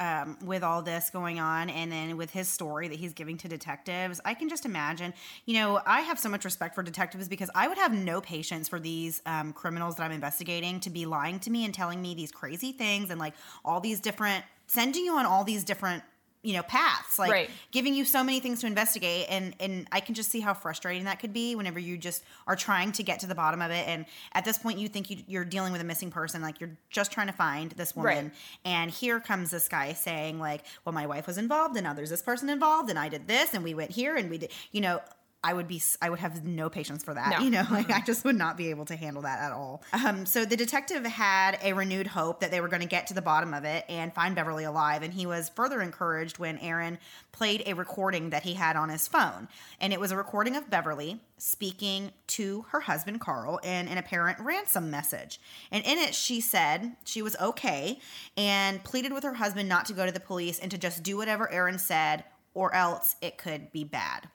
Um, 0.00 0.36
with 0.42 0.64
all 0.64 0.82
this 0.82 1.10
going 1.10 1.38
on, 1.38 1.70
and 1.70 1.92
then 1.92 2.16
with 2.16 2.30
his 2.30 2.48
story 2.48 2.88
that 2.88 2.98
he's 2.98 3.12
giving 3.12 3.36
to 3.36 3.46
detectives, 3.46 4.20
I 4.24 4.34
can 4.34 4.48
just 4.48 4.64
imagine. 4.64 5.14
You 5.44 5.54
know, 5.54 5.80
I 5.86 6.00
have 6.00 6.18
so 6.18 6.28
much 6.28 6.44
respect 6.44 6.74
for 6.74 6.82
detectives 6.82 7.28
because 7.28 7.50
I 7.54 7.68
would 7.68 7.78
have 7.78 7.92
no 7.92 8.20
patience 8.20 8.68
for 8.68 8.80
these 8.80 9.22
um, 9.26 9.52
criminals 9.52 9.96
that 9.96 10.02
I'm 10.02 10.10
investigating 10.10 10.80
to 10.80 10.90
be 10.90 11.06
lying 11.06 11.38
to 11.40 11.50
me 11.50 11.64
and 11.64 11.72
telling 11.72 12.02
me 12.02 12.14
these 12.14 12.32
crazy 12.32 12.72
things 12.72 13.10
and 13.10 13.20
like 13.20 13.34
all 13.64 13.80
these 13.80 14.00
different, 14.00 14.44
sending 14.66 15.04
you 15.04 15.14
on 15.14 15.26
all 15.26 15.44
these 15.44 15.62
different, 15.62 16.02
you 16.42 16.54
know, 16.54 16.62
paths, 16.62 17.18
like 17.18 17.30
Right. 17.30 17.50
giving 17.70 17.94
you 17.94 18.04
so 18.04 18.24
many 18.24 18.40
things 18.40 18.60
to 18.60 18.66
investigate. 18.66 19.26
And 19.28 19.54
and 19.60 19.86
I 19.92 20.00
can 20.00 20.14
just 20.14 20.30
see 20.30 20.40
how 20.40 20.54
frustrating 20.54 21.04
that 21.04 21.20
could 21.20 21.32
be 21.32 21.54
whenever 21.54 21.78
you 21.78 21.96
just 21.96 22.24
are 22.46 22.56
trying 22.56 22.92
to 22.92 23.02
get 23.02 23.20
to 23.20 23.26
the 23.26 23.34
bottom 23.34 23.62
of 23.62 23.70
it. 23.70 23.86
And 23.86 24.06
at 24.32 24.44
this 24.44 24.58
point, 24.58 24.78
you 24.78 24.88
think 24.88 25.08
you, 25.10 25.18
you're 25.26 25.44
dealing 25.44 25.72
with 25.72 25.80
a 25.80 25.84
missing 25.84 26.10
person, 26.10 26.42
like 26.42 26.60
you're 26.60 26.76
just 26.90 27.12
trying 27.12 27.28
to 27.28 27.32
find 27.32 27.72
this 27.72 27.94
woman. 27.94 28.24
Right. 28.26 28.34
And 28.64 28.90
here 28.90 29.20
comes 29.20 29.50
this 29.50 29.68
guy 29.68 29.92
saying, 29.92 30.40
like, 30.40 30.64
well, 30.84 30.92
my 30.92 31.06
wife 31.06 31.26
was 31.26 31.38
involved, 31.38 31.76
and 31.76 31.84
now 31.84 31.94
there's 31.94 32.10
this 32.10 32.22
person 32.22 32.50
involved, 32.50 32.90
and 32.90 32.98
I 32.98 33.08
did 33.08 33.28
this, 33.28 33.54
and 33.54 33.62
we 33.62 33.74
went 33.74 33.92
here, 33.92 34.16
and 34.16 34.28
we 34.28 34.38
did, 34.38 34.50
you 34.72 34.80
know. 34.80 35.00
I 35.44 35.52
would 35.54 35.66
be, 35.66 35.82
I 36.00 36.08
would 36.08 36.20
have 36.20 36.44
no 36.44 36.70
patience 36.70 37.02
for 37.02 37.14
that. 37.14 37.30
No. 37.30 37.38
You 37.40 37.50
know, 37.50 37.64
like 37.70 37.90
I 37.90 38.00
just 38.00 38.24
would 38.24 38.36
not 38.36 38.56
be 38.56 38.70
able 38.70 38.84
to 38.86 38.96
handle 38.96 39.22
that 39.22 39.40
at 39.40 39.52
all. 39.52 39.82
Um, 39.92 40.24
so 40.24 40.44
the 40.44 40.56
detective 40.56 41.04
had 41.04 41.58
a 41.62 41.72
renewed 41.72 42.06
hope 42.06 42.40
that 42.40 42.50
they 42.50 42.60
were 42.60 42.68
going 42.68 42.82
to 42.82 42.88
get 42.88 43.08
to 43.08 43.14
the 43.14 43.22
bottom 43.22 43.52
of 43.52 43.64
it 43.64 43.84
and 43.88 44.14
find 44.14 44.36
Beverly 44.36 44.64
alive. 44.64 45.02
And 45.02 45.12
he 45.12 45.26
was 45.26 45.48
further 45.48 45.82
encouraged 45.82 46.38
when 46.38 46.58
Arron 46.58 46.98
played 47.32 47.64
a 47.66 47.74
recording 47.74 48.30
that 48.30 48.44
he 48.44 48.54
had 48.54 48.76
on 48.76 48.88
his 48.88 49.08
phone. 49.08 49.48
And 49.80 49.92
it 49.92 49.98
was 49.98 50.12
a 50.12 50.16
recording 50.16 50.54
of 50.54 50.70
Beverly 50.70 51.20
speaking 51.38 52.12
to 52.28 52.64
her 52.68 52.80
husband, 52.80 53.20
Carl, 53.20 53.58
in 53.64 53.88
an 53.88 53.98
apparent 53.98 54.38
ransom 54.38 54.90
message. 54.90 55.40
And 55.72 55.84
in 55.84 55.98
it, 55.98 56.14
she 56.14 56.40
said 56.40 56.92
she 57.04 57.20
was 57.20 57.36
okay 57.40 57.98
and 58.36 58.84
pleaded 58.84 59.12
with 59.12 59.24
her 59.24 59.34
husband 59.34 59.68
not 59.68 59.86
to 59.86 59.92
go 59.92 60.06
to 60.06 60.12
the 60.12 60.20
police 60.20 60.60
and 60.60 60.70
to 60.70 60.78
just 60.78 61.02
do 61.02 61.16
whatever 61.16 61.50
Arron 61.50 61.80
said, 61.80 62.22
or 62.54 62.72
else 62.74 63.16
it 63.20 63.38
could 63.38 63.72
be 63.72 63.82
bad. 63.82 64.28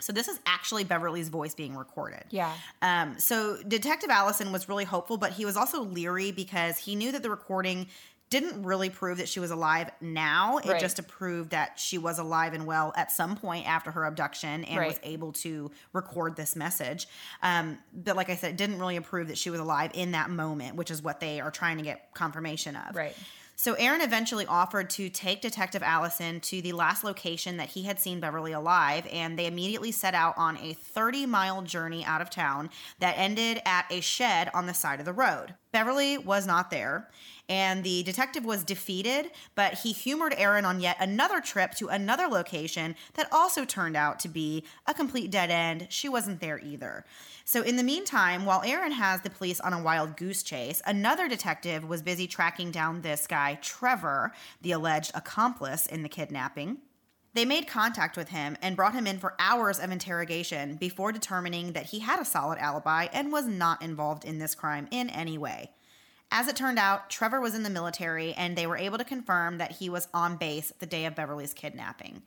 So 0.00 0.12
this 0.12 0.28
is 0.28 0.38
actually 0.46 0.84
Beverly's 0.84 1.28
voice 1.28 1.54
being 1.54 1.76
recorded. 1.76 2.24
Yeah. 2.30 2.52
Um, 2.82 3.18
so 3.18 3.58
Detective 3.66 4.10
Allison 4.10 4.52
was 4.52 4.68
really 4.68 4.84
hopeful, 4.84 5.16
but 5.16 5.32
he 5.32 5.44
was 5.44 5.56
also 5.56 5.82
leery 5.82 6.30
because 6.30 6.78
he 6.78 6.94
knew 6.94 7.12
that 7.12 7.22
the 7.22 7.30
recording 7.30 7.88
didn't 8.30 8.62
really 8.62 8.90
prove 8.90 9.18
that 9.18 9.28
she 9.28 9.40
was 9.40 9.50
alive 9.50 9.90
now. 10.02 10.58
It 10.58 10.66
Right. 10.66 10.80
just 10.80 11.06
proved 11.08 11.50
that 11.50 11.80
she 11.80 11.96
was 11.96 12.18
alive 12.18 12.52
and 12.52 12.66
well 12.66 12.92
at 12.94 13.10
some 13.10 13.36
point 13.36 13.66
after 13.66 13.90
her 13.90 14.04
abduction 14.04 14.64
and 14.64 14.86
was 14.86 15.00
able 15.02 15.32
to 15.32 15.70
record 15.94 16.36
this 16.36 16.54
message. 16.54 17.08
Um, 17.42 17.78
but 17.94 18.16
like 18.16 18.28
I 18.28 18.36
said, 18.36 18.50
it 18.50 18.56
didn't 18.58 18.78
really 18.78 19.00
prove 19.00 19.28
that 19.28 19.38
she 19.38 19.48
was 19.48 19.60
alive 19.60 19.92
in 19.94 20.12
that 20.12 20.28
moment, 20.28 20.76
which 20.76 20.90
is 20.90 21.02
what 21.02 21.20
they 21.20 21.40
are 21.40 21.50
trying 21.50 21.78
to 21.78 21.82
get 21.82 22.12
confirmation 22.12 22.76
of. 22.76 22.94
Right. 22.94 23.16
So 23.60 23.74
Arron 23.74 24.02
eventually 24.02 24.46
offered 24.46 24.88
to 24.90 25.10
take 25.10 25.40
Detective 25.40 25.82
Allison 25.82 26.38
to 26.42 26.62
the 26.62 26.70
last 26.70 27.02
location 27.02 27.56
that 27.56 27.70
he 27.70 27.82
had 27.82 27.98
seen 27.98 28.20
Beverly 28.20 28.52
alive, 28.52 29.04
and 29.10 29.36
they 29.36 29.46
immediately 29.46 29.90
set 29.90 30.14
out 30.14 30.34
on 30.36 30.56
a 30.58 30.74
30 30.74 31.26
mile 31.26 31.62
journey 31.62 32.04
out 32.04 32.20
of 32.20 32.30
town 32.30 32.70
that 33.00 33.18
ended 33.18 33.60
at 33.66 33.86
a 33.90 34.00
shed 34.00 34.48
on 34.54 34.66
the 34.66 34.74
side 34.74 35.00
of 35.00 35.06
the 35.06 35.12
road. 35.12 35.54
Beverly 35.72 36.16
was 36.16 36.46
not 36.46 36.70
there, 36.70 37.08
and 37.48 37.82
the 37.82 38.02
detective 38.02 38.44
was 38.44 38.64
defeated, 38.64 39.30
but 39.54 39.74
he 39.74 39.92
humored 39.92 40.34
Arron 40.36 40.64
on 40.64 40.80
yet 40.80 40.96
another 41.00 41.40
trip 41.40 41.74
to 41.76 41.88
another 41.88 42.26
location 42.26 42.94
that 43.14 43.28
also 43.32 43.64
turned 43.64 43.96
out 43.96 44.18
to 44.20 44.28
be 44.28 44.64
a 44.86 44.94
complete 44.94 45.30
dead 45.30 45.50
end. 45.50 45.86
She 45.88 46.08
wasn't 46.08 46.40
there 46.40 46.58
either. 46.58 47.04
So, 47.44 47.62
in 47.62 47.76
the 47.76 47.82
meantime, 47.82 48.44
while 48.44 48.62
Arron 48.62 48.92
has 48.92 49.22
the 49.22 49.30
police 49.30 49.60
on 49.60 49.72
a 49.72 49.82
wild 49.82 50.16
goose 50.16 50.42
chase, 50.42 50.82
another 50.84 51.28
detective 51.28 51.88
was 51.88 52.02
busy 52.02 52.26
tracking 52.26 52.70
down 52.70 53.00
this 53.00 53.26
guy, 53.26 53.58
Trevor, 53.62 54.32
the 54.60 54.72
alleged 54.72 55.12
accomplice 55.14 55.86
in 55.86 56.02
the 56.02 56.08
kidnapping. 56.10 56.78
They 57.34 57.44
made 57.44 57.68
contact 57.68 58.16
with 58.16 58.30
him 58.30 58.56
and 58.60 58.76
brought 58.76 58.94
him 58.94 59.06
in 59.06 59.18
for 59.18 59.34
hours 59.38 59.78
of 59.78 59.90
interrogation 59.90 60.76
before 60.76 61.12
determining 61.12 61.72
that 61.72 61.86
he 61.86 62.00
had 62.00 62.20
a 62.20 62.24
solid 62.24 62.58
alibi 62.58 63.06
and 63.12 63.30
was 63.30 63.46
not 63.46 63.80
involved 63.80 64.24
in 64.24 64.38
this 64.38 64.54
crime 64.54 64.88
in 64.90 65.08
any 65.08 65.38
way. 65.38 65.70
As 66.30 66.46
it 66.48 66.56
turned 66.56 66.78
out, 66.78 67.08
Trevor 67.08 67.40
was 67.40 67.54
in 67.54 67.62
the 67.62 67.70
military 67.70 68.34
and 68.34 68.54
they 68.56 68.66
were 68.66 68.76
able 68.76 68.98
to 68.98 69.04
confirm 69.04 69.58
that 69.58 69.72
he 69.72 69.88
was 69.88 70.08
on 70.12 70.36
base 70.36 70.72
the 70.78 70.86
day 70.86 71.06
of 71.06 71.14
Beverly's 71.14 71.54
kidnapping. 71.54 72.22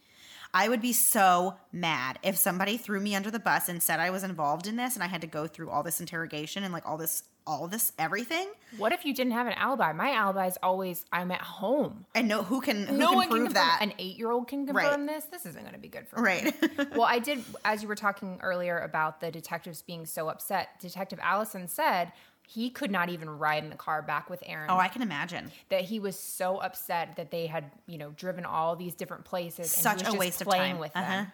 I 0.54 0.68
would 0.68 0.82
be 0.82 0.92
so 0.92 1.56
mad 1.72 2.20
if 2.24 2.36
somebody 2.36 2.76
threw 2.78 3.00
me 3.00 3.16
under 3.16 3.32
the 3.32 3.40
bus 3.40 3.70
and 3.70 3.82
said 3.82 4.00
I 4.02 4.10
was 4.10 4.24
involved 4.24 4.68
in 4.68 4.76
this 4.76 4.96
and 4.96 5.04
I 5.04 5.08
had 5.08 5.22
to 5.22 5.28
go 5.28 5.48
through 5.48 5.70
all 5.70 5.82
this 5.84 6.00
interrogation 6.02 6.64
and 6.64 6.74
like 6.74 6.86
all 6.88 6.98
this 6.98 7.24
all 7.48 7.68
this 7.68 7.92
everything 7.98 8.48
What 8.78 8.92
if 8.92 9.04
you 9.04 9.16
didn't 9.16 9.32
have 9.34 9.48
an 9.48 9.54
alibi? 9.54 9.94
My 9.94 10.12
alibi 10.12 10.46
is 10.48 10.58
always 10.62 11.06
I'm 11.12 11.32
at 11.32 11.42
home. 11.42 12.06
and 12.14 12.28
no 12.28 12.44
who 12.44 12.60
can 12.62 12.86
who 12.86 12.98
no 12.98 13.08
can 13.10 13.16
one 13.16 13.30
prove 13.30 13.46
can 13.46 13.54
that 13.54 13.80
An 13.82 13.94
eight 13.98 14.18
year 14.18 14.30
old 14.30 14.48
can 14.48 14.66
Right. 14.66 14.84
confirm 14.90 15.06
this. 15.08 15.24
This 15.26 15.46
isn't 15.46 15.62
going 15.62 15.74
to 15.74 15.80
be 15.80 15.88
good 15.88 16.08
for 16.08 16.18
me. 16.18 16.22
right 16.24 16.56
well, 16.92 17.04
I 17.08 17.18
did, 17.20 17.44
as 17.66 17.82
you 17.82 17.88
were 17.88 17.96
talking 17.96 18.40
earlier 18.44 18.78
about 18.80 19.22
the 19.22 19.32
detectives 19.32 19.82
being 19.82 20.06
so 20.06 20.28
upset, 20.30 20.80
Detective 20.80 21.20
Allison 21.24 21.68
said 21.68 22.12
he 22.54 22.70
could 22.70 22.92
not 22.92 23.08
even 23.10 23.30
ride 23.30 23.64
in 23.64 23.70
the 23.70 23.76
car 23.76 24.02
back 24.02 24.30
with 24.30 24.44
Arron. 24.46 24.70
oh 24.70 24.78
i 24.78 24.88
can 24.88 25.02
imagine 25.02 25.52
that 25.70 25.82
he 25.86 26.00
was 26.00 26.18
so 26.20 26.58
upset 26.58 27.16
that 27.16 27.32
they 27.32 27.48
had, 27.48 27.72
you 27.88 27.98
know, 27.98 28.12
driven 28.12 28.46
all 28.46 28.76
these 28.76 28.94
different 28.96 29.24
places. 29.26 29.74
And 29.74 29.84
Such 29.84 30.02
a 30.02 30.06
just 30.06 30.18
waste 30.18 30.42
of 30.42 30.48
time. 30.50 30.78
with 30.80 30.92
Uh-huh. 30.96 31.10
them. 31.12 31.32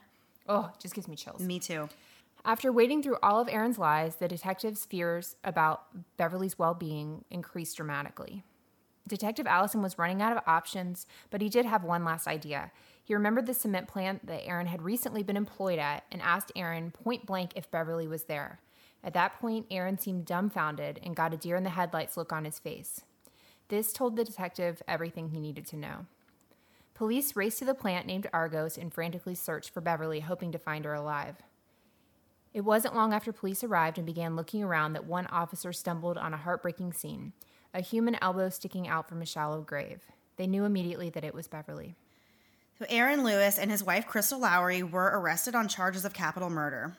Oh, 0.50 0.72
just 0.80 0.94
gives 0.96 1.08
me 1.08 1.16
chills. 1.16 1.42
me 1.42 1.60
too 1.60 1.90
After 2.46 2.72
wading 2.72 3.04
through 3.04 3.18
all 3.22 3.42
of 3.42 3.50
Arron's 3.50 3.78
lies, 3.80 4.16
the 4.18 4.28
detective's 4.28 4.86
fears 4.86 5.36
about 5.44 5.84
Beverly's 6.18 6.58
well 6.58 6.74
being 6.74 7.26
increased 7.30 7.76
dramatically. 7.78 8.44
Detective 9.08 9.48
Allison 9.48 9.82
was 9.82 9.98
running 9.98 10.22
out 10.22 10.36
of 10.36 10.44
options, 10.46 11.06
but 11.30 11.42
he 11.42 11.50
did 11.50 11.66
have 11.66 11.84
one 11.84 12.04
last 12.06 12.28
idea. 12.28 12.72
He 13.04 13.14
remembered 13.14 13.46
the 13.46 13.54
cement 13.54 13.88
plant 13.88 14.26
that 14.28 14.46
Arron 14.46 14.68
had 14.68 14.82
recently 14.82 15.24
been 15.24 15.38
employed 15.38 15.80
at 15.80 16.04
and 16.12 16.22
asked 16.22 16.52
Arron 16.58 16.92
point 16.92 17.26
blank 17.26 17.52
if 17.56 17.72
Beverly 17.72 18.06
was 18.08 18.26
there. 18.26 18.60
At 19.04 19.14
that 19.14 19.40
point, 19.40 19.68
Arron 19.72 19.98
seemed 19.98 20.26
dumbfounded 20.26 21.00
and 21.04 21.16
got 21.16 21.34
a 21.34 21.38
deer 21.38 21.56
in 21.56 21.64
the 21.64 21.70
headlights 21.70 22.18
look 22.18 22.34
on 22.34 22.46
his 22.46 22.60
face. 22.60 23.02
This 23.70 23.94
told 23.94 24.16
the 24.16 24.24
detective 24.24 24.82
everything 24.88 25.30
he 25.30 25.40
needed 25.40 25.66
to 25.68 25.78
know. 25.78 26.06
Police 26.94 27.36
raced 27.36 27.60
to 27.60 27.66
the 27.66 27.76
plant 27.76 28.08
named 28.08 28.28
Argos 28.34 28.78
and 28.78 28.92
frantically 28.94 29.36
searched 29.36 29.70
for 29.70 29.82
Beverly, 29.82 30.22
hoping 30.22 30.52
to 30.52 30.58
find 30.58 30.84
her 30.84 30.94
alive. 30.94 31.36
It 32.54 32.62
wasn't 32.62 32.96
long 32.96 33.14
after 33.14 33.32
police 33.32 33.64
arrived 33.64 33.98
and 33.98 34.08
began 34.08 34.36
looking 34.36 34.64
around 34.64 34.94
that 34.94 35.06
one 35.06 35.28
officer 35.28 35.72
stumbled 35.72 36.18
on 36.18 36.34
a 36.34 36.38
heartbreaking 36.38 36.94
scene 36.94 37.34
a 37.74 37.82
human 37.82 38.18
elbow 38.22 38.50
sticking 38.50 38.88
out 38.88 39.08
from 39.08 39.22
a 39.22 39.26
shallow 39.26 39.62
grave. 39.62 40.02
They 40.38 40.48
knew 40.48 40.66
immediately 40.66 41.12
that 41.12 41.24
it 41.24 41.36
was 41.36 41.48
Beverly. 41.48 41.96
So 42.80 42.86
Arron 42.90 43.24
Lewis 43.24 43.60
and 43.60 43.70
his 43.70 43.84
wife 43.84 44.08
Crystal 44.08 44.40
Lowery 44.40 44.82
were 44.82 45.12
arrested 45.14 45.54
on 45.54 45.68
charges 45.68 46.06
of 46.06 46.14
capital 46.14 46.50
murder. 46.50 46.98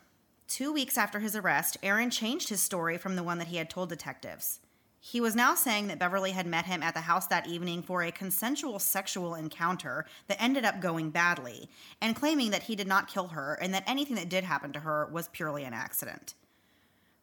Two 0.49 0.73
weeks 0.73 0.97
after 0.97 1.21
his 1.21 1.37
arrest, 1.37 1.77
Arron 1.83 2.09
changed 2.11 2.49
his 2.49 2.63
story 2.63 2.97
from 2.97 3.17
the 3.17 3.23
one 3.23 3.37
that 3.39 3.49
he 3.49 3.59
had 3.59 3.69
told 3.69 3.91
detectives. 3.91 4.61
He 4.99 5.21
was 5.21 5.37
now 5.37 5.55
saying 5.55 5.89
that 5.89 5.99
Beverly 5.99 6.33
had 6.33 6.47
met 6.47 6.65
him 6.65 6.83
at 6.83 6.95
the 6.95 7.03
house 7.03 7.27
that 7.27 7.47
evening 7.47 7.83
for 7.83 8.03
a 8.03 8.11
consensual 8.11 8.79
sexual 8.79 9.35
encounter 9.35 10.07
that 10.27 10.43
ended 10.43 10.65
up 10.65 10.81
going 10.81 11.11
badly, 11.11 11.69
and 12.01 12.17
claiming 12.17 12.51
that 12.51 12.63
he 12.63 12.75
did 12.75 12.89
not 12.89 13.09
kill 13.09 13.29
her 13.29 13.59
and 13.61 13.75
that 13.75 13.85
anything 13.87 14.17
that 14.17 14.31
did 14.31 14.43
happen 14.43 14.73
to 14.73 14.81
her 14.81 15.07
was 15.13 15.29
purely 15.29 15.65
an 15.65 15.75
accident. 15.75 16.35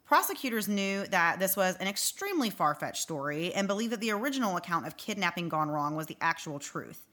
Prosecutors 0.05 0.67
knew 0.67 1.07
that 1.07 1.39
this 1.39 1.57
was 1.57 1.76
an 1.78 1.88
extremely 1.88 2.51
far 2.51 2.76
fetched 2.76 3.01
story 3.01 3.51
and 3.55 3.67
believed 3.67 3.91
that 3.91 4.01
the 4.01 4.11
original 4.11 4.55
account 4.55 4.86
of 4.86 4.97
kidnapping 4.97 5.49
gone 5.49 5.69
wrong 5.69 5.95
was 5.95 6.05
the 6.05 6.17
actual 6.21 6.59
truth. 6.59 7.07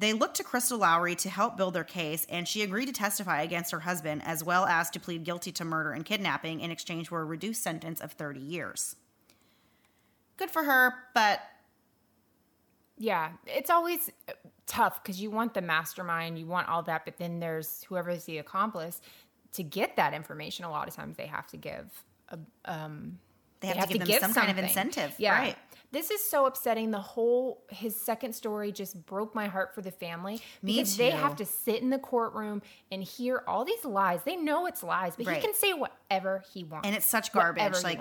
They 0.00 0.14
looked 0.14 0.38
to 0.38 0.44
Crystal 0.44 0.78
Lowery 0.78 1.14
to 1.16 1.28
help 1.28 1.58
build 1.58 1.74
their 1.74 1.84
case, 1.84 2.26
and 2.30 2.48
she 2.48 2.62
agreed 2.62 2.86
to 2.86 2.92
testify 2.92 3.42
against 3.42 3.70
her 3.70 3.80
husband 3.80 4.22
as 4.24 4.42
well 4.42 4.64
as 4.64 4.88
to 4.90 4.98
plead 4.98 5.24
guilty 5.24 5.52
to 5.52 5.64
murder 5.64 5.92
and 5.92 6.06
kidnapping 6.06 6.60
in 6.60 6.70
exchange 6.70 7.08
for 7.08 7.20
a 7.20 7.24
reduced 7.26 7.62
sentence 7.62 8.00
of 8.00 8.12
30 8.12 8.40
years. 8.40 8.96
Good 10.38 10.50
for 10.50 10.64
her, 10.64 10.94
but 11.14 11.40
Yeah, 12.96 13.32
it's 13.46 13.68
always 13.68 14.10
tough 14.66 15.02
because 15.02 15.20
you 15.20 15.30
want 15.30 15.52
the 15.52 15.60
mastermind, 15.60 16.38
you 16.38 16.46
want 16.46 16.68
all 16.70 16.82
that, 16.84 17.04
but 17.04 17.18
then 17.18 17.38
there's 17.38 17.84
whoever's 17.86 18.24
the 18.24 18.38
accomplice. 18.38 19.02
To 19.52 19.62
get 19.62 19.96
that 19.96 20.14
information, 20.14 20.64
a 20.64 20.70
lot 20.70 20.88
of 20.88 20.94
times 20.94 21.18
they 21.18 21.26
have 21.26 21.46
to 21.48 21.58
give 21.58 22.04
a 22.30 22.38
um, 22.64 23.18
they 23.60 23.68
have, 23.68 23.88
to 23.90 23.98
give 23.98 24.20
them 24.20 24.32
some 24.32 24.46
kind 24.46 24.50
of 24.50 24.62
incentive. 24.62 25.14
Yeah. 25.18 25.38
Right. 25.38 25.56
This 25.92 26.12
is 26.12 26.22
so 26.24 26.46
upsetting. 26.46 26.92
The 26.92 27.00
whole 27.00 27.64
his 27.68 28.00
second 28.00 28.32
story 28.34 28.70
just 28.70 28.94
broke 29.06 29.34
my 29.34 29.48
heart 29.48 29.74
for 29.74 29.82
the 29.82 29.90
family 29.90 30.34
Me 30.62 30.74
because 30.76 30.96
they 30.96 31.10
have 31.10 31.34
to 31.36 31.44
sit 31.44 31.82
in 31.82 31.90
the 31.90 31.98
courtroom 31.98 32.62
and 32.92 33.02
hear 33.02 33.42
all 33.48 33.64
these 33.64 33.84
lies. 33.84 34.20
They 34.24 34.36
know 34.36 34.66
it's 34.66 34.84
lies, 34.84 35.16
but 35.16 35.26
Right. 35.26 35.36
he 35.38 35.42
can 35.42 35.52
say 35.52 35.72
whatever 35.72 36.44
he 36.54 36.62
wants. 36.62 36.86
and 36.86 36.94
it's 36.94 37.06
such 37.06 37.32
garbage 37.32 37.82
like 37.82 37.98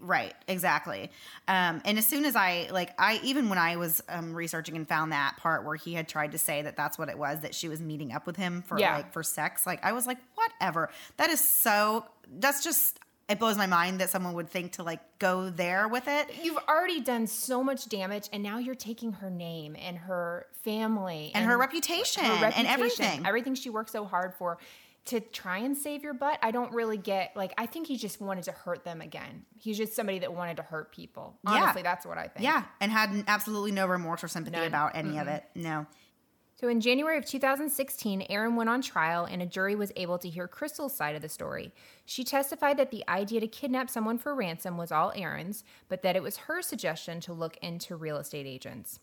right 0.00 0.34
exactly 0.48 1.10
um, 1.48 1.80
and 1.84 1.96
as 1.98 2.04
soon 2.06 2.24
as 2.24 2.34
i 2.34 2.68
like 2.72 2.90
i 2.98 3.20
even 3.22 3.48
when 3.48 3.58
i 3.58 3.76
was 3.76 4.02
um, 4.08 4.34
researching 4.34 4.74
and 4.76 4.88
found 4.88 5.12
that 5.12 5.36
part 5.36 5.64
where 5.64 5.76
he 5.76 5.94
had 5.94 6.08
tried 6.08 6.32
to 6.32 6.38
say 6.38 6.62
that 6.62 6.76
that's 6.76 6.98
what 6.98 7.08
it 7.08 7.16
was 7.16 7.40
that 7.40 7.54
she 7.54 7.68
was 7.68 7.80
meeting 7.80 8.12
up 8.12 8.26
with 8.26 8.36
him 8.36 8.62
for 8.62 8.78
Yeah. 8.80 8.96
like 8.96 9.12
for 9.12 9.22
sex 9.22 9.64
like 9.64 9.84
i 9.84 9.92
was 9.92 10.08
like 10.08 10.18
whatever 10.34 10.90
that 11.18 11.30
is 11.30 11.40
so 11.46 12.04
that's 12.38 12.64
just 12.64 12.98
it 13.28 13.38
blows 13.38 13.56
my 13.56 13.66
mind 13.66 14.00
that 14.00 14.10
someone 14.10 14.34
would 14.34 14.48
think 14.48 14.72
to 14.72 14.82
like 14.82 15.00
go 15.18 15.48
there 15.48 15.88
with 15.88 16.08
it 16.08 16.28
You've 16.42 16.58
already 16.68 17.00
done 17.00 17.26
so 17.26 17.62
much 17.62 17.88
damage, 17.88 18.28
and 18.32 18.42
now 18.42 18.58
you're 18.58 18.74
taking 18.74 19.12
her 19.12 19.30
name 19.30 19.76
and 19.80 19.96
her 19.98 20.46
family 20.62 21.30
and 21.34 21.46
her 21.46 21.56
reputation, 21.58 22.24
her 22.24 22.52
and 22.56 22.66
everything 22.66 23.26
everything 23.26 23.54
she 23.54 23.70
worked 23.70 23.90
so 23.90 24.04
hard 24.04 24.34
for 24.34 24.58
to 25.04 25.18
try 25.18 25.58
and 25.58 25.76
save 25.76 26.04
your 26.04 26.14
butt. 26.14 26.38
I 26.42 26.52
don't 26.52 26.72
really 26.72 26.96
get 26.96 27.32
like 27.34 27.52
I 27.58 27.66
think 27.66 27.86
he 27.88 27.96
just 27.96 28.20
wanted 28.20 28.44
to 28.44 28.52
hurt 28.52 28.84
them 28.84 29.00
again. 29.00 29.44
He's 29.58 29.76
just 29.76 29.94
somebody 29.94 30.20
that 30.20 30.32
wanted 30.32 30.58
to 30.58 30.62
hurt 30.62 30.92
people. 30.92 31.38
Yeah. 31.44 31.50
Honestly, 31.62 31.82
that's 31.82 32.06
what 32.06 32.18
I 32.18 32.28
think. 32.28 32.44
yeah 32.44 32.64
and 32.80 32.92
had 32.92 33.24
absolutely 33.26 33.72
no 33.72 33.86
remorse 33.86 34.22
or 34.22 34.28
sympathy 34.28 34.56
None. 34.58 34.66
about 34.68 34.94
any 34.94 35.18
of 35.18 35.26
it 35.28 35.44
no 35.54 35.86
So 36.62 36.68
in 36.68 36.80
January 36.80 37.18
of 37.18 37.24
2016, 37.24 38.24
Arron 38.30 38.54
went 38.54 38.70
on 38.70 38.82
trial 38.82 39.24
and 39.24 39.42
a 39.42 39.46
jury 39.46 39.74
was 39.74 39.90
able 39.96 40.16
to 40.18 40.28
hear 40.28 40.46
Crystal's 40.46 40.94
side 40.94 41.16
of 41.16 41.20
the 41.20 41.28
story. 41.28 41.74
She 42.04 42.22
testified 42.22 42.76
that 42.76 42.92
the 42.92 43.02
idea 43.08 43.40
to 43.40 43.48
kidnap 43.48 43.90
someone 43.90 44.16
for 44.16 44.32
ransom 44.32 44.76
was 44.76 44.92
all 44.92 45.12
Arron's, 45.16 45.64
but 45.88 46.02
that 46.02 46.14
it 46.14 46.22
was 46.22 46.36
her 46.36 46.62
suggestion 46.62 47.18
to 47.22 47.32
look 47.32 47.56
into 47.62 47.96
real 47.96 48.16
estate 48.16 48.46
agents. 48.46 49.00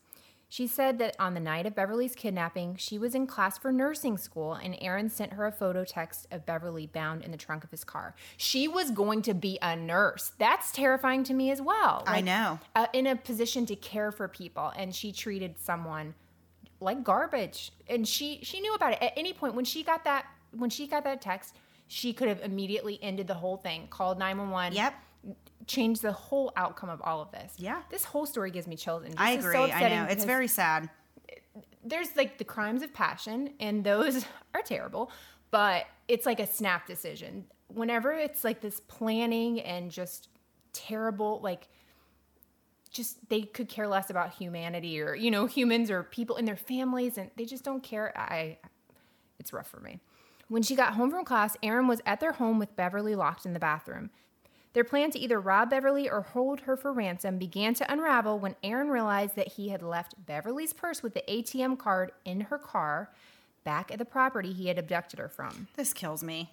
She 0.48 0.68
said 0.68 1.00
that 1.00 1.18
on 1.20 1.34
the 1.34 1.42
night 1.42 1.66
of 1.66 1.76
Beverly's 1.76 2.16
kidnapping, 2.16 2.78
she 2.78 2.98
was 2.98 3.14
in 3.14 3.28
class 3.28 3.58
for 3.58 3.74
nursing 3.74 4.18
school 4.18 4.54
and 4.54 4.78
Arron 4.82 5.10
sent 5.10 5.34
her 5.34 5.46
a 5.46 5.52
photo 5.52 5.84
text 5.84 6.28
of 6.32 6.46
Beverly 6.46 6.88
bound 6.88 7.24
in 7.24 7.32
the 7.32 7.38
trunk 7.38 7.66
of 7.66 7.72
his 7.72 7.84
car. 7.84 8.16
She 8.38 8.70
was 8.70 8.90
going 8.90 9.22
to 9.24 9.34
be 9.34 9.60
a 9.62 9.76
nurse. 9.76 10.32
That's 10.38 10.72
terrifying 10.72 11.26
to 11.26 11.34
me 11.34 11.52
as 11.52 11.62
well. 11.62 12.06
I 12.08 12.22
know. 12.22 12.60
uh, 12.74 12.88
in 12.94 13.06
a 13.06 13.18
position 13.18 13.66
to 13.66 13.76
care 13.76 14.14
for 14.14 14.30
people 14.30 14.72
and 14.78 14.96
she 14.96 15.12
treated 15.12 15.60
someone 15.60 16.14
like 16.80 17.04
garbage. 17.04 17.72
And 17.88 18.08
she 18.08 18.40
she 18.44 18.60
knew 18.62 18.74
about 18.74 18.94
it. 18.94 19.02
At 19.02 19.14
any 19.18 19.34
point 19.34 19.56
when 19.56 19.66
she 19.66 19.84
got 19.84 20.04
that 20.06 20.26
when 20.52 20.70
she 20.70 20.88
got 20.88 21.04
that 21.04 21.22
text 21.22 21.56
she 21.92 22.14
could 22.14 22.28
have 22.28 22.40
immediately 22.42 23.00
ended 23.02 23.26
the 23.28 23.34
whole 23.34 23.58
thing 23.58 23.88
called 23.90 24.20
911 24.20 24.76
Yep. 24.78 24.94
changed 25.66 26.02
the 26.04 26.12
whole 26.12 26.52
outcome 26.56 26.90
of 26.90 27.02
all 27.02 27.20
of 27.22 27.32
this. 27.32 27.54
Yeah. 27.58 27.82
this 27.90 28.04
whole 28.04 28.26
story 28.28 28.52
gives 28.52 28.68
me 28.68 28.76
chills 28.76 29.04
and 29.04 29.16
i 29.18 29.32
agree 29.32 29.54
so 29.54 29.64
i 29.64 29.90
know. 29.90 30.06
It's 30.10 30.24
very 30.24 30.48
sad. 30.48 30.90
there's 31.84 32.16
like 32.16 32.38
the 32.38 32.44
crimes 32.44 32.84
of 32.84 32.94
passion 32.94 33.54
and 33.60 33.84
those 33.84 34.24
are 34.54 34.62
terrible 34.62 35.12
but 35.52 35.86
it's 36.08 36.26
like 36.28 36.40
a 36.40 36.46
snap 36.48 36.86
decision. 36.86 37.46
Whenever 37.68 38.12
it's 38.14 38.44
like 38.44 38.62
this 38.62 38.80
planning 38.82 39.60
and 39.62 39.90
just 39.92 40.30
terrible 40.74 41.40
like 41.44 41.68
just 42.92 43.30
they 43.30 43.42
could 43.42 43.70
care 43.70 43.88
less 43.88 44.10
about 44.10 44.34
humanity 44.34 45.00
or 45.02 45.16
you 45.16 45.30
know 45.30 45.46
humans 45.46 45.92
or 45.92 46.04
people 46.04 46.36
in 46.38 46.46
their 46.46 46.56
families 46.56 47.18
and 47.18 47.30
they 47.38 47.46
just 47.46 47.64
don't 47.64 47.84
care. 47.84 48.14
I 48.18 48.58
it's 49.40 49.54
rough 49.54 49.68
for 49.68 49.80
me. 49.80 50.00
When 50.48 50.64
she 50.64 50.76
got 50.76 50.94
home 50.96 51.12
from 51.12 51.26
class 51.26 51.56
arron 51.62 51.88
was 51.88 52.02
at 52.06 52.20
their 52.20 52.34
home 52.34 52.60
with 52.60 52.76
beverly 52.76 53.16
locked 53.16 53.46
in 53.46 53.54
the 53.54 53.60
bathroom. 53.60 54.10
Their 54.74 54.84
plan 54.84 55.10
to 55.12 55.20
either 55.20 55.40
rob 55.40 55.72
beverly 55.72 56.10
or 56.10 56.22
hold 56.22 56.62
her 56.62 56.78
for 56.78 56.94
ransom 56.94 57.40
began 57.40 57.74
to 57.76 57.92
unravel 57.92 58.40
when 58.40 58.56
arron 58.64 58.90
realized 58.90 59.36
that 59.36 59.54
he 59.54 59.70
had 59.70 59.82
left 59.82 60.26
beverly's 60.26 60.74
purse 60.74 61.02
with 61.02 61.14
the 61.14 61.24
atm 61.28 61.78
card 61.78 62.12
in 62.26 62.42
her 62.42 62.58
car 62.58 63.12
back 63.64 63.92
at 63.92 64.00
the 64.00 64.06
property 64.06 64.54
he 64.54 64.68
had 64.68 64.80
abducted 64.80 65.20
her 65.20 65.30
from. 65.30 65.68
This 65.76 65.94
kills 65.94 66.24
me. 66.24 66.52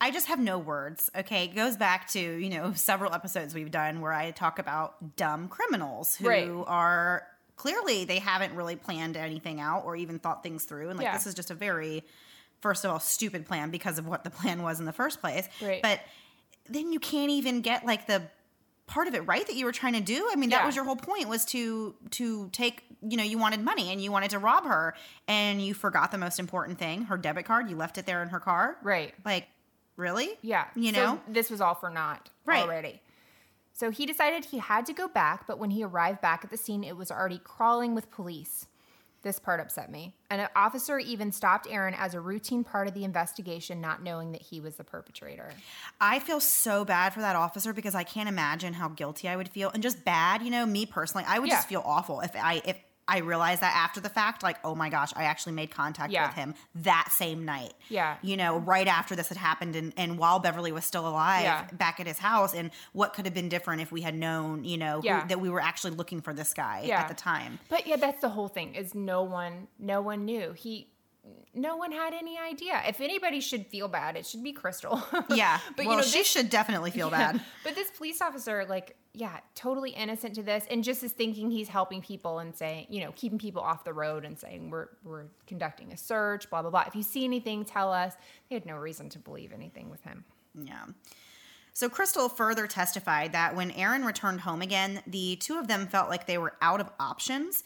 I 0.00 0.10
just 0.10 0.26
have 0.28 0.38
no 0.38 0.58
words. 0.58 1.10
Okay, 1.16 1.44
it 1.44 1.54
goes 1.54 1.76
back 1.76 2.08
to, 2.10 2.20
you 2.20 2.50
know, 2.50 2.72
several 2.76 3.12
episodes 3.12 3.54
we've 3.54 3.70
done 3.70 4.00
where 4.00 4.12
I 4.12 4.30
talk 4.30 4.58
about 4.58 5.16
dumb 5.16 5.48
criminals 5.48 6.14
who 6.16 6.28
Right. 6.28 6.48
are 6.66 7.26
clearly 7.56 8.04
they 8.04 8.20
haven't 8.20 8.54
really 8.54 8.76
planned 8.76 9.16
anything 9.16 9.60
out 9.60 9.84
or 9.84 9.96
even 9.96 10.18
thought 10.20 10.42
things 10.44 10.64
through. 10.64 10.88
And 10.90 10.98
like 10.98 11.06
Yeah. 11.06 11.14
this 11.14 11.26
is 11.26 11.34
just 11.34 11.50
a 11.50 11.54
very 11.54 12.04
first 12.60 12.84
of 12.84 12.90
all 12.90 13.00
stupid 13.00 13.46
plan 13.46 13.70
because 13.70 13.98
of 13.98 14.06
what 14.06 14.22
the 14.24 14.30
plan 14.38 14.62
was 14.62 14.78
in 14.78 14.86
the 14.86 14.92
first 14.92 15.20
place. 15.20 15.48
Right. 15.60 15.82
But 15.82 16.00
then 16.68 16.92
you 16.92 17.00
can't 17.00 17.30
even 17.30 17.60
get 17.62 17.84
like 17.84 18.06
the 18.06 18.22
part 18.86 19.06
of 19.08 19.14
it 19.14 19.20
right 19.26 19.46
that 19.46 19.54
you 19.56 19.64
were 19.64 19.72
trying 19.72 19.92
to 19.94 20.00
do. 20.00 20.28
I 20.32 20.36
mean, 20.36 20.50
that 20.50 20.60
Yeah. 20.60 20.66
was 20.66 20.76
your 20.76 20.84
whole 20.84 20.96
point 20.96 21.28
was 21.28 21.44
to 21.46 21.94
to 22.12 22.48
take, 22.50 22.84
you 23.02 23.16
know, 23.16 23.24
you 23.24 23.38
wanted 23.38 23.60
money 23.60 23.90
and 23.90 24.00
you 24.00 24.12
wanted 24.12 24.30
to 24.30 24.38
rob 24.38 24.64
her 24.64 24.94
and 25.26 25.60
you 25.60 25.74
forgot 25.74 26.10
the 26.12 26.18
most 26.18 26.38
important 26.38 26.78
thing, 26.78 27.02
her 27.06 27.16
debit 27.18 27.44
card. 27.44 27.68
You 27.68 27.76
left 27.76 27.98
it 27.98 28.06
there 28.06 28.22
in 28.22 28.28
her 28.28 28.40
car. 28.40 28.78
right 28.82 29.12
Like, 29.24 29.48
really? 29.98 30.30
Yeah. 30.40 30.64
You 30.74 30.92
so 30.92 31.04
know? 31.04 31.20
this 31.28 31.50
was 31.50 31.60
all 31.60 31.74
for 31.74 31.90
naught 31.90 32.30
Right. 32.46 32.62
already. 32.62 33.02
So 33.74 33.90
he 33.90 34.06
decided 34.06 34.46
he 34.46 34.58
had 34.58 34.86
to 34.86 34.92
go 34.94 35.06
back, 35.08 35.46
but 35.46 35.58
when 35.58 35.70
he 35.70 35.84
arrived 35.84 36.20
back 36.22 36.42
at 36.42 36.50
the 36.50 36.56
scene, 36.56 36.82
it 36.82 36.96
was 36.96 37.10
already 37.10 37.38
crawling 37.44 37.94
with 37.94 38.10
police. 38.10 38.66
This 39.22 39.38
part 39.40 39.58
upset 39.60 39.90
me. 39.90 40.14
And 40.30 40.40
an 40.40 40.48
officer 40.54 40.98
even 40.98 41.32
stopped 41.32 41.66
Arron 41.68 41.94
as 41.94 42.14
a 42.14 42.20
routine 42.20 42.62
part 42.62 42.86
of 42.86 42.94
the 42.94 43.02
investigation, 43.04 43.80
not 43.80 44.00
knowing 44.02 44.30
that 44.32 44.42
he 44.42 44.60
was 44.60 44.76
the 44.76 44.84
perpetrator. 44.84 45.50
I 46.00 46.20
feel 46.20 46.38
so 46.40 46.84
bad 46.84 47.12
for 47.12 47.20
that 47.20 47.34
officer 47.34 47.72
because 47.72 47.96
I 47.96 48.04
can't 48.04 48.28
imagine 48.28 48.74
how 48.74 48.88
guilty 48.88 49.28
I 49.28 49.34
would 49.36 49.48
feel 49.48 49.70
and 49.70 49.82
just 49.82 50.04
bad, 50.04 50.42
you 50.42 50.50
know, 50.50 50.64
me 50.66 50.86
personally. 50.86 51.24
I 51.28 51.40
would 51.40 51.48
Yeah. 51.48 51.56
just 51.56 51.68
feel 51.68 51.82
awful 51.84 52.20
if 52.20 52.34
I 52.36 52.62
if 52.64 52.76
I 53.08 53.18
realized 53.18 53.62
that 53.62 53.74
after 53.74 54.00
the 54.00 54.10
fact, 54.10 54.42
like, 54.42 54.58
oh 54.64 54.74
my 54.74 54.90
gosh, 54.90 55.12
I 55.16 55.24
actually 55.24 55.52
made 55.54 55.70
contact 55.70 56.12
Yeah. 56.12 56.26
with 56.28 56.36
him 56.36 56.54
that 56.76 57.08
same 57.10 57.44
night. 57.46 57.72
Yeah. 57.88 58.16
You 58.22 58.36
know, 58.36 58.58
right 58.58 58.86
after 58.86 59.16
this 59.16 59.28
had 59.28 59.38
happened 59.38 59.74
and, 59.76 59.94
and 59.96 60.18
while 60.18 60.38
Beverly 60.38 60.72
was 60.72 60.84
still 60.84 61.08
alive 61.08 61.42
Yeah. 61.42 61.64
back 61.72 62.00
at 62.00 62.06
his 62.06 62.18
house. 62.18 62.54
And 62.54 62.70
what 62.92 63.14
could 63.14 63.24
have 63.24 63.34
been 63.34 63.48
different 63.48 63.80
if 63.80 63.90
we 63.90 64.02
had 64.02 64.14
known, 64.14 64.64
you 64.64 64.76
know, 64.76 65.00
who- 65.00 65.08
that 65.28 65.40
we 65.40 65.48
were 65.48 65.60
actually 65.60 65.92
looking 65.94 66.20
for 66.20 66.34
this 66.34 66.52
guy 66.52 66.82
Yeah. 66.84 67.00
at 67.00 67.08
the 67.08 67.14
time. 67.14 67.58
But 67.70 67.86
yeah, 67.86 67.96
that's 67.96 68.20
the 68.20 68.28
whole 68.28 68.48
thing. 68.48 68.74
Is 68.74 68.94
no 68.94 69.22
one, 69.22 69.68
no 69.78 70.02
one 70.02 70.26
knew 70.26 70.52
he. 70.52 70.88
No 71.54 71.76
one 71.76 71.92
had 71.92 72.14
any 72.14 72.38
idea. 72.38 72.80
If 72.86 73.00
anybody 73.00 73.40
should 73.40 73.66
feel 73.66 73.88
bad, 73.88 74.16
it 74.16 74.26
should 74.26 74.42
be 74.42 74.52
Crystal. 74.52 75.02
Yeah. 75.30 75.58
but 75.76 75.86
well, 75.86 75.96
you 75.96 76.00
know, 76.02 76.06
she 76.06 76.18
this- 76.18 76.28
should 76.30 76.50
definitely 76.50 76.90
feel 76.90 77.10
bad. 77.10 77.40
But 77.64 77.74
this 77.74 77.90
police 77.90 78.20
officer, 78.22 78.64
like, 78.68 78.96
yeah, 79.14 79.38
totally 79.54 79.90
innocent 79.90 80.34
to 80.36 80.42
this, 80.42 80.64
and 80.70 80.84
just 80.84 81.02
is 81.02 81.12
thinking 81.12 81.50
he's 81.50 81.68
helping 81.68 82.00
people 82.00 82.38
and 82.38 82.54
saying, 82.54 82.86
you 82.90 83.00
know, 83.00 83.12
keeping 83.16 83.38
people 83.38 83.62
off 83.62 83.82
the 83.84 83.92
road 83.92 84.24
and 84.24 84.38
saying 84.38 84.70
we're 84.70 84.88
we're 85.02 85.24
conducting 85.46 85.92
a 85.92 85.96
search, 85.96 86.48
blah 86.50 86.62
blah 86.62 86.70
blah. 86.70 86.84
If 86.86 86.94
you 86.94 87.02
see 87.02 87.24
anything, 87.24 87.64
tell 87.64 87.92
us. 87.92 88.14
They 88.48 88.54
had 88.54 88.66
no 88.66 88.76
reason 88.76 89.08
to 89.10 89.18
believe 89.18 89.52
anything 89.52 89.90
with 89.90 90.02
him. 90.02 90.24
Yeah. 90.54 90.84
So 91.72 91.88
Crystal 91.88 92.28
further 92.28 92.66
testified 92.66 93.32
that 93.32 93.54
when 93.54 93.70
Aaron 93.72 94.04
returned 94.04 94.40
home 94.40 94.62
again, 94.62 95.00
the 95.06 95.36
two 95.36 95.58
of 95.58 95.68
them 95.68 95.86
felt 95.86 96.08
like 96.08 96.26
they 96.26 96.38
were 96.38 96.54
out 96.60 96.80
of 96.80 96.90
options. 96.98 97.62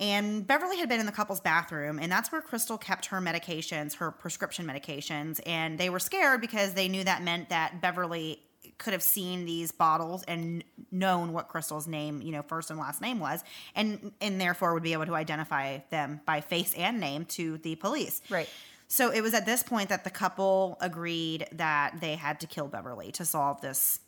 And 0.00 0.46
Beverly 0.46 0.78
had 0.78 0.88
been 0.88 1.00
in 1.00 1.06
the 1.06 1.12
couple's 1.12 1.40
bathroom, 1.40 1.98
and 1.98 2.10
that's 2.10 2.30
where 2.30 2.40
Crystal 2.40 2.78
kept 2.78 3.06
her 3.06 3.20
medications, 3.20 3.96
her 3.96 4.12
prescription 4.12 4.64
medications. 4.64 5.40
And 5.44 5.78
they 5.78 5.90
were 5.90 5.98
scared 5.98 6.40
because 6.40 6.74
they 6.74 6.88
knew 6.88 7.02
that 7.04 7.22
meant 7.22 7.48
that 7.48 7.80
Beverly 7.80 8.40
could 8.78 8.92
have 8.92 9.02
seen 9.02 9.44
these 9.44 9.72
bottles 9.72 10.22
and 10.28 10.62
known 10.92 11.32
what 11.32 11.48
Crystal's 11.48 11.88
name, 11.88 12.22
you 12.22 12.30
know, 12.30 12.42
first 12.42 12.70
and 12.70 12.78
last 12.78 13.00
name 13.00 13.18
was, 13.18 13.42
and 13.74 14.12
and 14.20 14.40
therefore 14.40 14.72
would 14.74 14.84
be 14.84 14.92
able 14.92 15.06
to 15.06 15.14
identify 15.14 15.78
them 15.90 16.20
by 16.24 16.40
face 16.40 16.74
and 16.74 17.00
name 17.00 17.24
to 17.24 17.58
the 17.58 17.74
police. 17.76 18.20
Right. 18.30 18.48
So 18.86 19.10
it 19.10 19.20
was 19.20 19.34
at 19.34 19.44
this 19.44 19.62
point 19.62 19.90
that 19.90 20.04
the 20.04 20.10
couple 20.10 20.78
agreed 20.80 21.46
that 21.52 22.00
they 22.00 22.14
had 22.14 22.40
to 22.40 22.46
kill 22.46 22.68
Beverly 22.68 23.12
to 23.12 23.24
solve 23.24 23.60
this 23.60 24.00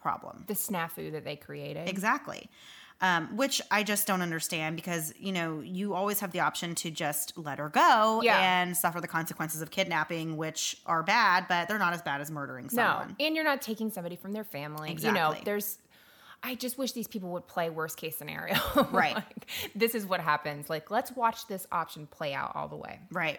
problem. 0.00 0.44
The 0.46 0.54
snafu 0.54 1.12
that 1.12 1.24
they 1.24 1.36
created. 1.36 1.88
Exactly. 1.88 2.48
Um, 3.00 3.36
which 3.36 3.62
I 3.70 3.84
just 3.84 4.08
don't 4.08 4.22
understand 4.22 4.74
because, 4.74 5.14
you 5.20 5.30
know, 5.30 5.60
you 5.60 5.94
always 5.94 6.18
have 6.18 6.32
the 6.32 6.40
option 6.40 6.74
to 6.76 6.90
just 6.90 7.38
let 7.38 7.58
her 7.58 7.68
go 7.68 8.20
Yeah. 8.24 8.40
and 8.40 8.76
suffer 8.76 9.00
the 9.00 9.06
consequences 9.06 9.62
of 9.62 9.70
kidnapping, 9.70 10.36
which 10.36 10.76
are 10.84 11.04
bad, 11.04 11.46
but 11.48 11.68
they're 11.68 11.78
not 11.78 11.92
as 11.92 12.02
bad 12.02 12.20
as 12.20 12.28
murdering 12.28 12.64
No, 12.72 12.82
someone. 12.82 13.16
and 13.20 13.36
you're 13.36 13.44
not 13.44 13.62
taking 13.62 13.90
somebody 13.92 14.16
from 14.16 14.32
their 14.32 14.42
family. 14.42 14.88
You 14.88 14.94
Exactly. 14.94 15.20
know, 15.20 15.36
there's. 15.44 15.78
I 16.42 16.54
just 16.56 16.76
wish 16.78 16.90
these 16.92 17.06
people 17.08 17.30
would 17.30 17.46
play 17.46 17.68
worst 17.70 17.96
case 17.96 18.16
scenario. 18.16 18.56
Right. 18.92 19.14
Like, 19.14 19.48
this 19.76 19.94
is 19.94 20.04
what 20.04 20.20
happens. 20.20 20.68
Like, 20.68 20.90
let's 20.90 21.12
watch 21.12 21.46
this 21.46 21.66
option 21.70 22.06
play 22.08 22.34
out 22.34 22.52
all 22.56 22.66
the 22.68 22.76
way. 22.76 22.98
Right. 23.12 23.38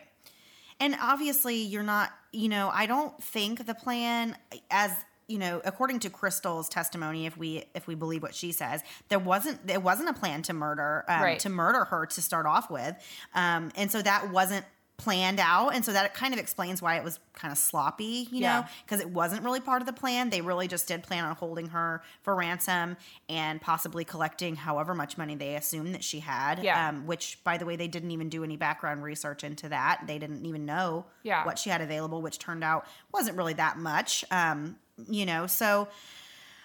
And 0.81 0.95
obviously, 1.01 1.55
you're 1.57 1.83
not, 1.83 2.11
you 2.31 2.47
know, 2.47 2.69
I 2.73 2.85
don't 2.85 3.21
think 3.21 3.65
the 3.65 3.73
plan, 3.73 4.37
as 4.71 4.91
you 5.29 5.37
know, 5.37 5.61
according 5.63 5.99
to 5.99 6.09
Crystal's 6.09 6.67
testimony, 6.67 7.25
if 7.25 7.37
we 7.37 7.63
if 7.73 7.87
we 7.87 7.95
believe 7.95 8.21
what 8.23 8.35
she 8.35 8.51
says, 8.51 8.81
there 9.09 9.19
wasn't 9.19 9.65
there 9.67 9.79
wasn't 9.79 10.09
a 10.09 10.13
plan 10.13 10.41
to 10.43 10.53
murder 10.53 11.05
um, 11.07 11.21
Right. 11.21 11.39
to 11.39 11.49
murder 11.49 11.85
her 11.85 12.05
to 12.07 12.21
start 12.21 12.45
off 12.45 12.69
with, 12.69 12.95
um, 13.35 13.71
and 13.75 13.91
so 13.91 14.01
that 14.01 14.31
wasn't 14.31 14.65
planned 14.97 15.39
out, 15.39 15.69
and 15.73 15.85
so 15.85 15.93
that 15.93 16.13
kind 16.13 16.33
of 16.33 16.39
explains 16.41 16.81
why 16.81 16.97
it 16.97 17.03
was 17.05 17.21
kind 17.31 17.53
of 17.53 17.57
sloppy, 17.57 18.27
you 18.33 18.41
Yeah. 18.41 18.59
know, 18.61 18.67
because 18.83 18.99
it 18.99 19.09
wasn't 19.09 19.43
really 19.43 19.61
part 19.61 19.81
of 19.81 19.85
the 19.85 19.93
plan. 19.93 20.29
They 20.29 20.41
really 20.41 20.67
just 20.67 20.89
did 20.89 21.03
plan 21.03 21.23
on 21.23 21.37
holding 21.37 21.67
her 21.69 22.03
for 22.21 22.35
ransom 22.35 22.97
and 23.29 23.61
possibly 23.61 24.03
collecting 24.03 24.57
however 24.57 24.93
much 24.93 25.17
money 25.17 25.35
they 25.35 25.55
assumed 25.55 25.95
that 25.95 26.03
she 26.03 26.19
had. 26.19 26.61
Yeah. 26.61 26.89
Um, 26.89 27.07
which, 27.07 27.41
by 27.45 27.57
the 27.57 27.65
way, 27.65 27.77
they 27.77 27.87
didn't 27.87 28.11
even 28.11 28.27
do 28.27 28.43
any 28.43 28.57
background 28.57 29.01
research 29.01 29.41
into 29.45 29.69
that. 29.69 30.01
They 30.05 30.19
didn't 30.19 30.45
even 30.45 30.65
know 30.65 31.05
Yeah. 31.23 31.45
what 31.45 31.57
she 31.57 31.69
had 31.69 31.79
available, 31.79 32.21
which 32.21 32.37
turned 32.37 32.65
out 32.65 32.85
wasn't 33.13 33.37
really 33.37 33.53
that 33.53 33.77
much. 33.77 34.25
Um, 34.31 34.75
you 35.07 35.25
know, 35.25 35.47
so 35.47 35.87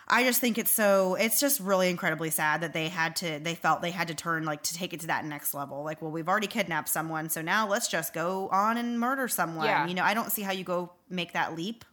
I 0.07 0.24
just 0.24 0.41
think 0.41 0.59
it's 0.59 0.70
so 0.70 1.14
it's 1.14 1.41
just 1.41 1.61
really 1.61 1.89
incredibly 1.89 2.30
sad 2.30 2.61
that 2.61 2.72
they 2.74 2.89
had 2.89 3.16
to 3.16 3.39
they 3.39 3.55
felt 3.55 3.80
they 3.82 3.91
had 3.91 4.09
to 4.09 4.14
turn 4.14 4.45
like 4.45 4.62
to 4.64 4.74
take 4.74 4.93
it 4.93 5.01
to 5.01 5.07
that 5.07 5.24
next 5.24 5.55
level. 5.55 5.82
Like, 5.82 6.03
well, 6.03 6.11
we've 6.11 6.28
already 6.28 6.47
kidnapped 6.47 6.89
someone, 6.89 7.30
so 7.30 7.41
now 7.41 7.66
let's 7.68 7.89
just 7.89 8.12
go 8.12 8.49
on 8.51 8.76
and 8.76 9.01
murder 9.01 9.28
someone. 9.28 9.66
Yeah. 9.66 9.87
You 9.87 9.95
know, 9.95 10.05
I 10.05 10.12
don't 10.14 10.30
see 10.30 10.43
how 10.43 10.53
you 10.53 10.64
go 10.64 10.93
make 11.09 11.32
that 11.32 11.55
leap. 11.57 11.85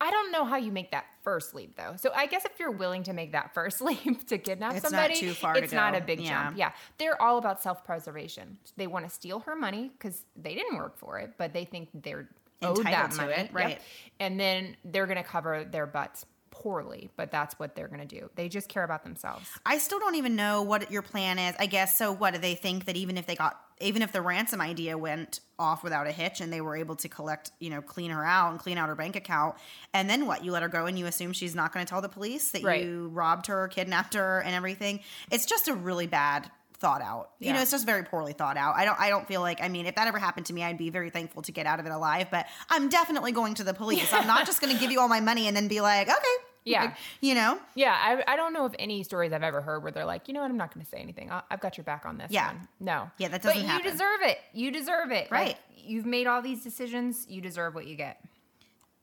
I 0.00 0.12
don't 0.12 0.30
know 0.30 0.44
how 0.44 0.56
you 0.56 0.70
make 0.70 0.92
that 0.92 1.06
first 1.24 1.54
leap 1.56 1.76
though. 1.76 1.94
So 1.96 2.10
I 2.14 2.26
guess 2.26 2.44
if 2.44 2.52
you're 2.60 2.70
willing 2.70 3.02
to 3.02 3.12
make 3.12 3.32
that 3.32 3.52
first 3.54 3.80
leap 3.82 4.26
to 4.28 4.38
kidnap 4.38 4.74
It's 4.76 4.84
not 4.84 4.92
somebody, 4.92 5.16
too 5.18 5.32
far 5.34 5.54
to 5.54 5.62
it's 5.62 5.72
not 5.72 5.92
go. 5.92 5.98
a 5.98 6.00
big 6.00 6.20
Yeah. 6.20 6.44
jump. 6.44 6.56
Yeah, 6.56 6.72
they're 6.98 7.20
all 7.20 7.36
about 7.36 7.60
self-preservation. 7.60 8.58
They 8.76 8.86
want 8.86 9.06
to 9.06 9.10
steal 9.10 9.40
her 9.40 9.56
money 9.56 9.90
because 9.98 10.24
they 10.36 10.54
didn't 10.54 10.76
work 10.76 10.96
for 10.96 11.18
it, 11.18 11.32
but 11.36 11.52
they 11.52 11.64
think 11.64 11.88
they're 11.92 12.28
Entitled 12.62 12.86
that 12.86 13.10
to 13.12 13.16
money, 13.18 13.32
it, 13.32 13.38
Yep. 13.38 13.54
right. 13.54 13.80
And 14.20 14.38
then 14.40 14.76
they're 14.84 15.06
going 15.06 15.16
to 15.18 15.22
cover 15.22 15.64
their 15.64 15.86
butts 15.86 16.26
poorly, 16.50 17.08
but 17.16 17.30
that's 17.30 17.56
what 17.58 17.76
they're 17.76 17.86
going 17.88 18.00
to 18.00 18.06
do. 18.20 18.28
They 18.34 18.48
just 18.48 18.68
care 18.68 18.82
about 18.82 19.04
themselves. 19.04 19.48
I 19.64 19.78
still 19.78 20.00
don't 20.00 20.16
even 20.16 20.34
know 20.34 20.62
what 20.62 20.90
your 20.90 21.02
plan 21.02 21.38
is. 21.38 21.54
I 21.58 21.66
guess 21.66 21.96
so. 21.96 22.10
What 22.10 22.34
do 22.34 22.40
they 22.40 22.56
think 22.56 22.86
that 22.86 22.96
even 22.96 23.16
if 23.16 23.26
they 23.26 23.36
got, 23.36 23.60
even 23.80 24.02
if 24.02 24.10
the 24.10 24.20
ransom 24.20 24.60
idea 24.60 24.98
went 24.98 25.38
off 25.56 25.84
without 25.84 26.08
a 26.08 26.10
hitch 26.10 26.40
and 26.40 26.52
they 26.52 26.60
were 26.60 26.76
able 26.76 26.96
to 26.96 27.08
collect, 27.08 27.52
you 27.60 27.70
know, 27.70 27.80
clean 27.80 28.10
her 28.10 28.24
out 28.24 28.50
and 28.50 28.58
clean 28.58 28.76
out 28.76 28.88
her 28.88 28.96
bank 28.96 29.14
account, 29.14 29.54
and 29.94 30.10
then 30.10 30.26
what? 30.26 30.44
You 30.44 30.50
let 30.50 30.62
her 30.64 30.68
go 30.68 30.86
and 30.86 30.98
you 30.98 31.06
assume 31.06 31.32
she's 31.32 31.54
not 31.54 31.72
going 31.72 31.86
to 31.86 31.88
tell 31.90 32.00
the 32.02 32.08
police 32.08 32.50
that 32.50 32.64
Right. 32.64 32.82
you 32.84 33.08
robbed 33.12 33.46
her, 33.46 33.68
kidnapped 33.68 34.14
her, 34.14 34.40
and 34.40 34.52
everything. 34.52 34.98
It's 35.30 35.46
just 35.46 35.68
a 35.68 35.74
really 35.74 36.08
bad 36.08 36.50
thought 36.80 37.02
out. 37.02 37.30
You 37.38 37.52
know, 37.52 37.60
it's 37.60 37.70
just 37.70 37.86
very 37.86 38.04
poorly 38.04 38.32
thought 38.32 38.56
out. 38.56 38.76
I 38.76 38.84
don't 38.84 38.98
I 39.00 39.08
don't 39.08 39.26
feel 39.26 39.40
like 39.40 39.60
I 39.62 39.68
mean, 39.68 39.86
if 39.86 39.94
that 39.96 40.06
ever 40.06 40.18
happened 40.18 40.46
to 40.46 40.52
me, 40.52 40.62
I'd 40.62 40.78
be 40.78 40.90
very 40.90 41.10
thankful 41.10 41.42
to 41.42 41.52
get 41.52 41.66
out 41.66 41.80
of 41.80 41.86
it 41.86 41.92
alive, 41.92 42.28
but 42.30 42.46
I'm 42.70 42.88
definitely 42.88 43.32
going 43.32 43.54
to 43.54 43.64
the 43.64 43.74
police. 43.74 44.12
I'm 44.12 44.26
not 44.26 44.46
just 44.46 44.60
going 44.60 44.72
to 44.74 44.80
give 44.80 44.90
you 44.90 45.00
all 45.00 45.08
my 45.08 45.20
money 45.20 45.46
and 45.48 45.56
then 45.56 45.68
be 45.68 45.80
like, 45.80 46.08
"Okay." 46.08 46.16
Yeah. 46.64 46.82
Like, 46.82 46.96
you 47.22 47.34
know? 47.34 47.58
Yeah, 47.74 47.92
I, 47.98 48.32
I 48.34 48.36
don't 48.36 48.52
know 48.52 48.66
of 48.66 48.74
any 48.78 49.02
stories 49.02 49.32
I've 49.32 49.42
ever 49.42 49.62
heard 49.62 49.82
where 49.82 49.90
they're 49.90 50.04
like, 50.04 50.28
you 50.28 50.34
know 50.34 50.40
what, 50.42 50.50
I'm 50.50 50.58
not 50.58 50.74
going 50.74 50.84
to 50.84 50.90
say 50.90 50.98
anything. 50.98 51.30
I, 51.30 51.40
I've 51.50 51.60
got 51.60 51.78
your 51.78 51.84
back 51.84 52.04
on 52.04 52.18
this 52.18 52.30
Yeah. 52.30 52.48
one. 52.48 52.68
No. 52.78 53.10
Yeah, 53.16 53.28
that 53.28 53.40
doesn't 53.40 53.62
you 53.62 53.66
happen. 53.66 53.90
deserve 53.90 54.20
it. 54.22 54.38
You 54.52 54.70
deserve 54.70 55.10
it. 55.10 55.30
Right. 55.30 55.46
Like, 55.46 55.56
you've 55.74 56.04
made 56.04 56.26
all 56.26 56.42
these 56.42 56.62
decisions. 56.62 57.24
You 57.26 57.40
deserve 57.40 57.74
what 57.74 57.86
you 57.86 57.94
get. 57.96 58.22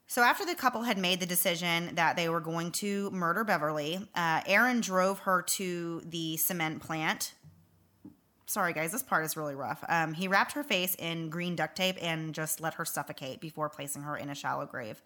So 0.05 0.21
after 0.21 0.45
the 0.45 0.53
couple 0.53 0.83
had 0.83 0.99
made 0.99 1.19
the 1.19 1.25
decision 1.25 1.95
that 1.95 2.15
they 2.15 2.29
were 2.29 2.39
going 2.41 2.71
to 2.73 3.09
murder 3.09 3.43
Beverly, 3.43 3.97
uh, 4.13 4.41
Arron 4.45 4.79
drove 4.81 5.19
her 5.19 5.41
to 5.41 6.01
the 6.05 6.37
cement 6.37 6.81
plant. 6.83 7.33
Sorry, 8.47 8.73
guys, 8.73 8.91
this 8.91 9.01
part 9.01 9.25
is 9.25 9.35
really 9.35 9.55
rough. 9.55 9.83
Um, 9.89 10.13
he 10.13 10.27
wrapped 10.27 10.51
her 10.53 10.63
face 10.63 10.95
in 10.99 11.29
green 11.29 11.55
duct 11.55 11.75
tape 11.75 11.97
and 12.01 12.33
just 12.33 12.61
let 12.61 12.75
her 12.75 12.85
suffocate 12.85 13.39
before 13.41 13.69
placing 13.69 14.03
her 14.03 14.15
in 14.15 14.29
a 14.29 14.35
shallow 14.35 14.65
grave. 14.65 15.01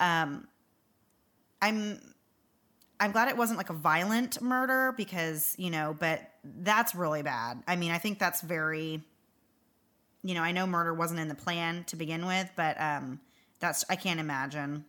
Um, 0.00 0.48
I'm 1.62 2.00
I'm 2.98 3.12
glad 3.12 3.28
it 3.28 3.36
wasn't 3.36 3.58
like 3.58 3.70
a 3.70 3.74
violent 3.74 4.40
murder 4.40 4.92
because 4.96 5.54
you 5.58 5.70
know, 5.70 5.96
but 5.98 6.28
that's 6.44 6.94
really 6.94 7.22
bad. 7.22 7.62
I 7.68 7.76
mean, 7.76 7.92
I 7.92 7.98
think 7.98 8.18
that's 8.18 8.40
very 8.40 9.02
you 10.26 10.34
know, 10.34 10.42
I 10.42 10.50
know 10.50 10.66
murder 10.66 10.92
wasn't 10.92 11.20
in 11.20 11.28
the 11.28 11.36
plan 11.36 11.84
to 11.84 11.94
begin 11.94 12.26
with, 12.26 12.50
but 12.56 12.80
um, 12.80 13.20
that's 13.60 13.84
I 13.88 13.94
can't 13.94 14.18
imagine. 14.18 14.84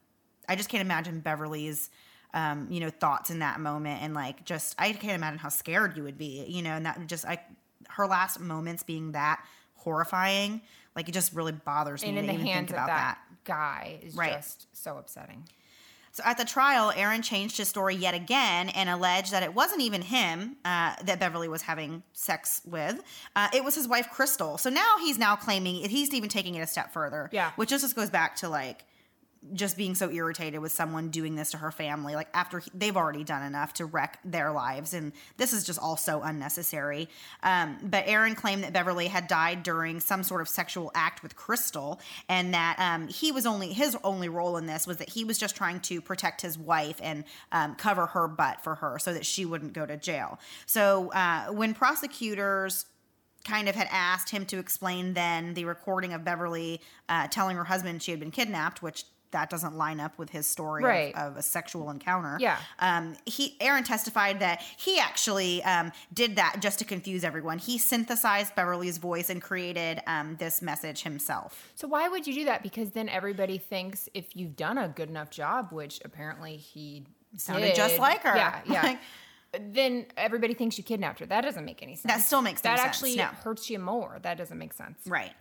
I 0.50 0.56
just 0.56 0.68
can't 0.68 0.82
imagine 0.82 1.20
Beverly's, 1.20 1.92
um, 2.34 2.68
you 2.72 2.80
know, 2.80 2.90
thoughts 2.90 3.30
in 3.30 3.40
that 3.40 3.60
moment, 3.60 4.02
and 4.02 4.16
like 4.16 4.46
just 4.46 4.74
I 4.80 4.94
can't 4.94 5.16
imagine 5.16 5.38
how 5.38 5.50
scared 5.50 5.96
you 5.96 6.04
would 6.04 6.18
be, 6.18 6.44
you 6.48 6.64
know, 6.64 6.72
and 6.72 6.88
that 6.88 7.06
just 7.06 7.24
I 7.24 7.40
her 7.98 8.08
last 8.08 8.40
moments 8.40 8.82
being 8.84 9.12
that 9.12 9.44
horrifying, 9.76 10.62
like 10.96 11.08
it 11.10 11.12
just 11.12 11.34
really 11.34 11.52
bothers 11.52 12.02
me 12.04 12.10
And 12.10 12.18
to 12.18 12.22
in 12.22 12.28
the 12.28 12.34
hands 12.46 12.72
of 12.72 12.76
that, 12.78 12.88
that. 12.88 13.18
guy 13.44 14.00
is 14.04 14.16
Right. 14.16 14.34
just 14.34 14.68
so 14.76 14.98
upsetting. 14.98 15.44
So 16.12 16.24
at 16.26 16.40
the 16.40 16.46
trial, 16.46 16.92
Arron 16.96 17.22
changed 17.22 17.58
his 17.58 17.68
story 17.70 17.94
yet 17.96 18.16
again 18.16 18.70
and 18.70 18.90
alleged 18.90 19.32
that 19.34 19.44
it 19.44 19.54
wasn't 19.54 19.82
even 19.82 20.02
him 20.02 20.56
uh, 20.66 20.96
that 21.04 21.20
Beverly 21.20 21.48
was 21.48 21.62
having 21.62 22.02
sex 22.14 22.62
with. 22.66 23.04
Uh, 23.36 23.50
it 23.54 23.64
was 23.64 23.76
his 23.76 23.88
wife, 23.88 24.10
Crystal. 24.12 24.58
So 24.58 24.72
now 24.72 24.96
he's 25.00 25.20
now 25.20 25.36
claiming, 25.36 25.88
he's 25.88 26.12
even 26.16 26.28
taking 26.28 26.56
it 26.56 26.62
a 26.62 26.66
step 26.68 26.92
further. 26.92 27.30
Yeah. 27.32 27.52
Which 27.56 27.70
just 27.70 27.96
goes 27.96 28.10
back 28.10 28.36
to 28.38 28.50
like, 28.50 28.86
just 29.54 29.78
being 29.78 29.96
so 29.96 30.10
irritated 30.10 30.60
with 30.60 30.72
someone 30.72 31.10
doing 31.10 31.36
this 31.36 31.52
to 31.52 31.58
her 31.58 31.72
family, 31.72 32.16
like 32.16 32.28
after 32.34 32.60
he, 32.60 32.72
they've 32.74 32.98
already 32.98 33.24
done 33.24 33.44
enough 33.44 33.74
to 33.74 33.86
wreck 33.86 34.20
their 34.26 34.52
lives, 34.52 34.94
and 34.94 35.14
this 35.38 35.54
is 35.54 35.64
just 35.64 35.80
all 35.80 35.98
so 35.98 36.22
unnecessary. 36.22 37.10
Um, 37.44 37.78
but 37.84 38.08
Arron 38.08 38.36
claimed 38.36 38.64
that 38.64 38.74
Beverly 38.74 39.08
had 39.08 39.28
died 39.28 39.64
during 39.64 40.00
some 40.00 40.24
sort 40.24 40.42
of 40.42 40.50
sexual 40.50 40.92
act 40.96 41.24
with 41.24 41.36
Crystal, 41.36 42.00
and 42.28 42.54
that 42.54 42.76
um, 42.80 43.08
he 43.08 43.32
was 43.32 43.46
only 43.46 43.74
his 43.74 43.96
only 44.04 44.30
role 44.30 44.58
in 44.58 44.66
this 44.66 44.86
was 44.88 44.98
that 44.98 45.10
he 45.10 45.24
was 45.24 45.38
just 45.38 45.56
trying 45.56 45.80
to 45.82 46.02
protect 46.02 46.42
his 46.42 46.58
wife 46.58 47.00
and 47.02 47.24
um, 47.52 47.76
cover 47.76 48.08
her 48.08 48.28
butt 48.28 48.62
for 48.62 48.76
her 48.76 49.00
so 49.00 49.14
that 49.14 49.26
she 49.26 49.46
wouldn't 49.46 49.74
go 49.74 49.86
to 49.86 49.98
jail. 49.98 50.40
So 50.66 51.12
uh, 51.12 51.48
when 51.52 51.74
prosecutors 51.74 52.86
kind 53.48 53.70
of 53.70 53.76
had 53.76 53.88
asked 53.92 54.30
him 54.30 54.46
to 54.46 54.58
explain 54.60 55.14
then 55.14 55.54
the 55.54 55.66
recording 55.66 56.14
of 56.14 56.24
Beverly 56.26 56.82
uh, 57.08 57.28
telling 57.28 57.56
her 57.56 57.64
husband 57.64 58.04
she 58.04 58.12
had 58.12 58.20
been 58.20 58.32
kidnapped, 58.32 58.82
which 58.82 59.06
that 59.32 59.50
doesn't 59.50 59.76
line 59.76 60.00
up 60.00 60.18
with 60.18 60.30
his 60.30 60.48
story 60.48 60.84
Right. 60.84 61.16
of, 61.16 61.34
of 61.34 61.38
a 61.38 61.42
sexual 61.42 61.90
encounter. 61.90 62.38
Yeah. 62.40 62.58
Um, 62.80 63.16
he 63.26 63.56
Arron 63.60 63.84
testified 63.84 64.40
that 64.40 64.62
he 64.78 65.00
actually 65.00 65.64
um, 65.64 65.92
did 66.14 66.36
that 66.38 66.58
just 66.62 66.80
to 66.80 66.86
confuse 66.86 67.24
everyone. 67.24 67.58
He 67.60 67.78
synthesized 67.78 68.56
Beverly's 68.56 68.98
voice 68.98 69.30
and 69.30 69.42
created 69.42 70.02
um, 70.08 70.36
this 70.38 70.62
message 70.62 71.04
himself. 71.04 71.72
So 71.76 71.88
why 71.88 72.08
would 72.08 72.26
you 72.28 72.34
do 72.34 72.46
that? 72.46 72.64
Because 72.64 72.92
then 72.92 73.10
everybody 73.10 73.58
thinks 73.58 74.10
if 74.14 74.36
you've 74.36 74.56
done 74.56 74.78
a 74.78 74.88
good 74.88 75.10
enough 75.10 75.30
job, 75.30 75.72
which 75.72 76.00
apparently 76.06 76.58
he 76.58 77.04
Sounded 77.36 77.76
just 77.76 78.00
like 78.00 78.24
her. 78.24 78.36
Yeah, 78.36 78.62
yeah. 78.66 78.98
Then 79.60 80.06
everybody 80.18 80.54
thinks 80.54 80.78
you 80.78 80.84
kidnapped 80.84 81.20
her. 81.20 81.26
That 81.26 81.42
doesn't 81.42 81.66
make 81.66 81.82
any 81.82 81.96
sense. 81.96 82.14
That 82.14 82.22
still 82.22 82.42
makes 82.42 82.64
no 82.64 82.72
that 82.72 82.78
sense, 82.80 82.88
actually 82.88 83.16
no. 83.16 83.26
hurts 83.26 83.70
you 83.70 83.80
more. 83.80 84.18
That 84.22 84.38
doesn't 84.38 84.58
make 84.58 84.74
sense. 84.74 85.00
Right. 85.06 85.34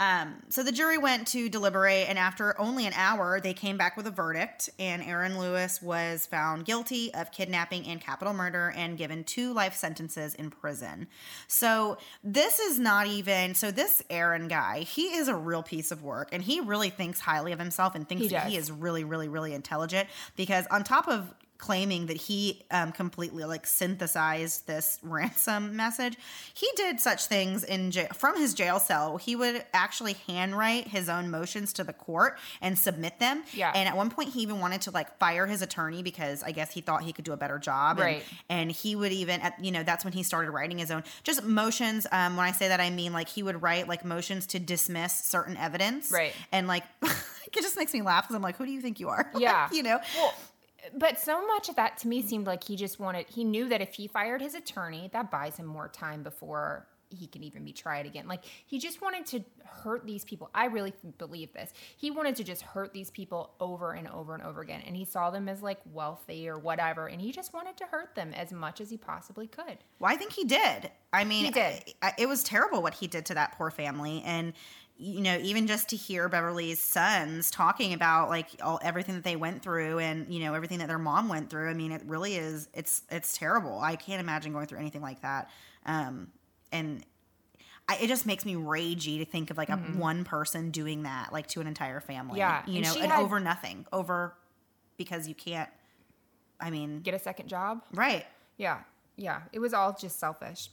Um, 0.00 0.36
so 0.48 0.62
the 0.62 0.70
jury 0.70 0.96
went 0.96 1.26
to 1.28 1.48
deliberate, 1.48 2.08
and 2.08 2.18
after 2.18 2.58
only 2.60 2.86
an 2.86 2.92
hour, 2.94 3.40
they 3.40 3.52
came 3.52 3.76
back 3.76 3.96
with 3.96 4.06
a 4.06 4.10
verdict. 4.10 4.70
And 4.78 5.02
Arron 5.02 5.38
Lewis 5.38 5.82
was 5.82 6.26
found 6.26 6.64
guilty 6.64 7.12
of 7.14 7.32
kidnapping 7.32 7.86
and 7.86 8.00
capital 8.00 8.32
murder 8.32 8.72
and 8.76 8.96
given 8.96 9.24
two 9.24 9.52
life 9.52 9.74
sentences 9.74 10.34
in 10.34 10.50
prison. 10.50 11.08
So 11.48 11.98
this 12.22 12.60
is 12.60 12.78
not 12.78 13.08
even. 13.08 13.54
So 13.54 13.70
this 13.70 14.02
Arron 14.08 14.46
guy, 14.46 14.80
he 14.80 15.16
is 15.16 15.26
a 15.26 15.34
real 15.34 15.62
piece 15.62 15.90
of 15.90 16.02
work, 16.02 16.28
and 16.32 16.42
he 16.42 16.60
really 16.60 16.90
thinks 16.90 17.20
highly 17.20 17.52
of 17.52 17.58
himself 17.58 17.94
and 17.94 18.08
thinks 18.08 18.24
He 18.24 18.28
that 18.28 18.46
he 18.46 18.56
is 18.56 18.70
really, 18.70 19.02
really, 19.04 19.28
really 19.28 19.52
intelligent. 19.52 20.08
Because 20.36 20.66
on 20.70 20.84
top 20.84 21.08
of 21.08 21.34
claiming 21.58 22.06
that 22.06 22.16
he 22.16 22.62
um, 22.70 22.92
completely 22.92 23.44
like 23.44 23.66
synthesized 23.66 24.66
this 24.66 24.98
ransom 25.02 25.74
message 25.76 26.16
he 26.54 26.68
did 26.76 27.00
such 27.00 27.26
things 27.26 27.64
in 27.64 27.90
jail 27.90 28.06
from 28.14 28.36
his 28.38 28.54
jail 28.54 28.78
cell 28.78 29.16
he 29.16 29.34
would 29.34 29.64
actually 29.74 30.14
handwrite 30.28 30.86
his 30.86 31.08
own 31.08 31.30
motions 31.30 31.72
to 31.72 31.82
the 31.82 31.92
court 31.92 32.38
and 32.62 32.78
submit 32.78 33.18
them 33.18 33.42
Yeah. 33.52 33.72
and 33.74 33.88
at 33.88 33.96
one 33.96 34.08
point 34.10 34.30
he 34.30 34.40
even 34.42 34.60
wanted 34.60 34.82
to 34.82 34.92
like 34.92 35.18
fire 35.18 35.46
his 35.46 35.60
attorney 35.60 36.02
because 36.02 36.42
i 36.44 36.52
guess 36.52 36.70
he 36.72 36.80
thought 36.80 37.02
he 37.02 37.12
could 37.12 37.24
do 37.24 37.32
a 37.32 37.36
better 37.36 37.58
job 37.58 37.98
and, 37.98 38.04
Right. 38.04 38.24
and 38.48 38.70
he 38.70 38.94
would 38.94 39.12
even 39.12 39.40
at 39.40 39.62
you 39.62 39.72
know 39.72 39.82
that's 39.82 40.04
when 40.04 40.12
he 40.12 40.22
started 40.22 40.52
writing 40.52 40.78
his 40.78 40.90
own 40.92 41.02
just 41.24 41.42
motions 41.44 42.06
um, 42.12 42.36
when 42.36 42.46
i 42.46 42.52
say 42.52 42.68
that 42.68 42.80
i 42.80 42.88
mean 42.90 43.12
like 43.12 43.28
he 43.28 43.42
would 43.42 43.60
write 43.62 43.88
like 43.88 44.04
motions 44.04 44.46
to 44.48 44.58
dismiss 44.60 45.12
certain 45.24 45.56
evidence 45.56 46.12
Right. 46.12 46.32
and 46.52 46.68
like 46.68 46.84
it 47.02 47.54
just 47.54 47.76
makes 47.76 47.92
me 47.92 48.02
laugh 48.02 48.24
because 48.24 48.36
i'm 48.36 48.42
like 48.42 48.56
who 48.56 48.64
do 48.64 48.70
you 48.70 48.80
think 48.80 49.00
you 49.00 49.08
are 49.08 49.28
Yeah. 49.38 49.68
you 49.72 49.82
know 49.82 49.98
Well, 50.16 50.34
but 50.94 51.18
so 51.18 51.46
much 51.46 51.68
of 51.68 51.76
that 51.76 51.98
to 51.98 52.08
me 52.08 52.22
seemed 52.22 52.46
like 52.46 52.64
he 52.64 52.76
just 52.76 52.98
wanted, 53.00 53.26
he 53.28 53.44
knew 53.44 53.68
that 53.68 53.80
if 53.80 53.94
he 53.94 54.06
fired 54.06 54.40
his 54.40 54.54
attorney, 54.54 55.08
that 55.12 55.30
buys 55.30 55.56
him 55.56 55.66
more 55.66 55.88
time 55.88 56.22
before 56.22 56.86
he 57.10 57.26
can 57.26 57.42
even 57.42 57.64
be 57.64 57.72
tried 57.72 58.04
again. 58.04 58.28
Like 58.28 58.44
he 58.66 58.78
just 58.78 59.00
wanted 59.00 59.24
to 59.26 59.42
hurt 59.64 60.04
these 60.04 60.24
people. 60.24 60.50
I 60.54 60.66
really 60.66 60.92
believe 61.16 61.52
this. 61.54 61.72
He 61.96 62.10
wanted 62.10 62.36
to 62.36 62.44
just 62.44 62.60
hurt 62.60 62.92
these 62.92 63.10
people 63.10 63.54
over 63.60 63.92
and 63.92 64.06
over 64.08 64.34
and 64.34 64.42
over 64.42 64.60
again. 64.60 64.82
And 64.86 64.94
he 64.94 65.06
saw 65.06 65.30
them 65.30 65.48
as 65.48 65.62
like 65.62 65.78
wealthy 65.92 66.50
or 66.50 66.58
whatever. 66.58 67.06
And 67.06 67.18
he 67.18 67.32
just 67.32 67.54
wanted 67.54 67.78
to 67.78 67.84
hurt 67.86 68.14
them 68.14 68.34
as 68.34 68.52
much 68.52 68.82
as 68.82 68.90
he 68.90 68.98
possibly 68.98 69.46
could. 69.46 69.78
Well, 69.98 70.12
I 70.12 70.16
think 70.16 70.32
he 70.32 70.44
did. 70.44 70.90
I 71.10 71.24
mean, 71.24 71.46
He 71.46 71.50
did. 71.50 71.94
I- 72.02 72.08
I- 72.08 72.14
it 72.18 72.26
was 72.28 72.42
terrible 72.42 72.82
what 72.82 72.92
he 72.94 73.06
did 73.06 73.24
to 73.26 73.34
that 73.34 73.52
poor 73.52 73.70
family, 73.70 74.22
and 74.26 74.52
you 75.00 75.20
know, 75.20 75.38
even 75.40 75.66
just 75.68 75.88
to 75.90 75.96
hear 75.96 76.28
Beverly's 76.28 76.80
sons 76.80 77.50
talking 77.50 77.92
about 77.92 78.28
like 78.28 78.48
all 78.62 78.80
everything 78.82 79.14
that 79.14 79.24
they 79.24 79.36
went 79.36 79.62
through, 79.62 80.00
and 80.00 80.32
you 80.32 80.40
know, 80.40 80.54
everything 80.54 80.80
that 80.80 80.88
their 80.88 80.98
mom 80.98 81.28
went 81.28 81.50
through. 81.50 81.70
I 81.70 81.74
mean, 81.74 81.92
it 81.92 82.02
really 82.06 82.34
is. 82.34 82.68
It's 82.74 83.02
it's 83.10 83.36
terrible. 83.38 83.78
I 83.78 83.96
can't 83.96 84.20
imagine 84.20 84.52
going 84.52 84.66
through 84.66 84.80
anything 84.80 85.02
like 85.02 85.22
that. 85.22 85.50
Um, 85.86 86.28
and 86.72 87.04
I, 87.88 87.96
it 88.02 88.08
just 88.08 88.26
makes 88.26 88.44
me 88.44 88.54
ragey 88.54 89.18
to 89.18 89.24
think 89.24 89.50
of 89.50 89.56
like 89.56 89.70
a 89.70 89.76
one 89.76 90.24
person 90.24 90.70
doing 90.70 91.04
that, 91.04 91.32
like 91.32 91.46
to 91.48 91.60
an 91.60 91.66
entire 91.68 92.00
family. 92.00 92.38
Yeah, 92.38 92.62
you 92.66 92.78
and 92.82 92.84
know, 92.86 93.00
and 93.02 93.12
had- 93.12 93.20
over 93.20 93.38
nothing, 93.40 93.86
over 93.92 94.34
because 94.96 95.28
you 95.28 95.34
can't. 95.34 95.70
I 96.60 96.70
mean, 96.70 97.00
Get 97.02 97.14
a 97.14 97.20
second 97.20 97.48
job. 97.48 97.82
right? 97.94 98.26
Yeah, 98.56 98.80
yeah. 99.16 99.42
It 99.52 99.60
was 99.60 99.72
all 99.72 99.92
just 99.98 100.18
selfish. 100.18 100.70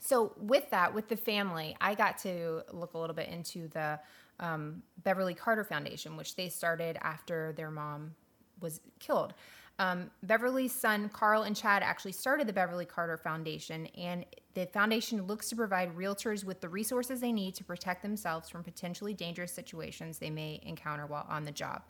So 0.00 0.32
with 0.38 0.70
that, 0.70 0.94
with 0.94 1.08
the 1.08 1.16
family, 1.16 1.76
I 1.80 1.94
got 1.94 2.18
to 2.18 2.62
look 2.72 2.94
a 2.94 2.98
little 2.98 3.14
bit 3.14 3.28
into 3.28 3.68
the 3.68 4.00
um, 4.40 4.82
Beverly 5.02 5.34
Carter 5.34 5.64
Foundation, 5.64 6.16
which 6.16 6.36
they 6.36 6.48
started 6.48 6.98
after 7.02 7.52
their 7.56 7.70
mom 7.70 8.14
was 8.60 8.80
killed. 8.98 9.34
Um, 9.78 10.10
Beverly's 10.22 10.74
son, 10.74 11.08
Carl 11.08 11.42
and 11.42 11.56
Chad, 11.56 11.82
actually 11.82 12.12
started 12.12 12.46
the 12.46 12.52
Beverly 12.52 12.84
Carter 12.84 13.16
Foundation, 13.16 13.86
and 13.96 14.26
the 14.52 14.66
foundation 14.66 15.26
looks 15.26 15.48
to 15.48 15.56
provide 15.56 15.96
realtors 15.96 16.44
with 16.44 16.60
the 16.60 16.68
resources 16.68 17.20
they 17.20 17.32
need 17.32 17.54
to 17.54 17.64
protect 17.64 18.02
themselves 18.02 18.50
from 18.50 18.62
potentially 18.62 19.14
dangerous 19.14 19.52
situations 19.52 20.18
they 20.18 20.28
may 20.28 20.60
encounter 20.64 21.06
while 21.06 21.26
on 21.30 21.44
the 21.44 21.52
job. 21.52 21.82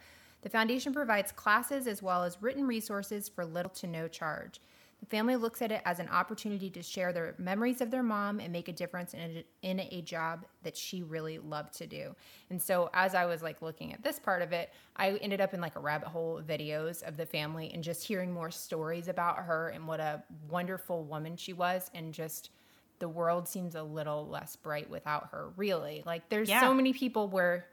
The 0.43 0.49
foundation 0.49 0.93
provides 0.93 1.33
classes 1.33 1.87
as 1.87 2.03
well 2.03 2.23
as 2.23 2.41
written 2.41 2.67
resources 2.67 3.29
for 3.29 3.45
little 3.45 3.73
to 3.73 3.87
no 3.87 4.07
charge. 4.07 4.61
The 5.01 5.07
family 5.07 5.37
looks 5.37 5.63
at 5.63 5.73
it 5.73 5.81
as 5.87 5.99
an 5.99 6.09
opportunity 6.09 6.69
to 6.71 6.83
share 6.83 7.13
their 7.13 7.35
memories 7.39 7.81
of 7.81 7.91
their 7.91 8.03
mom 8.03 8.39
and 8.39 8.53
make 8.53 8.69
a 8.69 8.73
difference 8.73 9.15
in 9.15 9.21
a, 9.21 9.45
in 9.63 9.81
a 9.81 10.03
job 10.03 10.45
that 10.63 10.77
she 10.77 11.03
really 11.03 11.39
loved 11.39 11.73
to 11.79 11.87
do. 11.87 12.15
And 12.51 12.61
so, 12.61 12.91
as 12.93 13.15
I 13.15 13.25
was 13.25 13.43
like 13.43 13.63
looking 13.63 13.93
at 13.95 14.03
this 14.03 14.19
part 14.19 14.43
of 14.43 14.53
it, 14.53 14.71
I 14.97 15.13
ended 15.23 15.41
up 15.41 15.55
in 15.55 15.61
like 15.61 15.77
a 15.77 15.81
rabbit 15.81 16.09
hole 16.09 16.39
of 16.39 16.47
videos 16.47 17.03
of 17.03 17.17
the 17.17 17.25
family 17.27 17.71
and 17.73 17.83
just 17.83 18.05
hearing 18.05 18.31
more 18.31 18.51
stories 18.51 19.09
about 19.09 19.39
her 19.39 19.69
and 19.71 19.89
what 19.89 20.01
a 20.01 20.23
wonderful 20.49 21.05
woman 21.05 21.37
she 21.37 21.55
was, 21.55 21.91
and 21.95 22.13
just 22.13 22.51
the 22.99 23.09
world 23.09 23.49
seems 23.49 23.75
a 23.75 23.83
little 23.83 24.29
less 24.29 24.57
bright 24.57 24.91
without 24.91 25.29
her. 25.33 25.49
Really, 25.57 26.03
like 26.05 26.29
there's 26.29 26.51
Yeah. 26.51 26.61
so 26.61 26.75
many 26.75 26.93
people 26.93 27.29
where 27.29 27.67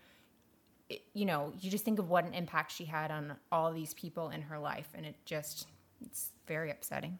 you 1.13 1.25
know, 1.25 1.51
you 1.59 1.69
just 1.69 1.84
think 1.84 1.99
of 1.99 2.09
what 2.09 2.23
an 2.23 2.34
impact 2.34 2.71
she 2.71 2.86
had 2.86 3.11
on 3.11 3.36
all 3.51 3.73
these 3.73 3.93
people 3.93 4.30
in 4.30 4.41
her 4.43 4.57
life, 4.57 4.88
and 4.95 5.05
it 5.05 5.15
just 5.25 5.67
it's 6.01 6.32
very 6.48 6.72
upsetting. 6.72 7.20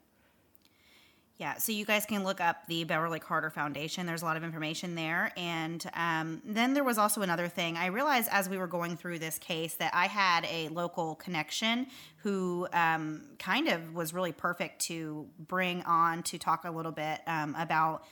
Yeah, 1.38 1.58
so 1.58 1.72
you 1.72 1.86
guys 1.86 2.08
can 2.08 2.24
look 2.24 2.42
up 2.42 2.66
the 2.66 2.84
Beverly 2.84 3.20
Carter 3.20 3.52
Foundation. 3.52 4.08
There's 4.08 4.24
a 4.24 4.26
lot 4.26 4.38
of 4.38 4.44
information 4.44 4.96
there. 4.96 5.32
And 5.38 5.86
um, 5.94 6.42
then 6.44 6.74
there 6.74 6.84
was 6.84 6.98
also 6.98 7.22
another 7.22 7.48
thing. 7.48 7.78
I 7.78 7.88
realized 7.88 8.28
as 8.32 8.50
we 8.50 8.58
were 8.58 8.66
going 8.66 8.98
through 8.98 9.20
this 9.20 9.38
case 9.38 9.76
that 9.76 9.94
I 9.94 10.08
had 10.08 10.46
a 10.46 10.70
local 10.70 11.14
connection 11.14 11.88
who 12.24 12.68
um, 12.74 13.22
kind 13.38 13.68
of 13.68 13.94
was 13.94 14.16
really 14.16 14.32
perfect 14.32 14.82
to 14.86 15.28
bring 15.38 15.84
on 15.84 16.24
to 16.24 16.40
talk 16.40 16.66
a 16.66 16.72
little 16.72 16.92
bit 16.92 17.22
um, 17.28 17.56
about 17.60 18.04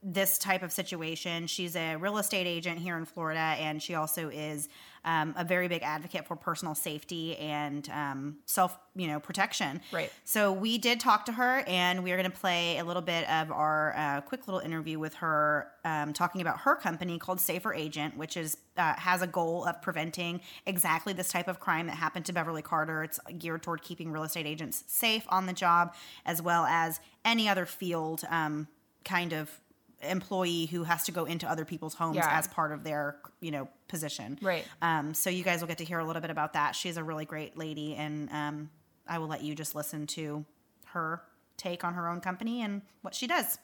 this 0.00 0.38
type 0.38 0.62
of 0.62 0.70
situation. 0.70 1.48
She's 1.48 1.74
a 1.74 1.96
real 1.96 2.18
estate 2.18 2.46
agent 2.46 2.78
here 2.78 2.96
in 2.96 3.04
Florida, 3.04 3.40
and 3.40 3.82
she 3.82 3.96
also 3.96 4.28
is 4.28 4.68
um, 5.04 5.34
a 5.36 5.44
very 5.44 5.68
big 5.68 5.82
advocate 5.82 6.26
for 6.26 6.36
personal 6.36 6.74
safety 6.74 7.36
and 7.38 7.88
um, 7.90 8.36
self, 8.46 8.78
you 8.94 9.06
know, 9.06 9.20
protection. 9.20 9.80
Right. 9.92 10.12
So 10.24 10.52
we 10.52 10.78
did 10.78 11.00
talk 11.00 11.24
to 11.26 11.32
her, 11.32 11.64
and 11.66 12.02
we 12.02 12.12
are 12.12 12.16
going 12.16 12.30
to 12.30 12.36
play 12.36 12.78
a 12.78 12.84
little 12.84 13.02
bit 13.02 13.28
of 13.30 13.50
our 13.50 13.94
uh, 13.96 14.20
quick 14.22 14.46
little 14.46 14.60
interview 14.60 14.98
with 14.98 15.14
her, 15.14 15.68
um, 15.84 16.12
talking 16.12 16.40
about 16.40 16.60
her 16.60 16.74
company 16.74 17.18
called 17.18 17.40
Safer 17.40 17.72
Agent, 17.72 18.16
which 18.16 18.36
is 18.36 18.56
uh, 18.76 18.94
has 18.94 19.22
a 19.22 19.26
goal 19.26 19.64
of 19.64 19.82
preventing 19.82 20.40
exactly 20.66 21.12
this 21.12 21.28
type 21.28 21.48
of 21.48 21.58
crime 21.60 21.86
that 21.86 21.96
happened 21.96 22.24
to 22.26 22.32
Beverly 22.32 22.62
Carter. 22.62 23.02
It's 23.02 23.18
geared 23.38 23.62
toward 23.62 23.82
keeping 23.82 24.12
real 24.12 24.22
estate 24.22 24.46
agents 24.46 24.84
safe 24.86 25.24
on 25.28 25.46
the 25.46 25.52
job, 25.52 25.94
as 26.24 26.40
well 26.40 26.64
as 26.64 27.00
any 27.24 27.48
other 27.48 27.66
field 27.66 28.22
um, 28.30 28.68
kind 29.04 29.32
of 29.32 29.60
employee 30.02 30.66
who 30.66 30.84
has 30.84 31.04
to 31.04 31.12
go 31.12 31.24
into 31.24 31.48
other 31.50 31.64
people's 31.64 31.94
homes 31.94 32.16
Yeah. 32.16 32.28
as 32.30 32.46
part 32.48 32.72
of 32.72 32.84
their 32.84 33.16
you 33.40 33.50
know 33.50 33.68
position 33.88 34.38
Right. 34.40 34.64
um, 34.80 35.12
so 35.14 35.28
you 35.30 35.42
guys 35.42 35.60
will 35.60 35.68
get 35.68 35.78
to 35.78 35.84
hear 35.84 35.98
a 35.98 36.04
little 36.04 36.22
bit 36.22 36.30
about 36.30 36.52
that 36.52 36.76
she's 36.76 36.96
a 36.96 37.02
really 37.04 37.24
great 37.24 37.56
lady 37.58 37.94
and 37.96 38.30
um, 38.30 38.70
i 39.08 39.18
will 39.18 39.26
let 39.28 39.42
you 39.42 39.54
just 39.56 39.74
listen 39.74 40.06
to 40.08 40.44
her 40.86 41.22
take 41.56 41.82
on 41.84 41.94
her 41.94 42.08
own 42.08 42.20
company 42.20 42.62
and 42.62 42.82
what 43.02 43.14
she 43.14 43.26
does 43.26 43.58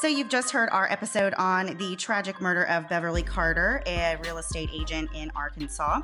so 0.00 0.06
you've 0.08 0.28
just 0.28 0.50
heard 0.52 0.68
our 0.70 0.90
episode 0.90 1.34
on 1.34 1.76
the 1.78 1.96
tragic 1.96 2.40
murder 2.40 2.64
of 2.64 2.88
beverly 2.88 3.22
carter 3.22 3.82
a 3.86 4.16
real 4.22 4.38
estate 4.38 4.70
agent 4.72 5.08
in 5.14 5.30
arkansas 5.34 6.00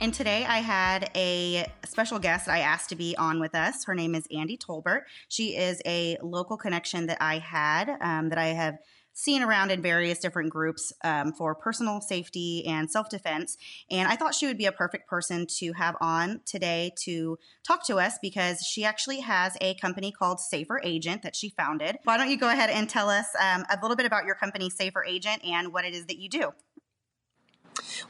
and 0.00 0.14
today 0.14 0.44
I 0.44 0.58
had 0.58 1.10
a 1.16 1.66
special 1.84 2.18
guest 2.18 2.46
that 2.46 2.52
I 2.52 2.60
asked 2.60 2.88
to 2.90 2.96
be 2.96 3.16
on 3.16 3.40
with 3.40 3.54
us. 3.54 3.84
Her 3.84 3.94
name 3.94 4.14
is 4.14 4.26
Andy 4.30 4.56
Tolbert. 4.56 5.02
She 5.28 5.56
is 5.56 5.82
a 5.86 6.16
local 6.22 6.56
connection 6.56 7.06
that 7.06 7.18
I 7.20 7.38
had 7.38 7.96
um, 8.00 8.28
that 8.28 8.38
I 8.38 8.48
have 8.48 8.78
seen 9.18 9.42
around 9.42 9.72
in 9.72 9.82
various 9.82 10.20
different 10.20 10.48
groups 10.48 10.92
um, 11.02 11.32
for 11.32 11.52
personal 11.52 12.00
safety 12.00 12.64
and 12.66 12.88
self 12.88 13.08
defense. 13.08 13.58
And 13.90 14.06
I 14.08 14.14
thought 14.14 14.34
she 14.34 14.46
would 14.46 14.58
be 14.58 14.66
a 14.66 14.72
perfect 14.72 15.08
person 15.08 15.46
to 15.58 15.72
have 15.72 15.96
on 16.00 16.40
today 16.46 16.92
to 17.02 17.36
talk 17.66 17.84
to 17.88 17.96
us 17.96 18.18
because 18.22 18.60
she 18.60 18.84
actually 18.84 19.18
has 19.20 19.56
a 19.60 19.74
company 19.74 20.12
called 20.12 20.38
Safer 20.38 20.80
Agent 20.84 21.22
that 21.22 21.34
she 21.34 21.48
founded. 21.50 21.98
Why 22.04 22.16
don't 22.16 22.30
you 22.30 22.38
go 22.38 22.48
ahead 22.48 22.70
and 22.70 22.88
tell 22.88 23.10
us 23.10 23.26
um, 23.40 23.64
a 23.68 23.78
little 23.82 23.96
bit 23.96 24.06
about 24.06 24.24
your 24.24 24.36
company, 24.36 24.70
Safer 24.70 25.04
Agent, 25.04 25.44
and 25.44 25.72
what 25.72 25.84
it 25.84 25.94
is 25.94 26.06
that 26.06 26.18
you 26.18 26.28
do? 26.28 26.52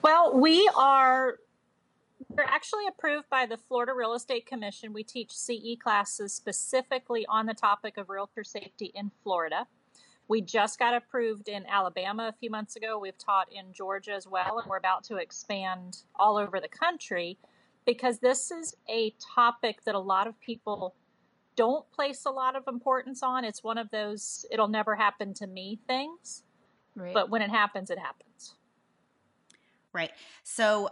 Well, 0.03 0.39
we 0.39 0.71
are 0.77 1.37
we're 2.31 2.45
actually 2.45 2.87
approved 2.87 3.29
by 3.31 3.47
the 3.47 3.57
Florida 3.57 3.93
Real 3.95 4.15
Estate 4.15 4.47
Commission. 4.47 4.93
We 4.93 5.03
teach 5.03 5.33
CE 5.33 5.77
classes 5.83 6.35
specifically 6.35 7.25
on 7.27 7.47
the 7.47 7.55
topic 7.55 7.97
of 7.97 8.11
realtor 8.11 8.45
safety 8.45 8.93
in 8.95 9.11
Florida. 9.23 9.67
We 10.29 10.43
just 10.43 10.79
got 10.79 10.95
approved 10.95 11.49
in 11.49 11.65
Alabama 11.67 12.29
a 12.29 12.39
few 12.39 12.51
months 12.51 12.77
ago. 12.77 12.99
We've 12.99 13.17
taught 13.17 13.51
in 13.51 13.73
Georgia 13.73 14.13
as 14.13 14.27
well, 14.27 14.59
and 14.59 14.69
we're 14.69 14.77
about 14.77 15.05
to 15.05 15.17
expand 15.17 16.03
all 16.15 16.37
over 16.37 16.61
the 16.61 16.69
country 16.69 17.39
because 17.87 18.19
this 18.19 18.51
is 18.51 18.77
a 18.91 19.15
topic 19.35 19.85
that 19.85 19.95
a 19.95 19.99
lot 19.99 20.27
of 20.27 20.39
people 20.39 20.95
don't 21.57 21.91
place 21.91 22.27
a 22.27 22.31
lot 22.31 22.57
of 22.57 22.65
importance 22.69 23.23
on. 23.23 23.45
It's 23.45 23.65
one 23.65 23.79
of 23.79 23.91
those 23.91 24.45
it'll 24.51 24.69
never 24.69 24.95
happen 24.95 25.33
to 25.35 25.47
me 25.47 25.81
things. 25.87 26.43
Right. 26.95 27.15
But 27.15 27.31
when 27.31 27.41
it 27.41 27.51
happens, 27.51 27.91
it 27.91 27.99
happens. 27.99 28.55
Right. 29.95 30.11
So 30.45 30.91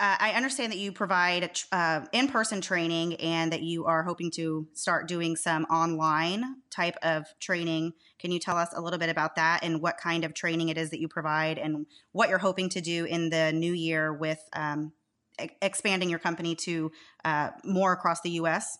uh, 0.00 0.16
I 0.18 0.32
understand 0.32 0.72
that 0.72 0.78
you 0.78 0.92
provide 0.92 1.50
uh, 1.72 2.00
in 2.12 2.28
person 2.28 2.62
training 2.62 3.16
and 3.16 3.52
that 3.52 3.60
you 3.62 3.84
are 3.84 4.02
hoping 4.02 4.30
to 4.32 4.66
start 4.72 5.06
doing 5.06 5.36
some 5.36 5.64
online 5.64 6.56
type 6.70 6.96
of 7.02 7.26
training. 7.38 7.92
Can 8.18 8.32
you 8.32 8.38
tell 8.38 8.56
us 8.56 8.70
a 8.74 8.80
little 8.80 8.98
bit 8.98 9.10
about 9.10 9.36
that 9.36 9.62
and 9.62 9.82
what 9.82 9.98
kind 9.98 10.24
of 10.24 10.32
training 10.32 10.70
it 10.70 10.78
is 10.78 10.88
that 10.90 11.00
you 11.00 11.08
provide 11.08 11.58
and 11.58 11.84
what 12.12 12.30
you're 12.30 12.38
hoping 12.38 12.70
to 12.70 12.80
do 12.80 13.04
in 13.04 13.28
the 13.28 13.52
new 13.52 13.74
year 13.74 14.10
with 14.10 14.40
um, 14.54 14.92
e- 15.40 15.50
expanding 15.60 16.08
your 16.08 16.18
company 16.18 16.54
to 16.54 16.90
uh, 17.26 17.50
more 17.62 17.92
across 17.92 18.22
the 18.22 18.30
U.S.? 18.30 18.78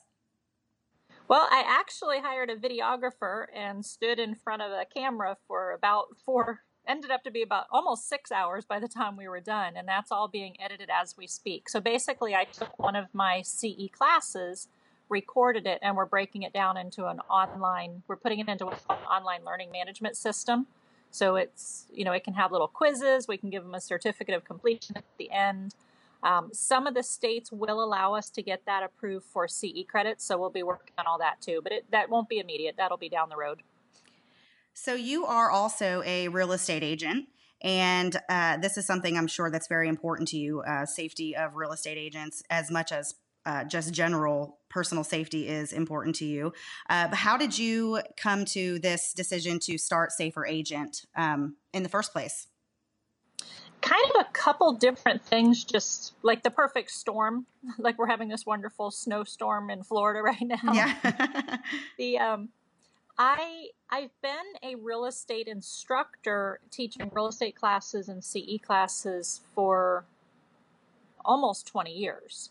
Well, 1.28 1.46
I 1.50 1.62
actually 1.66 2.20
hired 2.20 2.48
a 2.48 2.56
videographer 2.56 3.44
and 3.54 3.84
stood 3.84 4.18
in 4.18 4.36
front 4.36 4.62
of 4.62 4.72
a 4.72 4.86
camera 4.86 5.36
for 5.46 5.72
about 5.72 6.06
four 6.24 6.60
ended 6.90 7.10
up 7.10 7.22
to 7.24 7.30
be 7.30 7.42
about 7.42 7.66
almost 7.70 8.08
six 8.08 8.32
hours 8.32 8.64
by 8.64 8.80
the 8.80 8.88
time 8.88 9.16
we 9.16 9.28
were 9.28 9.40
done, 9.40 9.76
and 9.76 9.86
that's 9.86 10.10
all 10.10 10.28
being 10.28 10.56
edited 10.60 10.90
as 10.90 11.16
we 11.16 11.26
speak. 11.26 11.68
So 11.68 11.80
basically, 11.80 12.34
I 12.34 12.44
took 12.44 12.78
one 12.78 12.96
of 12.96 13.06
my 13.14 13.42
CE 13.42 13.88
classes, 13.92 14.68
recorded 15.08 15.66
it, 15.66 15.78
and 15.82 15.96
we're 15.96 16.06
breaking 16.06 16.42
it 16.42 16.52
down 16.52 16.76
into 16.76 17.06
an 17.06 17.20
online. 17.30 18.02
We're 18.08 18.16
putting 18.16 18.40
it 18.40 18.48
into 18.48 18.66
an 18.68 18.76
online 18.88 19.44
learning 19.44 19.70
management 19.70 20.16
system. 20.16 20.66
So 21.12 21.36
it's 21.36 21.86
you 21.92 22.04
know 22.04 22.12
it 22.12 22.24
can 22.24 22.34
have 22.34 22.52
little 22.52 22.68
quizzes. 22.68 23.28
We 23.28 23.36
can 23.36 23.50
give 23.50 23.62
them 23.62 23.74
a 23.74 23.80
certificate 23.80 24.34
of 24.34 24.44
completion 24.44 24.96
at 24.96 25.04
the 25.18 25.30
end. 25.30 25.74
Um, 26.22 26.50
some 26.52 26.86
of 26.86 26.94
the 26.94 27.02
states 27.02 27.50
will 27.50 27.82
allow 27.82 28.14
us 28.14 28.28
to 28.30 28.42
get 28.42 28.66
that 28.66 28.82
approved 28.82 29.24
for 29.24 29.48
CE 29.48 29.84
credits, 29.88 30.24
so 30.24 30.36
we'll 30.38 30.50
be 30.50 30.62
working 30.62 30.92
on 30.98 31.06
all 31.06 31.18
that 31.18 31.40
too. 31.40 31.60
But 31.62 31.72
it, 31.72 31.90
that 31.92 32.10
won't 32.10 32.28
be 32.28 32.38
immediate. 32.38 32.74
That'll 32.76 32.98
be 32.98 33.08
down 33.08 33.30
the 33.30 33.36
road. 33.36 33.62
So 34.74 34.94
you 34.94 35.26
are 35.26 35.50
also 35.50 36.02
a 36.04 36.28
real 36.28 36.52
estate 36.52 36.82
agent. 36.82 37.26
And 37.62 38.16
uh, 38.28 38.56
this 38.56 38.78
is 38.78 38.86
something 38.86 39.18
I'm 39.18 39.26
sure 39.26 39.50
that's 39.50 39.68
very 39.68 39.88
important 39.88 40.28
to 40.28 40.38
you 40.38 40.62
uh, 40.62 40.86
safety 40.86 41.36
of 41.36 41.56
real 41.56 41.72
estate 41.72 41.98
agents, 41.98 42.42
as 42.48 42.70
much 42.70 42.90
as 42.90 43.14
uh, 43.46 43.64
just 43.64 43.92
general 43.92 44.58
personal 44.68 45.04
safety 45.04 45.48
is 45.48 45.72
important 45.72 46.14
to 46.16 46.24
you. 46.24 46.52
Uh, 46.88 47.14
how 47.14 47.36
did 47.36 47.58
you 47.58 48.00
come 48.16 48.44
to 48.44 48.78
this 48.78 49.12
decision 49.12 49.58
to 49.58 49.78
start 49.78 50.12
Safer 50.12 50.46
Agent 50.46 51.04
um, 51.16 51.56
in 51.72 51.82
the 51.82 51.88
first 51.88 52.12
place? 52.12 52.46
Kind 53.80 54.04
of 54.14 54.26
a 54.26 54.32
couple 54.32 54.74
different 54.74 55.24
things, 55.24 55.64
just 55.64 56.12
like 56.22 56.42
the 56.42 56.50
perfect 56.50 56.90
storm. 56.90 57.46
Like 57.78 57.98
we're 57.98 58.06
having 58.06 58.28
this 58.28 58.46
wonderful 58.46 58.90
snowstorm 58.90 59.68
in 59.68 59.82
Florida 59.82 60.22
right 60.22 60.40
now. 60.40 60.72
Yeah. 60.72 61.58
the 61.98 62.18
um, 62.18 62.48
I 63.22 63.66
I've 63.90 64.18
been 64.22 64.32
a 64.62 64.76
real 64.76 65.04
estate 65.04 65.46
instructor 65.46 66.58
teaching 66.70 67.10
real 67.12 67.26
estate 67.26 67.54
classes 67.54 68.08
and 68.08 68.24
CE 68.24 68.58
classes 68.62 69.42
for 69.54 70.06
almost 71.22 71.66
20 71.66 71.92
years. 71.92 72.48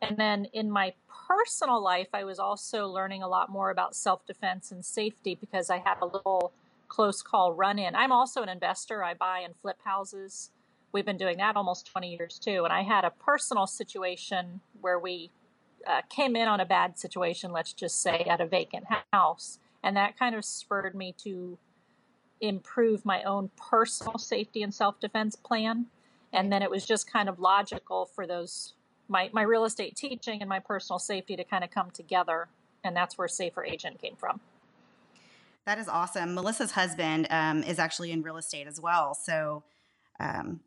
And 0.00 0.16
then 0.16 0.44
in 0.52 0.70
my 0.70 0.94
personal 1.26 1.82
life, 1.82 2.06
I 2.14 2.22
was 2.22 2.38
also 2.38 2.86
learning 2.86 3.24
a 3.24 3.28
lot 3.28 3.50
more 3.50 3.70
about 3.70 3.96
self 3.96 4.24
defense 4.26 4.70
and 4.70 4.84
safety 4.84 5.34
because 5.34 5.70
I 5.70 5.78
had 5.78 5.96
a 6.00 6.06
little 6.06 6.52
close 6.86 7.20
call 7.20 7.52
run 7.52 7.80
in. 7.80 7.96
I'm 7.96 8.12
also 8.12 8.42
an 8.42 8.48
investor, 8.48 9.02
I 9.02 9.14
buy 9.14 9.40
and 9.40 9.56
flip 9.60 9.80
houses. 9.82 10.50
We've 10.92 11.04
been 11.04 11.18
doing 11.18 11.38
that 11.38 11.56
almost 11.56 11.86
20 11.86 12.14
years 12.14 12.38
too. 12.38 12.62
And 12.62 12.72
I 12.72 12.82
had 12.82 13.04
a 13.04 13.10
personal 13.10 13.66
situation 13.66 14.60
where 14.80 15.00
we 15.00 15.30
uh, 15.84 16.02
came 16.08 16.36
in 16.36 16.46
on 16.46 16.60
a 16.60 16.64
bad 16.64 16.96
situation, 16.96 17.50
let's 17.50 17.72
just 17.72 18.00
say, 18.00 18.20
at 18.30 18.40
a 18.40 18.46
vacant 18.46 18.86
house 19.12 19.58
and 19.82 19.96
that 19.96 20.18
kind 20.18 20.34
of 20.34 20.44
spurred 20.44 20.94
me 20.94 21.14
to 21.24 21.58
improve 22.40 23.04
my 23.04 23.22
own 23.22 23.50
personal 23.56 24.18
safety 24.18 24.62
and 24.62 24.72
self 24.72 24.98
defense 25.00 25.36
plan. 25.36 25.86
And 26.32 26.52
then 26.52 26.62
it 26.62 26.70
was 26.70 26.86
just 26.86 27.10
kind 27.10 27.28
of 27.28 27.38
logical 27.38 28.06
for 28.06 28.26
those 28.26 28.74
my, 29.08 29.28
my 29.32 29.42
real 29.42 29.64
estate 29.64 29.96
teaching 29.96 30.40
and 30.40 30.48
my 30.48 30.60
personal 30.60 30.98
safety 30.98 31.34
to 31.36 31.44
kind 31.44 31.64
of 31.64 31.70
come 31.70 31.90
together. 31.90 32.48
And 32.84 32.96
that's 32.96 33.18
where 33.18 33.28
Safer 33.28 33.64
Agent 33.64 34.00
came 34.00 34.14
from. 34.14 34.40
That 35.66 35.78
is 35.78 35.88
awesome. 35.88 36.34
Melissa's 36.34 36.70
husband 36.70 37.26
um, 37.30 37.62
is 37.64 37.78
actually 37.78 38.12
in 38.12 38.22
real 38.22 38.36
estate 38.36 38.66
as 38.66 38.80
well. 38.80 39.14
So 39.14 39.64
um, 40.20 40.60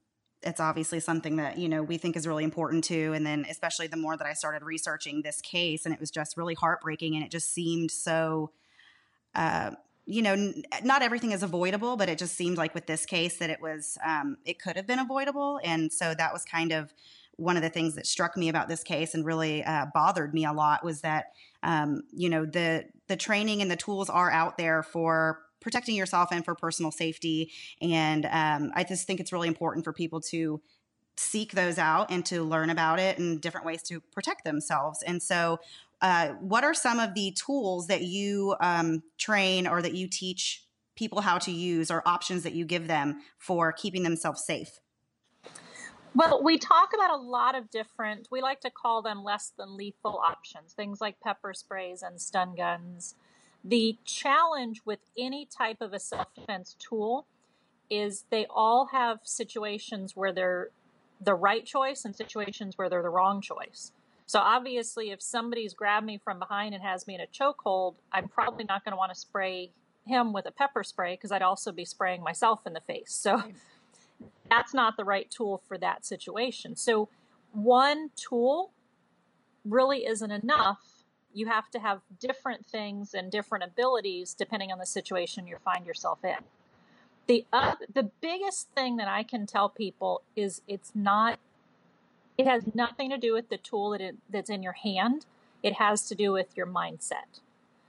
it's 0.43 0.59
obviously 0.59 0.99
something 0.99 1.37
that, 1.37 1.57
you 1.57 1.69
know, 1.69 1.81
we 1.81 1.97
think 1.97 2.15
is 2.15 2.27
really 2.27 2.43
important 2.43 2.83
too. 2.83 3.13
And 3.13 3.25
then, 3.25 3.45
especially 3.49 3.87
the 3.87 3.97
more 3.97 4.17
that 4.17 4.27
I 4.27 4.33
started 4.33 4.63
researching 4.63 5.21
this 5.21 5.41
case, 5.41 5.85
and 5.85 5.93
it 5.93 5.99
was 5.99 6.11
just 6.11 6.37
really 6.37 6.53
heartbreaking 6.53 7.15
and 7.15 7.23
it 7.23 7.31
just 7.31 7.51
seemed 7.51 7.91
so 7.91 8.51
uh, 9.35 9.71
you 10.05 10.21
know, 10.21 10.33
n- 10.33 10.63
not 10.83 11.01
everything 11.01 11.31
is 11.31 11.43
avoidable, 11.43 11.95
but 11.95 12.09
it 12.09 12.17
just 12.17 12.35
seemed 12.35 12.57
like 12.57 12.75
with 12.75 12.85
this 12.87 13.05
case 13.05 13.37
that 13.37 13.49
it 13.49 13.61
was, 13.61 13.97
um, 14.05 14.37
it 14.45 14.61
could 14.61 14.75
have 14.75 14.85
been 14.85 14.99
avoidable. 14.99 15.59
And 15.63 15.91
so 15.91 16.13
that 16.13 16.33
was 16.33 16.43
kind 16.43 16.71
of 16.71 16.93
one 17.37 17.57
of 17.57 17.63
the 17.63 17.69
things 17.69 17.95
that 17.95 18.05
struck 18.05 18.37
me 18.37 18.49
about 18.49 18.67
this 18.67 18.83
case 18.83 19.13
and 19.13 19.25
really 19.25 19.63
uh, 19.63 19.87
bothered 19.93 20.33
me 20.33 20.45
a 20.45 20.53
lot 20.53 20.83
was 20.83 21.01
that, 21.01 21.27
um, 21.63 22.03
you 22.11 22.29
know, 22.29 22.45
the, 22.45 22.85
the 23.07 23.15
training 23.15 23.61
and 23.61 23.71
the 23.71 23.75
tools 23.75 24.09
are 24.09 24.29
out 24.29 24.57
there 24.57 24.83
for 24.83 25.39
protecting 25.61 25.95
yourself 25.95 26.29
and 26.31 26.45
for 26.45 26.53
personal 26.53 26.91
safety. 26.91 27.51
And 27.81 28.25
um, 28.25 28.71
I 28.75 28.83
just 28.83 29.07
think 29.07 29.19
it's 29.19 29.31
really 29.31 29.47
important 29.47 29.83
for 29.85 29.93
people 29.93 30.21
to 30.21 30.61
seek 31.15 31.53
those 31.53 31.77
out 31.77 32.11
and 32.11 32.25
to 32.25 32.43
learn 32.43 32.69
about 32.69 32.99
it 32.99 33.17
and 33.17 33.39
different 33.39 33.65
ways 33.65 33.81
to 33.83 33.99
protect 33.99 34.43
themselves. 34.43 35.01
And 35.03 35.21
so, 35.21 35.59
uh, 36.03 36.33
what 36.41 36.65
are 36.65 36.73
some 36.73 36.99
of 36.99 37.13
the 37.15 37.31
tools 37.31 37.87
that 37.87 38.01
you 38.01 38.55
um, 38.59 39.01
train 39.17 39.65
or 39.65 39.81
that 39.81 39.93
you 39.93 40.07
teach 40.07 40.65
people 40.95 41.21
how 41.21 41.37
to 41.39 41.49
use 41.49 41.89
or 41.89 42.05
options 42.05 42.43
that 42.43 42.53
you 42.53 42.65
give 42.65 42.87
them 42.87 43.21
for 43.39 43.71
keeping 43.71 44.03
themselves 44.03 44.45
safe? 44.45 44.79
Well, 46.13 46.43
we 46.43 46.59
talk 46.59 46.89
about 46.93 47.09
a 47.09 47.15
lot 47.15 47.55
of 47.55 47.71
different, 47.71 48.27
we 48.29 48.41
like 48.41 48.59
to 48.61 48.69
call 48.69 49.01
them 49.01 49.23
less 49.23 49.53
than 49.57 49.77
lethal 49.77 50.19
options, 50.19 50.73
things 50.73 50.99
like 50.99 51.21
pepper 51.21 51.53
sprays 51.53 52.03
and 52.03 52.21
stun 52.21 52.53
guns. 52.53 53.15
The 53.63 53.97
challenge 54.03 54.81
with 54.85 54.99
any 55.17 55.45
type 55.45 55.77
of 55.79 55.93
a 55.93 55.99
self 55.99 56.27
defense 56.35 56.75
tool 56.77 57.27
is 57.89 58.25
they 58.29 58.45
all 58.49 58.89
have 58.91 59.19
situations 59.23 60.17
where 60.17 60.33
they're 60.33 60.69
the 61.21 61.33
right 61.33 61.65
choice 61.65 62.03
and 62.03 62.13
situations 62.13 62.77
where 62.77 62.89
they're 62.89 63.01
the 63.01 63.09
wrong 63.09 63.39
choice. 63.39 63.93
So 64.33 64.39
obviously, 64.39 65.11
if 65.11 65.21
somebody's 65.21 65.75
grabbed 65.75 66.07
me 66.07 66.17
from 66.17 66.39
behind 66.39 66.73
and 66.73 66.83
has 66.83 67.05
me 67.05 67.13
in 67.13 67.21
a 67.21 67.27
chokehold, 67.27 67.93
I'm 68.11 68.27
probably 68.27 68.63
not 68.63 68.83
going 68.83 68.93
to 68.93 68.97
want 68.97 69.13
to 69.13 69.15
spray 69.15 69.69
him 70.07 70.33
with 70.33 70.47
a 70.47 70.51
pepper 70.51 70.83
spray 70.83 71.13
because 71.13 71.31
I'd 71.31 71.43
also 71.43 71.71
be 71.71 71.85
spraying 71.85 72.23
myself 72.23 72.61
in 72.65 72.73
the 72.73 72.81
face. 72.81 73.13
So 73.13 73.43
that's 74.49 74.73
not 74.73 74.97
the 74.97 75.03
right 75.03 75.29
tool 75.29 75.61
for 75.67 75.77
that 75.77 76.03
situation. 76.03 76.75
So 76.75 77.09
one 77.51 78.09
tool 78.15 78.71
really 79.63 80.07
isn't 80.07 80.31
enough. 80.31 81.03
You 81.31 81.45
have 81.45 81.69
to 81.69 81.77
have 81.77 82.01
different 82.19 82.65
things 82.65 83.13
and 83.13 83.31
different 83.31 83.63
abilities 83.63 84.33
depending 84.33 84.71
on 84.71 84.79
the 84.79 84.87
situation 84.87 85.45
you 85.45 85.57
find 85.63 85.85
yourself 85.85 86.25
in. 86.25 86.37
The 87.27 87.45
uh, 87.53 87.75
the 87.93 88.09
biggest 88.19 88.69
thing 88.71 88.97
that 88.97 89.07
I 89.07 89.21
can 89.21 89.45
tell 89.45 89.69
people 89.69 90.23
is 90.35 90.63
it's 90.67 90.93
not 90.95 91.37
it 92.37 92.47
has 92.47 92.63
nothing 92.73 93.09
to 93.09 93.17
do 93.17 93.33
with 93.33 93.49
the 93.49 93.57
tool 93.57 93.91
that 93.91 94.01
it, 94.01 94.15
that's 94.29 94.49
in 94.49 94.63
your 94.63 94.73
hand. 94.73 95.25
It 95.61 95.73
has 95.73 96.07
to 96.07 96.15
do 96.15 96.31
with 96.31 96.55
your 96.55 96.67
mindset. 96.67 97.39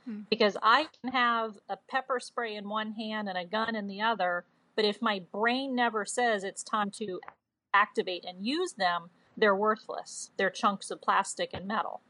Hmm. 0.04 0.20
Because 0.30 0.56
I 0.62 0.88
can 1.00 1.12
have 1.12 1.58
a 1.68 1.76
pepper 1.76 2.20
spray 2.20 2.54
in 2.54 2.68
one 2.68 2.92
hand 2.92 3.28
and 3.28 3.38
a 3.38 3.44
gun 3.44 3.74
in 3.74 3.86
the 3.86 4.00
other, 4.00 4.44
but 4.76 4.84
if 4.84 5.00
my 5.00 5.22
brain 5.32 5.74
never 5.74 6.04
says 6.04 6.44
it's 6.44 6.62
time 6.62 6.90
to 6.92 7.20
activate 7.72 8.24
and 8.24 8.46
use 8.46 8.74
them, 8.74 9.10
they're 9.36 9.56
worthless. 9.56 10.30
They're 10.36 10.50
chunks 10.50 10.90
of 10.90 11.00
plastic 11.00 11.50
and 11.52 11.66
metal. 11.66 12.00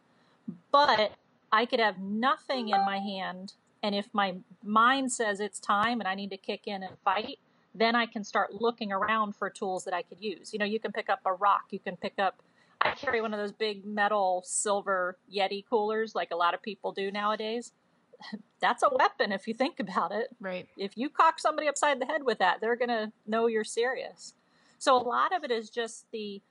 But 0.70 1.12
I 1.52 1.66
could 1.66 1.80
have 1.80 1.98
nothing 1.98 2.68
in 2.68 2.84
my 2.84 2.98
hand, 2.98 3.54
and 3.82 3.94
if 3.94 4.08
my 4.12 4.34
mind 4.62 5.12
says 5.12 5.40
it's 5.40 5.60
time 5.60 6.00
and 6.00 6.08
I 6.08 6.14
need 6.14 6.30
to 6.30 6.36
kick 6.36 6.62
in 6.66 6.82
and 6.82 6.98
fight, 7.04 7.38
then 7.74 7.96
I 7.96 8.06
can 8.06 8.24
start 8.24 8.54
looking 8.54 8.92
around 8.92 9.34
for 9.34 9.50
tools 9.50 9.84
that 9.84 9.94
I 9.94 10.02
could 10.02 10.20
use. 10.20 10.52
You 10.52 10.58
know, 10.58 10.64
you 10.64 10.78
can 10.78 10.92
pick 10.92 11.08
up 11.08 11.20
a 11.24 11.32
rock, 11.32 11.64
you 11.70 11.78
can 11.78 11.96
pick 11.96 12.14
up 12.18 12.42
I 12.84 12.90
carry 12.94 13.22
one 13.22 13.32
of 13.32 13.40
those 13.40 13.52
big 13.52 13.84
metal 13.86 14.42
silver 14.44 15.16
Yeti 15.34 15.64
coolers 15.68 16.14
like 16.14 16.30
a 16.32 16.36
lot 16.36 16.52
of 16.52 16.62
people 16.62 16.92
do 16.92 17.10
nowadays. 17.10 17.72
That's 18.60 18.82
a 18.82 18.94
weapon 18.94 19.32
if 19.32 19.48
you 19.48 19.54
think 19.54 19.80
about 19.80 20.12
it. 20.12 20.28
Right. 20.38 20.68
If 20.76 20.96
you 20.96 21.08
cock 21.08 21.38
somebody 21.38 21.66
upside 21.66 22.00
the 22.00 22.06
head 22.06 22.24
with 22.24 22.38
that, 22.38 22.60
they're 22.60 22.76
going 22.76 22.90
to 22.90 23.10
know 23.26 23.46
you're 23.46 23.64
serious. 23.64 24.34
So 24.78 24.94
a 24.96 25.02
lot 25.02 25.34
of 25.34 25.44
it 25.44 25.50
is 25.50 25.70
just 25.70 26.04
the 26.12 26.42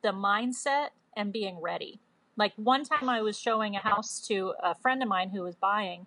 the 0.00 0.12
mindset 0.12 0.88
and 1.16 1.32
being 1.32 1.60
ready. 1.60 2.00
Like 2.36 2.52
one 2.56 2.84
time 2.84 3.08
I 3.08 3.20
was 3.20 3.38
showing 3.38 3.74
a 3.74 3.80
house 3.80 4.24
to 4.28 4.54
a 4.62 4.74
friend 4.74 5.02
of 5.02 5.08
mine 5.08 5.30
who 5.30 5.42
was 5.42 5.56
buying 5.56 6.06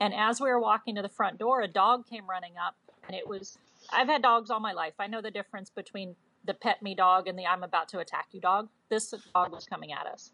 And 0.00 0.14
as 0.14 0.40
we 0.40 0.48
were 0.48 0.60
walking 0.60 0.94
to 0.94 1.02
the 1.02 1.08
front 1.08 1.38
door, 1.38 1.60
a 1.60 1.68
dog 1.68 2.08
came 2.08 2.28
running 2.30 2.54
up, 2.56 2.76
and 3.06 3.16
it 3.16 3.28
was 3.28 3.58
I've 3.92 4.08
had 4.08 4.22
dogs 4.22 4.50
all 4.50 4.60
my 4.60 4.72
life. 4.72 4.94
I 4.98 5.06
know 5.06 5.20
the 5.20 5.30
difference 5.30 5.70
between 5.70 6.16
the 6.44 6.54
pet 6.54 6.82
me 6.82 6.94
dog 6.94 7.28
and 7.28 7.38
the 7.38 7.46
I'm 7.46 7.62
about 7.62 7.88
to 7.90 8.00
attack 8.00 8.28
you 8.32 8.40
dog. 8.40 8.68
This 8.88 9.14
dog 9.34 9.52
was 9.52 9.66
coming 9.66 9.92
at 9.92 10.06
us. 10.06 10.30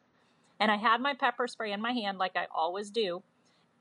And 0.61 0.71
I 0.71 0.77
had 0.77 1.01
my 1.01 1.15
pepper 1.15 1.47
spray 1.47 1.73
in 1.73 1.81
my 1.81 1.93
hand 1.93 2.19
like 2.19 2.37
I 2.37 2.47
always 2.55 2.91
do. 2.91 3.23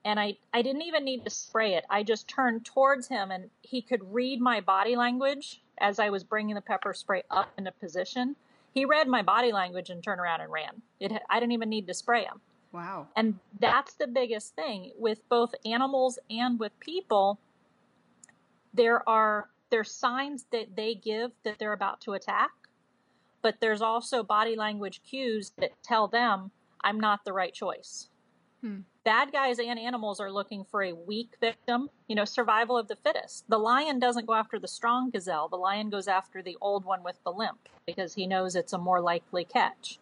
And 0.06 0.20
I, 0.20 0.38
I 0.54 0.62
didn't 0.62 0.84
even 0.84 1.04
need 1.04 1.24
to 1.26 1.30
spray 1.30 1.74
it. 1.74 1.86
I 1.90 2.04
just 2.04 2.28
turned 2.28 2.66
towards 2.66 3.08
him 3.08 3.32
and 3.32 3.50
he 3.62 3.82
could 3.82 4.14
read 4.14 4.40
my 4.40 4.62
body 4.62 4.96
language 4.96 5.62
as 5.80 6.00
I 6.00 6.10
was 6.10 6.24
bringing 6.24 6.56
the 6.56 6.62
pepper 6.62 6.94
spray 6.94 7.24
up 7.30 7.50
into 7.58 7.72
position. 7.72 8.36
He 8.74 8.86
read 8.86 9.08
my 9.08 9.22
body 9.22 9.52
language 9.52 9.90
and 9.90 10.04
turned 10.04 10.22
around 10.22 10.42
and 10.42 10.52
ran. 10.52 10.82
It, 11.00 11.12
I 11.30 11.40
didn't 11.40 11.54
even 11.54 11.70
need 11.70 11.88
to 11.88 11.94
spray 11.94 12.26
him. 12.26 12.42
Wow. 12.72 13.08
And 13.16 13.40
that's 13.60 13.94
the 13.94 14.08
biggest 14.08 14.56
thing 14.56 14.92
with 14.98 15.28
both 15.30 15.56
animals 15.66 16.20
and 16.30 16.60
with 16.60 16.80
people. 16.80 17.40
There 18.74 19.08
are 19.10 19.50
there's 19.70 19.92
signs 19.92 20.46
that 20.52 20.76
they 20.76 20.96
give 20.96 21.32
that 21.44 21.60
they're 21.60 21.74
about 21.74 22.02
to 22.02 22.14
attack, 22.14 22.52
but 23.42 23.56
there's 23.60 23.82
also 23.82 24.24
body 24.24 24.56
language 24.56 25.02
cues 25.08 25.52
that 25.58 25.72
tell 25.84 26.08
them 26.08 26.52
I'm 26.84 27.00
not 27.00 27.26
the 27.26 27.34
right 27.34 27.54
choice. 27.54 28.10
Hmm. 28.62 28.80
Bad 29.04 29.32
guys 29.32 29.60
and 29.60 29.80
animals 29.80 30.20
are 30.20 30.32
looking 30.32 30.66
for 30.66 30.84
a 30.84 30.94
weak 30.94 31.34
victim, 31.40 31.90
you 32.08 32.16
know, 32.16 32.26
survival 32.26 32.78
of 32.78 32.88
the 32.88 32.96
fittest. 32.96 33.46
The 33.48 33.60
lion 33.60 34.00
doesn't 34.00 34.26
go 34.26 34.34
after 34.34 34.60
the 34.60 34.68
strong 34.68 35.10
gazelle, 35.10 35.48
the 35.48 35.58
lion 35.58 35.90
goes 35.90 36.08
after 36.08 36.42
the 36.42 36.58
old 36.60 36.86
one 36.86 37.04
with 37.04 37.18
the 37.24 37.32
limp 37.32 37.70
because 37.86 38.16
he 38.16 38.28
knows 38.28 38.56
it's 38.56 38.74
a 38.74 38.78
more 38.78 39.00
likely 39.00 39.46
catch. 39.46 40.00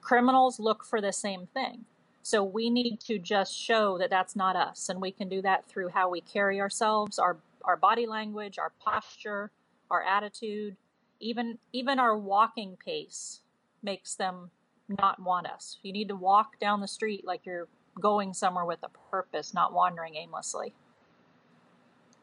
Criminals 0.00 0.58
look 0.58 0.84
for 0.84 1.00
the 1.00 1.12
same 1.12 1.46
thing. 1.46 1.84
So 2.22 2.42
we 2.42 2.68
need 2.68 3.00
to 3.06 3.18
just 3.18 3.54
show 3.54 3.96
that 3.98 4.10
that's 4.10 4.36
not 4.36 4.56
us. 4.56 4.88
And 4.88 5.00
we 5.00 5.10
can 5.10 5.28
do 5.28 5.40
that 5.42 5.64
through 5.66 5.88
how 5.88 6.10
we 6.10 6.20
carry 6.20 6.60
ourselves, 6.60 7.18
our 7.18 7.38
our 7.68 7.76
body 7.76 8.06
language, 8.06 8.58
our 8.58 8.72
posture, 8.82 9.52
our 9.90 10.02
attitude, 10.02 10.76
even 11.20 11.58
even 11.72 12.00
our 12.00 12.16
walking 12.16 12.76
pace 12.84 13.40
makes 13.82 14.14
them 14.16 14.50
not 14.88 15.20
want 15.22 15.46
us. 15.46 15.78
You 15.82 15.92
need 15.92 16.08
to 16.08 16.16
walk 16.16 16.58
down 16.58 16.80
the 16.80 16.88
street 16.88 17.24
like 17.24 17.44
you're 17.44 17.68
going 18.00 18.32
somewhere 18.32 18.64
with 18.64 18.78
a 18.82 18.88
purpose, 19.10 19.52
not 19.52 19.72
wandering 19.72 20.16
aimlessly. 20.16 20.72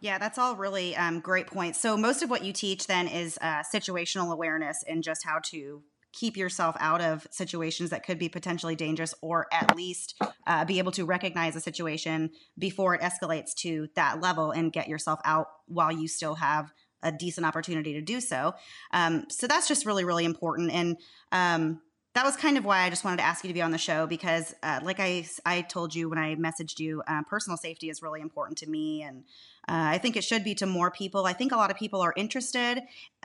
Yeah, 0.01 0.17
that's 0.17 0.37
all 0.37 0.55
really 0.55 0.95
um, 0.95 1.19
great 1.19 1.47
points. 1.47 1.79
So 1.79 1.95
most 1.95 2.21
of 2.21 2.29
what 2.29 2.43
you 2.43 2.51
teach 2.51 2.87
then 2.87 3.07
is 3.07 3.37
uh, 3.41 3.63
situational 3.73 4.31
awareness 4.31 4.83
and 4.87 5.03
just 5.03 5.25
how 5.25 5.39
to 5.45 5.83
keep 6.15 6.37
yourself 6.37 6.75
out 6.79 7.01
of 7.01 7.27
situations 7.29 7.89
that 7.89 8.05
could 8.05 8.17
be 8.17 8.29
potentially 8.29 8.75
dangerous 8.75 9.13
or 9.21 9.47
at 9.51 9.75
least 9.75 10.19
uh, 10.47 10.63
be 10.63 10.79
able 10.79 10.91
to 10.93 11.05
recognize 11.05 11.55
a 11.55 11.61
situation 11.61 12.31
before 12.57 12.95
it 12.95 13.01
escalates 13.01 13.53
to 13.53 13.87
that 13.95 14.21
level 14.21 14.51
and 14.51 14.71
get 14.71 14.87
yourself 14.87 15.19
out 15.25 15.47
while 15.67 15.91
you 15.91 16.07
still 16.07 16.35
have 16.35 16.71
a 17.03 17.11
decent 17.11 17.45
opportunity 17.45 17.93
to 17.93 18.01
do 18.01 18.19
so. 18.19 18.53
Um, 18.91 19.25
so 19.29 19.45
that's 19.45 19.67
just 19.67 19.85
really 19.85 20.05
really 20.05 20.25
important. 20.25 20.71
And 20.71 20.97
um, 21.31 21.81
that 22.15 22.23
was 22.23 22.37
kind 22.37 22.57
of 22.57 22.63
why 22.63 22.83
I 22.83 22.89
just 22.89 23.03
wanted 23.03 23.17
to 23.17 23.23
ask 23.23 23.43
you 23.43 23.49
to 23.49 23.53
be 23.53 23.61
on 23.61 23.71
the 23.71 23.77
show 23.77 24.07
because, 24.07 24.55
uh, 24.63 24.79
like 24.81 25.01
I, 25.01 25.27
I 25.45 25.61
told 25.61 25.93
you 25.93 26.07
when 26.07 26.17
I 26.17 26.35
messaged 26.35 26.79
you, 26.79 27.03
uh, 27.07 27.23
personal 27.23 27.57
safety 27.57 27.89
is 27.89 28.01
really 28.01 28.21
important 28.21 28.57
to 28.59 28.69
me. 28.69 29.03
And 29.03 29.25
uh, 29.67 29.91
I 29.91 29.97
think 29.97 30.15
it 30.15 30.23
should 30.23 30.45
be 30.45 30.55
to 30.55 30.65
more 30.65 30.89
people. 30.89 31.25
I 31.25 31.33
think 31.33 31.51
a 31.51 31.57
lot 31.57 31.71
of 31.71 31.77
people 31.77 31.99
are 31.99 32.13
interested, 32.15 32.83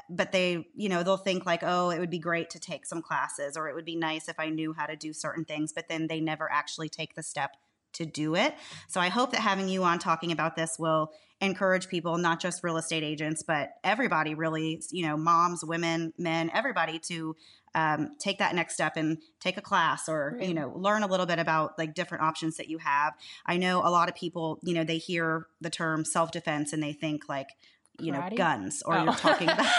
but 0.08 0.32
they, 0.32 0.66
you 0.74 0.88
know, 0.88 1.04
they'll 1.04 1.16
think 1.16 1.46
like, 1.46 1.60
oh, 1.62 1.90
it 1.90 2.00
would 2.00 2.10
be 2.10 2.18
great 2.18 2.50
to 2.50 2.58
take 2.58 2.84
some 2.84 3.00
classes 3.00 3.56
or 3.56 3.68
it 3.68 3.76
would 3.76 3.84
be 3.84 3.94
nice 3.94 4.28
if 4.28 4.40
I 4.40 4.48
knew 4.48 4.72
how 4.72 4.86
to 4.86 4.96
do 4.96 5.12
certain 5.12 5.44
things, 5.44 5.72
but 5.72 5.88
then 5.88 6.08
they 6.08 6.20
never 6.20 6.50
actually 6.50 6.88
take 6.88 7.14
the 7.14 7.22
step 7.22 7.56
to 7.92 8.06
do 8.06 8.34
it. 8.34 8.54
So 8.88 9.00
I 9.00 9.08
hope 9.08 9.30
that 9.32 9.40
having 9.40 9.68
you 9.68 9.84
on 9.84 10.00
talking 10.00 10.32
about 10.32 10.56
this 10.56 10.78
will 10.78 11.12
encourage 11.40 11.88
people, 11.88 12.18
not 12.18 12.40
just 12.40 12.62
real 12.62 12.76
estate 12.76 13.02
agents, 13.02 13.42
but 13.42 13.70
everybody 13.82 14.34
really, 14.34 14.82
you 14.90 15.06
know, 15.06 15.16
moms, 15.16 15.64
women, 15.64 16.12
men, 16.18 16.50
everybody 16.52 16.98
to 16.98 17.34
um, 17.74 18.16
take 18.18 18.38
that 18.38 18.54
next 18.54 18.74
step 18.74 18.96
and 18.96 19.18
take 19.38 19.56
a 19.56 19.60
class 19.60 20.08
or 20.08 20.36
you 20.40 20.54
know 20.54 20.72
learn 20.74 21.02
a 21.02 21.06
little 21.06 21.26
bit 21.26 21.38
about 21.38 21.78
like 21.78 21.94
different 21.94 22.24
options 22.24 22.56
that 22.56 22.68
you 22.68 22.78
have. 22.78 23.14
I 23.46 23.56
know 23.56 23.80
a 23.80 23.90
lot 23.90 24.08
of 24.08 24.14
people 24.14 24.58
you 24.62 24.74
know 24.74 24.84
they 24.84 24.98
hear 24.98 25.46
the 25.60 25.70
term 25.70 26.04
self-defense 26.04 26.72
and 26.72 26.82
they 26.82 26.92
think 26.92 27.28
like 27.28 27.50
you 28.00 28.12
karate? 28.12 28.30
know 28.30 28.36
guns 28.36 28.82
or 28.84 28.96
oh. 28.96 29.04
you're 29.04 29.12
talking 29.12 29.48
about 29.50 29.66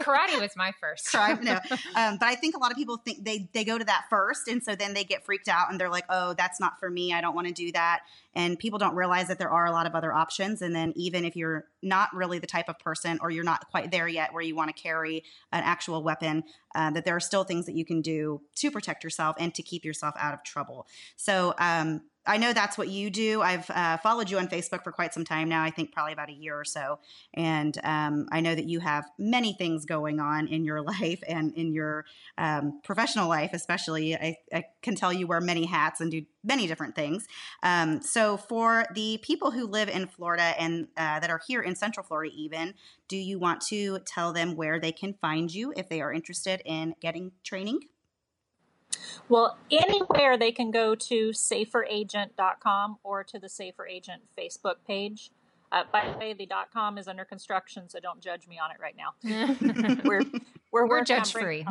karate 0.00 0.40
was 0.40 0.56
my 0.56 0.72
first. 0.80 1.06
Try 1.10 1.34
no. 1.34 1.58
Um, 1.94 2.16
but 2.18 2.26
i 2.26 2.34
think 2.34 2.56
a 2.56 2.58
lot 2.58 2.70
of 2.70 2.76
people 2.76 2.96
think 2.96 3.24
they 3.24 3.48
they 3.52 3.64
go 3.64 3.76
to 3.76 3.84
that 3.84 4.06
first 4.08 4.48
and 4.48 4.62
so 4.62 4.74
then 4.74 4.94
they 4.94 5.04
get 5.04 5.24
freaked 5.24 5.48
out 5.48 5.70
and 5.70 5.80
they're 5.80 5.90
like 5.90 6.04
oh 6.08 6.34
that's 6.34 6.60
not 6.60 6.78
for 6.80 6.88
me. 6.88 7.12
I 7.12 7.20
don't 7.20 7.34
want 7.34 7.48
to 7.48 7.52
do 7.52 7.72
that 7.72 8.02
and 8.36 8.58
people 8.58 8.78
don't 8.78 8.94
realize 8.94 9.28
that 9.28 9.38
there 9.38 9.50
are 9.50 9.64
a 9.64 9.72
lot 9.72 9.86
of 9.86 9.94
other 9.94 10.12
options 10.12 10.62
and 10.62 10.76
then 10.76 10.92
even 10.94 11.24
if 11.24 11.34
you're 11.34 11.64
not 11.82 12.14
really 12.14 12.38
the 12.38 12.46
type 12.46 12.68
of 12.68 12.78
person 12.78 13.18
or 13.20 13.30
you're 13.30 13.42
not 13.42 13.68
quite 13.70 13.90
there 13.90 14.06
yet 14.06 14.32
where 14.32 14.42
you 14.42 14.54
want 14.54 14.74
to 14.74 14.80
carry 14.80 15.24
an 15.50 15.64
actual 15.64 16.04
weapon 16.04 16.44
uh, 16.74 16.90
that 16.90 17.04
there 17.04 17.16
are 17.16 17.20
still 17.20 17.42
things 17.42 17.66
that 17.66 17.74
you 17.74 17.84
can 17.84 18.02
do 18.02 18.40
to 18.54 18.70
protect 18.70 19.02
yourself 19.02 19.34
and 19.40 19.54
to 19.54 19.62
keep 19.62 19.84
yourself 19.84 20.14
out 20.18 20.34
of 20.34 20.44
trouble 20.44 20.86
so 21.16 21.54
um, 21.58 22.02
I 22.26 22.38
know 22.38 22.52
that's 22.52 22.76
what 22.76 22.88
you 22.88 23.08
do. 23.08 23.40
I've 23.40 23.70
uh, 23.70 23.98
followed 23.98 24.30
you 24.30 24.38
on 24.38 24.48
Facebook 24.48 24.82
for 24.82 24.90
quite 24.90 25.14
some 25.14 25.24
time 25.24 25.48
now. 25.48 25.62
I 25.62 25.70
think 25.70 25.92
probably 25.92 26.12
about 26.12 26.28
a 26.28 26.32
year 26.32 26.58
or 26.58 26.64
so, 26.64 26.98
and 27.34 27.78
um, 27.84 28.26
I 28.32 28.40
know 28.40 28.54
that 28.54 28.68
you 28.68 28.80
have 28.80 29.04
many 29.18 29.52
things 29.52 29.84
going 29.84 30.18
on 30.18 30.48
in 30.48 30.64
your 30.64 30.82
life 31.00 31.22
and 31.28 31.52
in 31.54 31.72
your 31.72 32.04
um, 32.36 32.80
professional 32.82 33.28
life, 33.28 33.50
especially. 33.52 34.16
I, 34.16 34.36
I, 34.52 34.64
can 34.82 34.94
tell 34.94 35.12
you 35.12 35.26
wear 35.26 35.40
many 35.40 35.66
hats 35.66 36.00
and 36.00 36.10
do 36.10 36.22
many 36.46 36.66
different 36.66 36.94
things. 36.94 37.26
Um, 37.62 38.00
so, 38.00 38.36
for 38.36 38.86
the 38.94 39.18
people 39.22 39.50
who 39.50 39.66
live 39.66 39.88
in 39.88 40.06
Florida 40.06 40.54
and 40.58 40.88
uh, 40.96 41.20
that 41.20 41.30
are 41.30 41.40
here 41.46 41.60
in 41.60 41.74
Central 41.74 42.04
Florida, 42.04 42.32
even, 42.36 42.74
do 43.08 43.16
you 43.16 43.38
want 43.38 43.60
to 43.68 43.98
tell 44.00 44.32
them 44.32 44.56
where 44.56 44.80
they 44.80 44.92
can 44.92 45.14
find 45.14 45.52
you 45.52 45.72
if 45.76 45.88
they 45.88 46.00
are 46.00 46.12
interested 46.12 46.62
in 46.64 46.94
getting 47.00 47.32
training? 47.42 47.80
Well, 49.28 49.58
anywhere 49.70 50.38
they 50.38 50.52
can 50.52 50.70
go 50.70 50.94
to 50.94 51.30
saferagent.com 51.30 52.98
or 53.02 53.24
to 53.24 53.38
the 53.38 53.48
Safer 53.48 53.86
Agent 53.86 54.22
Facebook 54.38 54.76
page. 54.86 55.30
Uh, 55.72 55.82
by 55.92 56.10
the 56.10 56.18
way, 56.18 56.32
the 56.32 56.46
dot 56.46 56.68
.com 56.72 56.96
is 56.96 57.08
under 57.08 57.24
construction, 57.24 57.88
so 57.88 57.98
don't 57.98 58.20
judge 58.20 58.46
me 58.46 58.58
on 58.58 58.70
it 58.70 58.76
right 58.80 58.94
now. 58.96 59.14
we're 60.04 60.22
we're, 60.70 60.86
we're 60.86 61.04
judge 61.04 61.32
free. 61.32 61.66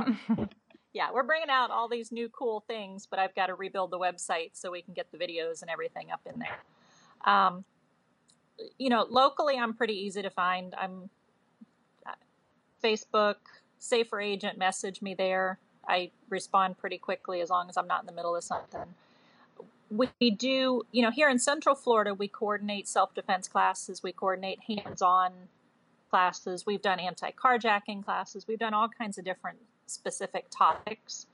Yeah, 0.95 1.11
we're 1.13 1.23
bringing 1.23 1.49
out 1.49 1.71
all 1.71 1.89
these 1.89 2.09
new 2.09 2.29
cool 2.29 2.61
things, 2.61 3.05
but 3.05 3.19
I've 3.19 3.35
got 3.35 3.47
to 3.47 3.53
rebuild 3.53 3.91
the 3.91 3.99
website 3.99 4.51
so 4.53 4.71
we 4.71 4.81
can 4.81 4.93
get 4.93 5.11
the 5.11 5.17
videos 5.17 5.61
and 5.61 5.69
everything 5.69 6.09
up 6.09 6.21
in 6.25 6.39
there. 6.39 6.59
Um, 7.25 7.65
you 8.79 8.89
know, 8.89 9.05
locally, 9.09 9.57
I'm 9.57 9.73
pretty 9.73 9.93
easy 9.93 10.21
to 10.21 10.29
find. 10.29 10.73
I'm 10.77 11.09
uh, 12.07 12.11
Facebook, 12.81 13.35
Safer 13.77 14.21
Agent, 14.21 14.57
message 14.57 15.01
me 15.01 15.13
there. 15.13 15.59
I 15.85 16.11
respond 16.29 16.77
pretty 16.77 16.97
quickly 16.97 17.41
as 17.41 17.49
long 17.49 17.67
as 17.69 17.75
I'm 17.75 17.87
not 17.87 17.99
in 17.99 18.05
the 18.05 18.13
middle 18.13 18.33
of 18.33 18.45
something. 18.45 18.95
We 19.91 20.31
do, 20.31 20.83
you 20.93 21.01
know, 21.01 21.11
here 21.11 21.29
in 21.29 21.39
Central 21.39 21.75
Florida, 21.75 22.13
we 22.13 22.29
coordinate 22.29 22.87
self 22.87 23.13
defense 23.13 23.49
classes, 23.49 24.01
we 24.01 24.13
coordinate 24.13 24.61
hands 24.61 25.01
on 25.01 25.33
classes, 26.09 26.65
we've 26.65 26.81
done 26.81 27.01
anti 27.01 27.31
carjacking 27.31 28.05
classes, 28.05 28.47
we've 28.47 28.59
done 28.59 28.73
all 28.73 28.87
kinds 28.87 29.17
of 29.17 29.25
different 29.25 29.57
specific 29.87 30.45
topics. 30.49 31.27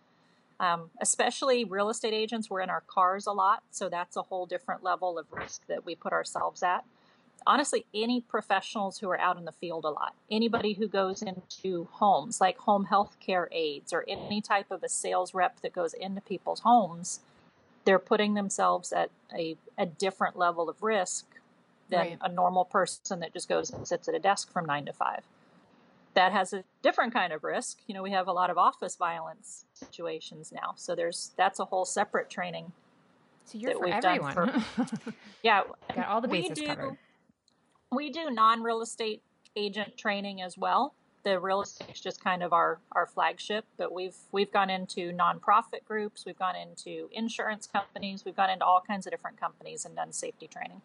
Um, 0.59 0.91
especially 1.01 1.63
real 1.63 1.89
estate 1.89 2.13
agents, 2.13 2.49
we're 2.49 2.61
in 2.61 2.69
our 2.69 2.83
cars 2.85 3.25
a 3.25 3.31
lot, 3.31 3.63
so 3.71 3.89
that's 3.89 4.15
a 4.15 4.21
whole 4.21 4.45
different 4.45 4.83
level 4.83 5.17
of 5.17 5.25
risk 5.31 5.65
that 5.67 5.85
we 5.85 5.95
put 5.95 6.13
ourselves 6.13 6.61
at 6.61 6.85
honestly 7.45 7.85
any 7.93 8.21
professionals 8.21 8.99
who 8.99 9.09
are 9.09 9.19
out 9.19 9.37
in 9.37 9.45
the 9.45 9.51
field 9.51 9.83
a 9.83 9.89
lot 9.89 10.13
anybody 10.29 10.73
who 10.73 10.87
goes 10.87 11.21
into 11.21 11.87
homes 11.91 12.39
like 12.39 12.57
home 12.59 12.85
health 12.85 13.17
care 13.19 13.49
aides 13.51 13.93
or 13.93 14.05
any 14.07 14.41
type 14.41 14.69
of 14.71 14.83
a 14.83 14.89
sales 14.89 15.33
rep 15.33 15.59
that 15.61 15.73
goes 15.73 15.93
into 15.93 16.21
people's 16.21 16.61
homes 16.61 17.19
they're 17.83 17.99
putting 17.99 18.35
themselves 18.35 18.93
at 18.93 19.09
a, 19.35 19.55
a 19.77 19.85
different 19.85 20.37
level 20.37 20.69
of 20.69 20.83
risk 20.83 21.25
than 21.89 21.99
right. 21.99 22.17
a 22.21 22.31
normal 22.31 22.63
person 22.63 23.19
that 23.19 23.33
just 23.33 23.49
goes 23.49 23.71
and 23.71 23.87
sits 23.87 24.07
at 24.07 24.15
a 24.15 24.19
desk 24.19 24.51
from 24.51 24.65
nine 24.65 24.85
to 24.85 24.93
five 24.93 25.23
that 26.13 26.31
has 26.31 26.53
a 26.53 26.63
different 26.81 27.13
kind 27.13 27.31
of 27.33 27.43
risk 27.43 27.79
you 27.87 27.93
know 27.93 28.03
we 28.03 28.11
have 28.11 28.27
a 28.27 28.33
lot 28.33 28.49
of 28.49 28.57
office 28.57 28.95
violence 28.95 29.65
situations 29.73 30.51
now 30.53 30.73
so 30.75 30.95
there's 30.95 31.31
that's 31.37 31.59
a 31.59 31.65
whole 31.65 31.85
separate 31.85 32.29
training 32.29 32.71
so 33.45 33.57
you're 33.57 33.73
for 33.73 33.87
everyone. 33.87 34.33
For, 34.33 34.63
yeah, 35.43 35.63
got 35.95 36.07
all 36.07 36.21
the 36.21 36.27
bases 36.27 36.57
do, 36.57 36.65
covered 36.67 36.97
we 37.91 38.09
do 38.09 38.29
non-real 38.29 38.81
estate 38.81 39.21
agent 39.55 39.97
training 39.97 40.41
as 40.41 40.57
well. 40.57 40.93
The 41.23 41.39
real 41.39 41.61
estate 41.61 41.89
is 41.93 42.01
just 42.01 42.23
kind 42.23 42.41
of 42.41 42.51
our, 42.51 42.79
our 42.93 43.05
flagship, 43.05 43.65
but 43.77 43.91
we've 43.93 44.15
we've 44.31 44.51
gone 44.51 44.69
into 44.69 45.11
nonprofit 45.11 45.85
groups, 45.85 46.25
we've 46.25 46.39
gone 46.39 46.55
into 46.55 47.09
insurance 47.11 47.67
companies, 47.67 48.25
we've 48.25 48.35
gone 48.35 48.49
into 48.49 48.65
all 48.65 48.81
kinds 48.81 49.05
of 49.05 49.11
different 49.11 49.39
companies 49.39 49.85
and 49.85 49.95
done 49.95 50.11
safety 50.11 50.47
training. 50.47 50.81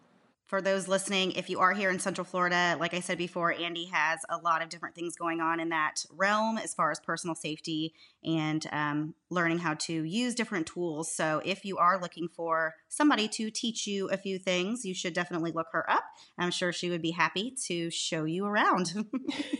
For 0.47 0.61
those 0.61 0.87
listening, 0.87 1.33
if 1.33 1.49
you 1.49 1.59
are 1.59 1.73
here 1.73 1.89
in 1.89 1.99
Central 1.99 2.23
Florida, 2.23 2.77
like 2.79 2.93
I 2.93 3.01
said 3.01 3.17
before, 3.17 3.51
Andy 3.51 3.85
has 3.85 4.21
a 4.29 4.37
lot 4.37 4.61
of 4.61 4.69
different 4.69 4.95
things 4.95 5.17
going 5.17 5.41
on 5.41 5.59
in 5.59 5.69
that 5.69 6.05
realm 6.15 6.57
as 6.57 6.73
far 6.73 6.89
as 6.89 7.01
personal 7.01 7.35
safety 7.35 7.93
and 8.27 8.67
um, 8.73 9.15
learning 9.29 9.59
how 9.59 9.73
to 9.75 10.03
use 10.03 10.35
different 10.35 10.67
tools. 10.67 11.09
So, 11.09 11.41
if 11.45 11.63
you 11.63 11.77
are 11.77 11.99
looking 11.99 12.27
for 12.27 12.75
somebody 12.89 13.27
to 13.29 13.49
teach 13.49 13.87
you 13.87 14.09
a 14.09 14.17
few 14.17 14.37
things, 14.37 14.83
you 14.83 14.93
should 14.93 15.13
definitely 15.13 15.51
look 15.51 15.67
her 15.71 15.89
up. 15.89 16.03
I'm 16.37 16.51
sure 16.51 16.73
she 16.73 16.89
would 16.89 17.01
be 17.01 17.11
happy 17.11 17.55
to 17.67 17.89
show 17.89 18.25
you 18.25 18.45
around. 18.45 18.93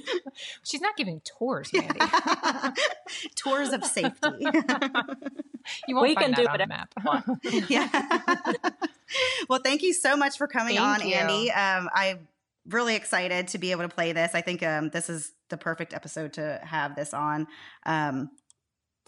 She's 0.63 0.81
not 0.81 0.97
giving 0.97 1.21
tours, 1.21 1.71
Mandy. 1.73 1.99
tours 3.35 3.71
of 3.71 3.85
safety. 3.85 4.27
you 5.87 5.95
won't 5.95 6.09
we 6.09 6.15
find 6.15 6.17
can 6.17 6.31
that 6.31 6.35
do 6.35 6.47
on 6.47 6.55
it. 6.55 6.57
the 6.57 6.67
map. 6.67 6.93
yeah. 7.69 8.33
well, 9.49 9.59
thank 9.63 9.81
you 9.81 9.93
so 9.93 10.17
much 10.17 10.37
for 10.37 10.47
coming 10.47 10.75
Thank 10.75 11.03
on, 11.03 11.07
you. 11.07 11.15
Andy. 11.15 11.51
Um, 11.51 11.89
I'm 11.93 12.27
really 12.67 12.95
excited 12.95 13.47
to 13.49 13.57
be 13.57 13.71
able 13.71 13.83
to 13.83 13.89
play 13.89 14.11
this. 14.11 14.35
I 14.35 14.41
think 14.41 14.61
um, 14.63 14.89
this 14.89 15.09
is 15.09 15.31
the 15.49 15.57
perfect 15.57 15.93
episode 15.93 16.33
to 16.33 16.59
have 16.63 16.95
this 16.95 17.13
on. 17.13 17.47
Um, 17.85 18.29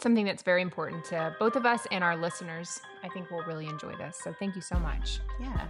Something 0.00 0.24
that's 0.24 0.42
very 0.42 0.62
important 0.62 1.04
to 1.06 1.34
both 1.38 1.56
of 1.56 1.66
us 1.66 1.86
and 1.90 2.02
our 2.02 2.16
listeners. 2.16 2.80
I 3.02 3.08
think 3.08 3.30
we'll 3.30 3.44
really 3.44 3.66
enjoy 3.66 3.94
this. 3.96 4.18
So 4.22 4.32
thank 4.32 4.56
you 4.56 4.62
so 4.62 4.78
much. 4.78 5.20
yeah. 5.40 5.66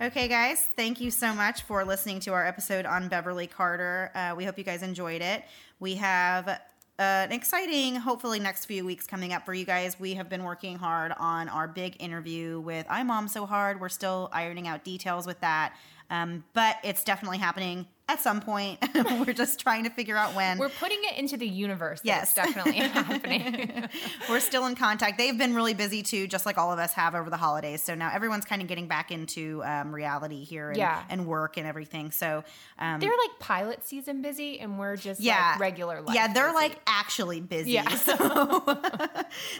Okay, 0.00 0.26
guys, 0.26 0.66
thank 0.74 1.00
you 1.00 1.12
so 1.12 1.32
much 1.32 1.62
for 1.62 1.84
listening 1.84 2.18
to 2.20 2.32
our 2.32 2.44
episode 2.44 2.86
on 2.86 3.06
Beverly 3.08 3.46
Carter. 3.46 4.10
Uh, 4.16 4.34
we 4.36 4.44
hope 4.44 4.58
you 4.58 4.64
guys 4.64 4.82
enjoyed 4.82 5.22
it. 5.22 5.44
We 5.78 5.94
have 5.94 6.60
an 6.98 7.30
exciting, 7.30 7.96
hopefully, 7.96 8.40
next 8.40 8.66
few 8.66 8.84
weeks 8.84 9.06
coming 9.06 9.32
up 9.32 9.46
for 9.46 9.54
you 9.54 9.64
guys. 9.64 10.00
We 10.00 10.14
have 10.14 10.28
been 10.28 10.44
working 10.44 10.76
hard 10.76 11.12
on 11.18 11.48
our 11.48 11.68
big 11.68 11.96
interview 12.00 12.58
with 12.58 12.86
I 12.88 13.26
So 13.26 13.46
Hard. 13.46 13.80
We're 13.80 13.88
still 13.88 14.28
ironing 14.32 14.66
out 14.66 14.82
details 14.82 15.26
with 15.26 15.40
that, 15.40 15.74
um, 16.10 16.44
but 16.54 16.76
it's 16.84 17.04
definitely 17.04 17.38
happening 17.38 17.86
at 18.08 18.20
some 18.20 18.40
point. 18.40 18.78
We're 18.94 19.32
just 19.32 19.60
trying 19.60 19.84
to 19.84 19.90
figure 19.90 20.16
out 20.16 20.34
when. 20.34 20.58
We're 20.58 20.68
putting 20.68 20.98
it 21.04 21.16
into 21.18 21.36
the 21.36 21.46
universe. 21.46 22.00
Yes. 22.02 22.24
It's 22.24 22.34
definitely 22.34 22.72
happening. 22.80 23.88
We're 24.28 24.40
still 24.40 24.66
in 24.66 24.74
contact. 24.74 25.16
They've 25.18 25.38
been 25.38 25.54
really 25.54 25.72
busy 25.72 26.02
too, 26.02 26.26
just 26.26 26.44
like 26.44 26.58
all 26.58 26.72
of 26.72 26.78
us 26.78 26.92
have 26.94 27.14
over 27.14 27.30
the 27.30 27.36
holidays. 27.36 27.82
So 27.82 27.94
now 27.94 28.10
everyone's 28.12 28.44
kind 28.44 28.60
of 28.60 28.68
getting 28.68 28.88
back 28.88 29.12
into 29.12 29.62
um, 29.64 29.94
reality 29.94 30.44
here 30.44 30.68
and, 30.70 30.76
Yeah. 30.76 31.02
and 31.08 31.26
work 31.26 31.56
and 31.56 31.66
everything. 31.66 32.10
So 32.10 32.44
um, 32.78 33.00
They're 33.00 33.08
like 33.10 33.38
pilot 33.38 33.86
season 33.86 34.20
busy, 34.20 34.58
and 34.60 34.78
we're 34.78 34.96
just 34.96 35.20
yeah, 35.20 35.52
like 35.52 35.60
regular 35.60 36.02
life. 36.02 36.14
Yeah, 36.14 36.32
they're 36.32 36.46
busy. 36.48 36.56
like 36.56 36.80
actually 36.86 37.40
busy. 37.40 37.70
Yeah. 37.72 37.88
So, 37.88 38.78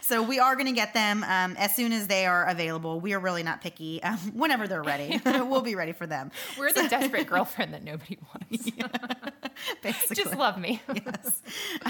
so 0.03 0.23
we 0.23 0.41
are 0.41 0.57
going 0.57 0.67
to 0.67 0.73
get 0.73 0.95
them 0.95 1.25
um, 1.25 1.55
as 1.59 1.75
soon 1.75 1.93
as 1.93 2.09
they 2.09 2.27
are 2.27 2.45
available. 2.47 3.01
We 3.01 3.15
are 3.15 3.21
really 3.21 3.45
not 3.45 3.61
picky. 3.63 4.03
Um, 4.03 4.17
whenever 4.35 4.67
they're 4.69 4.83
ready, 4.83 5.21
we'll 5.25 5.63
be 5.63 5.75
ready 5.77 5.93
for 5.93 6.07
them. 6.07 6.31
we're 6.59 6.73
the 6.73 6.89
desperate 6.89 7.27
girlfriend 7.27 7.75
that 7.75 7.83
nobody 7.83 8.19
wants. 8.35 8.71
Basically. 9.83 10.17
Just 10.17 10.37
love 10.37 10.59
me. 10.59 10.81
yes. 10.95 11.43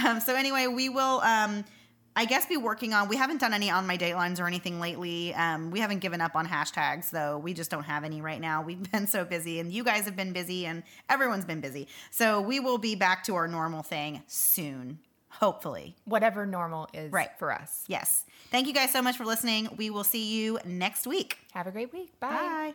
Um, 0.04 0.20
so 0.20 0.34
anyway, 0.34 0.66
we 0.66 0.88
will. 0.88 1.20
Um, 1.20 1.64
I 2.14 2.26
guess 2.26 2.44
be 2.44 2.58
working 2.58 2.92
on. 2.92 3.08
We 3.08 3.16
haven't 3.16 3.40
done 3.40 3.54
any 3.54 3.70
on 3.70 3.86
my 3.86 3.96
datelines 3.96 4.38
or 4.38 4.46
anything 4.46 4.80
lately. 4.80 5.32
Um, 5.34 5.70
we 5.70 5.80
haven't 5.80 6.00
given 6.00 6.20
up 6.20 6.36
on 6.36 6.46
hashtags 6.46 7.08
though. 7.10 7.38
We 7.38 7.54
just 7.54 7.70
don't 7.70 7.84
have 7.84 8.04
any 8.04 8.20
right 8.20 8.38
now. 8.40 8.62
We've 8.62 8.90
been 8.92 9.06
so 9.06 9.24
busy, 9.24 9.60
and 9.60 9.72
you 9.72 9.82
guys 9.82 10.04
have 10.04 10.14
been 10.14 10.34
busy, 10.34 10.66
and 10.66 10.82
everyone's 11.08 11.46
been 11.46 11.62
busy. 11.62 11.88
So 12.10 12.42
we 12.42 12.60
will 12.60 12.76
be 12.76 12.94
back 12.96 13.24
to 13.24 13.34
our 13.36 13.48
normal 13.48 13.82
thing 13.82 14.22
soon, 14.26 14.98
hopefully. 15.30 15.96
Whatever 16.04 16.44
normal 16.44 16.86
is 16.92 17.10
Right. 17.10 17.30
for 17.38 17.50
us. 17.50 17.84
Yes. 17.88 18.26
Thank 18.50 18.66
you 18.66 18.74
guys 18.74 18.92
so 18.92 19.00
much 19.00 19.16
for 19.16 19.24
listening. 19.24 19.70
We 19.78 19.88
will 19.88 20.04
see 20.04 20.34
you 20.34 20.58
next 20.66 21.06
week. 21.06 21.38
Have 21.54 21.66
a 21.66 21.70
great 21.70 21.94
week. 21.94 22.20
Bye. 22.20 22.28
Bye. 22.28 22.74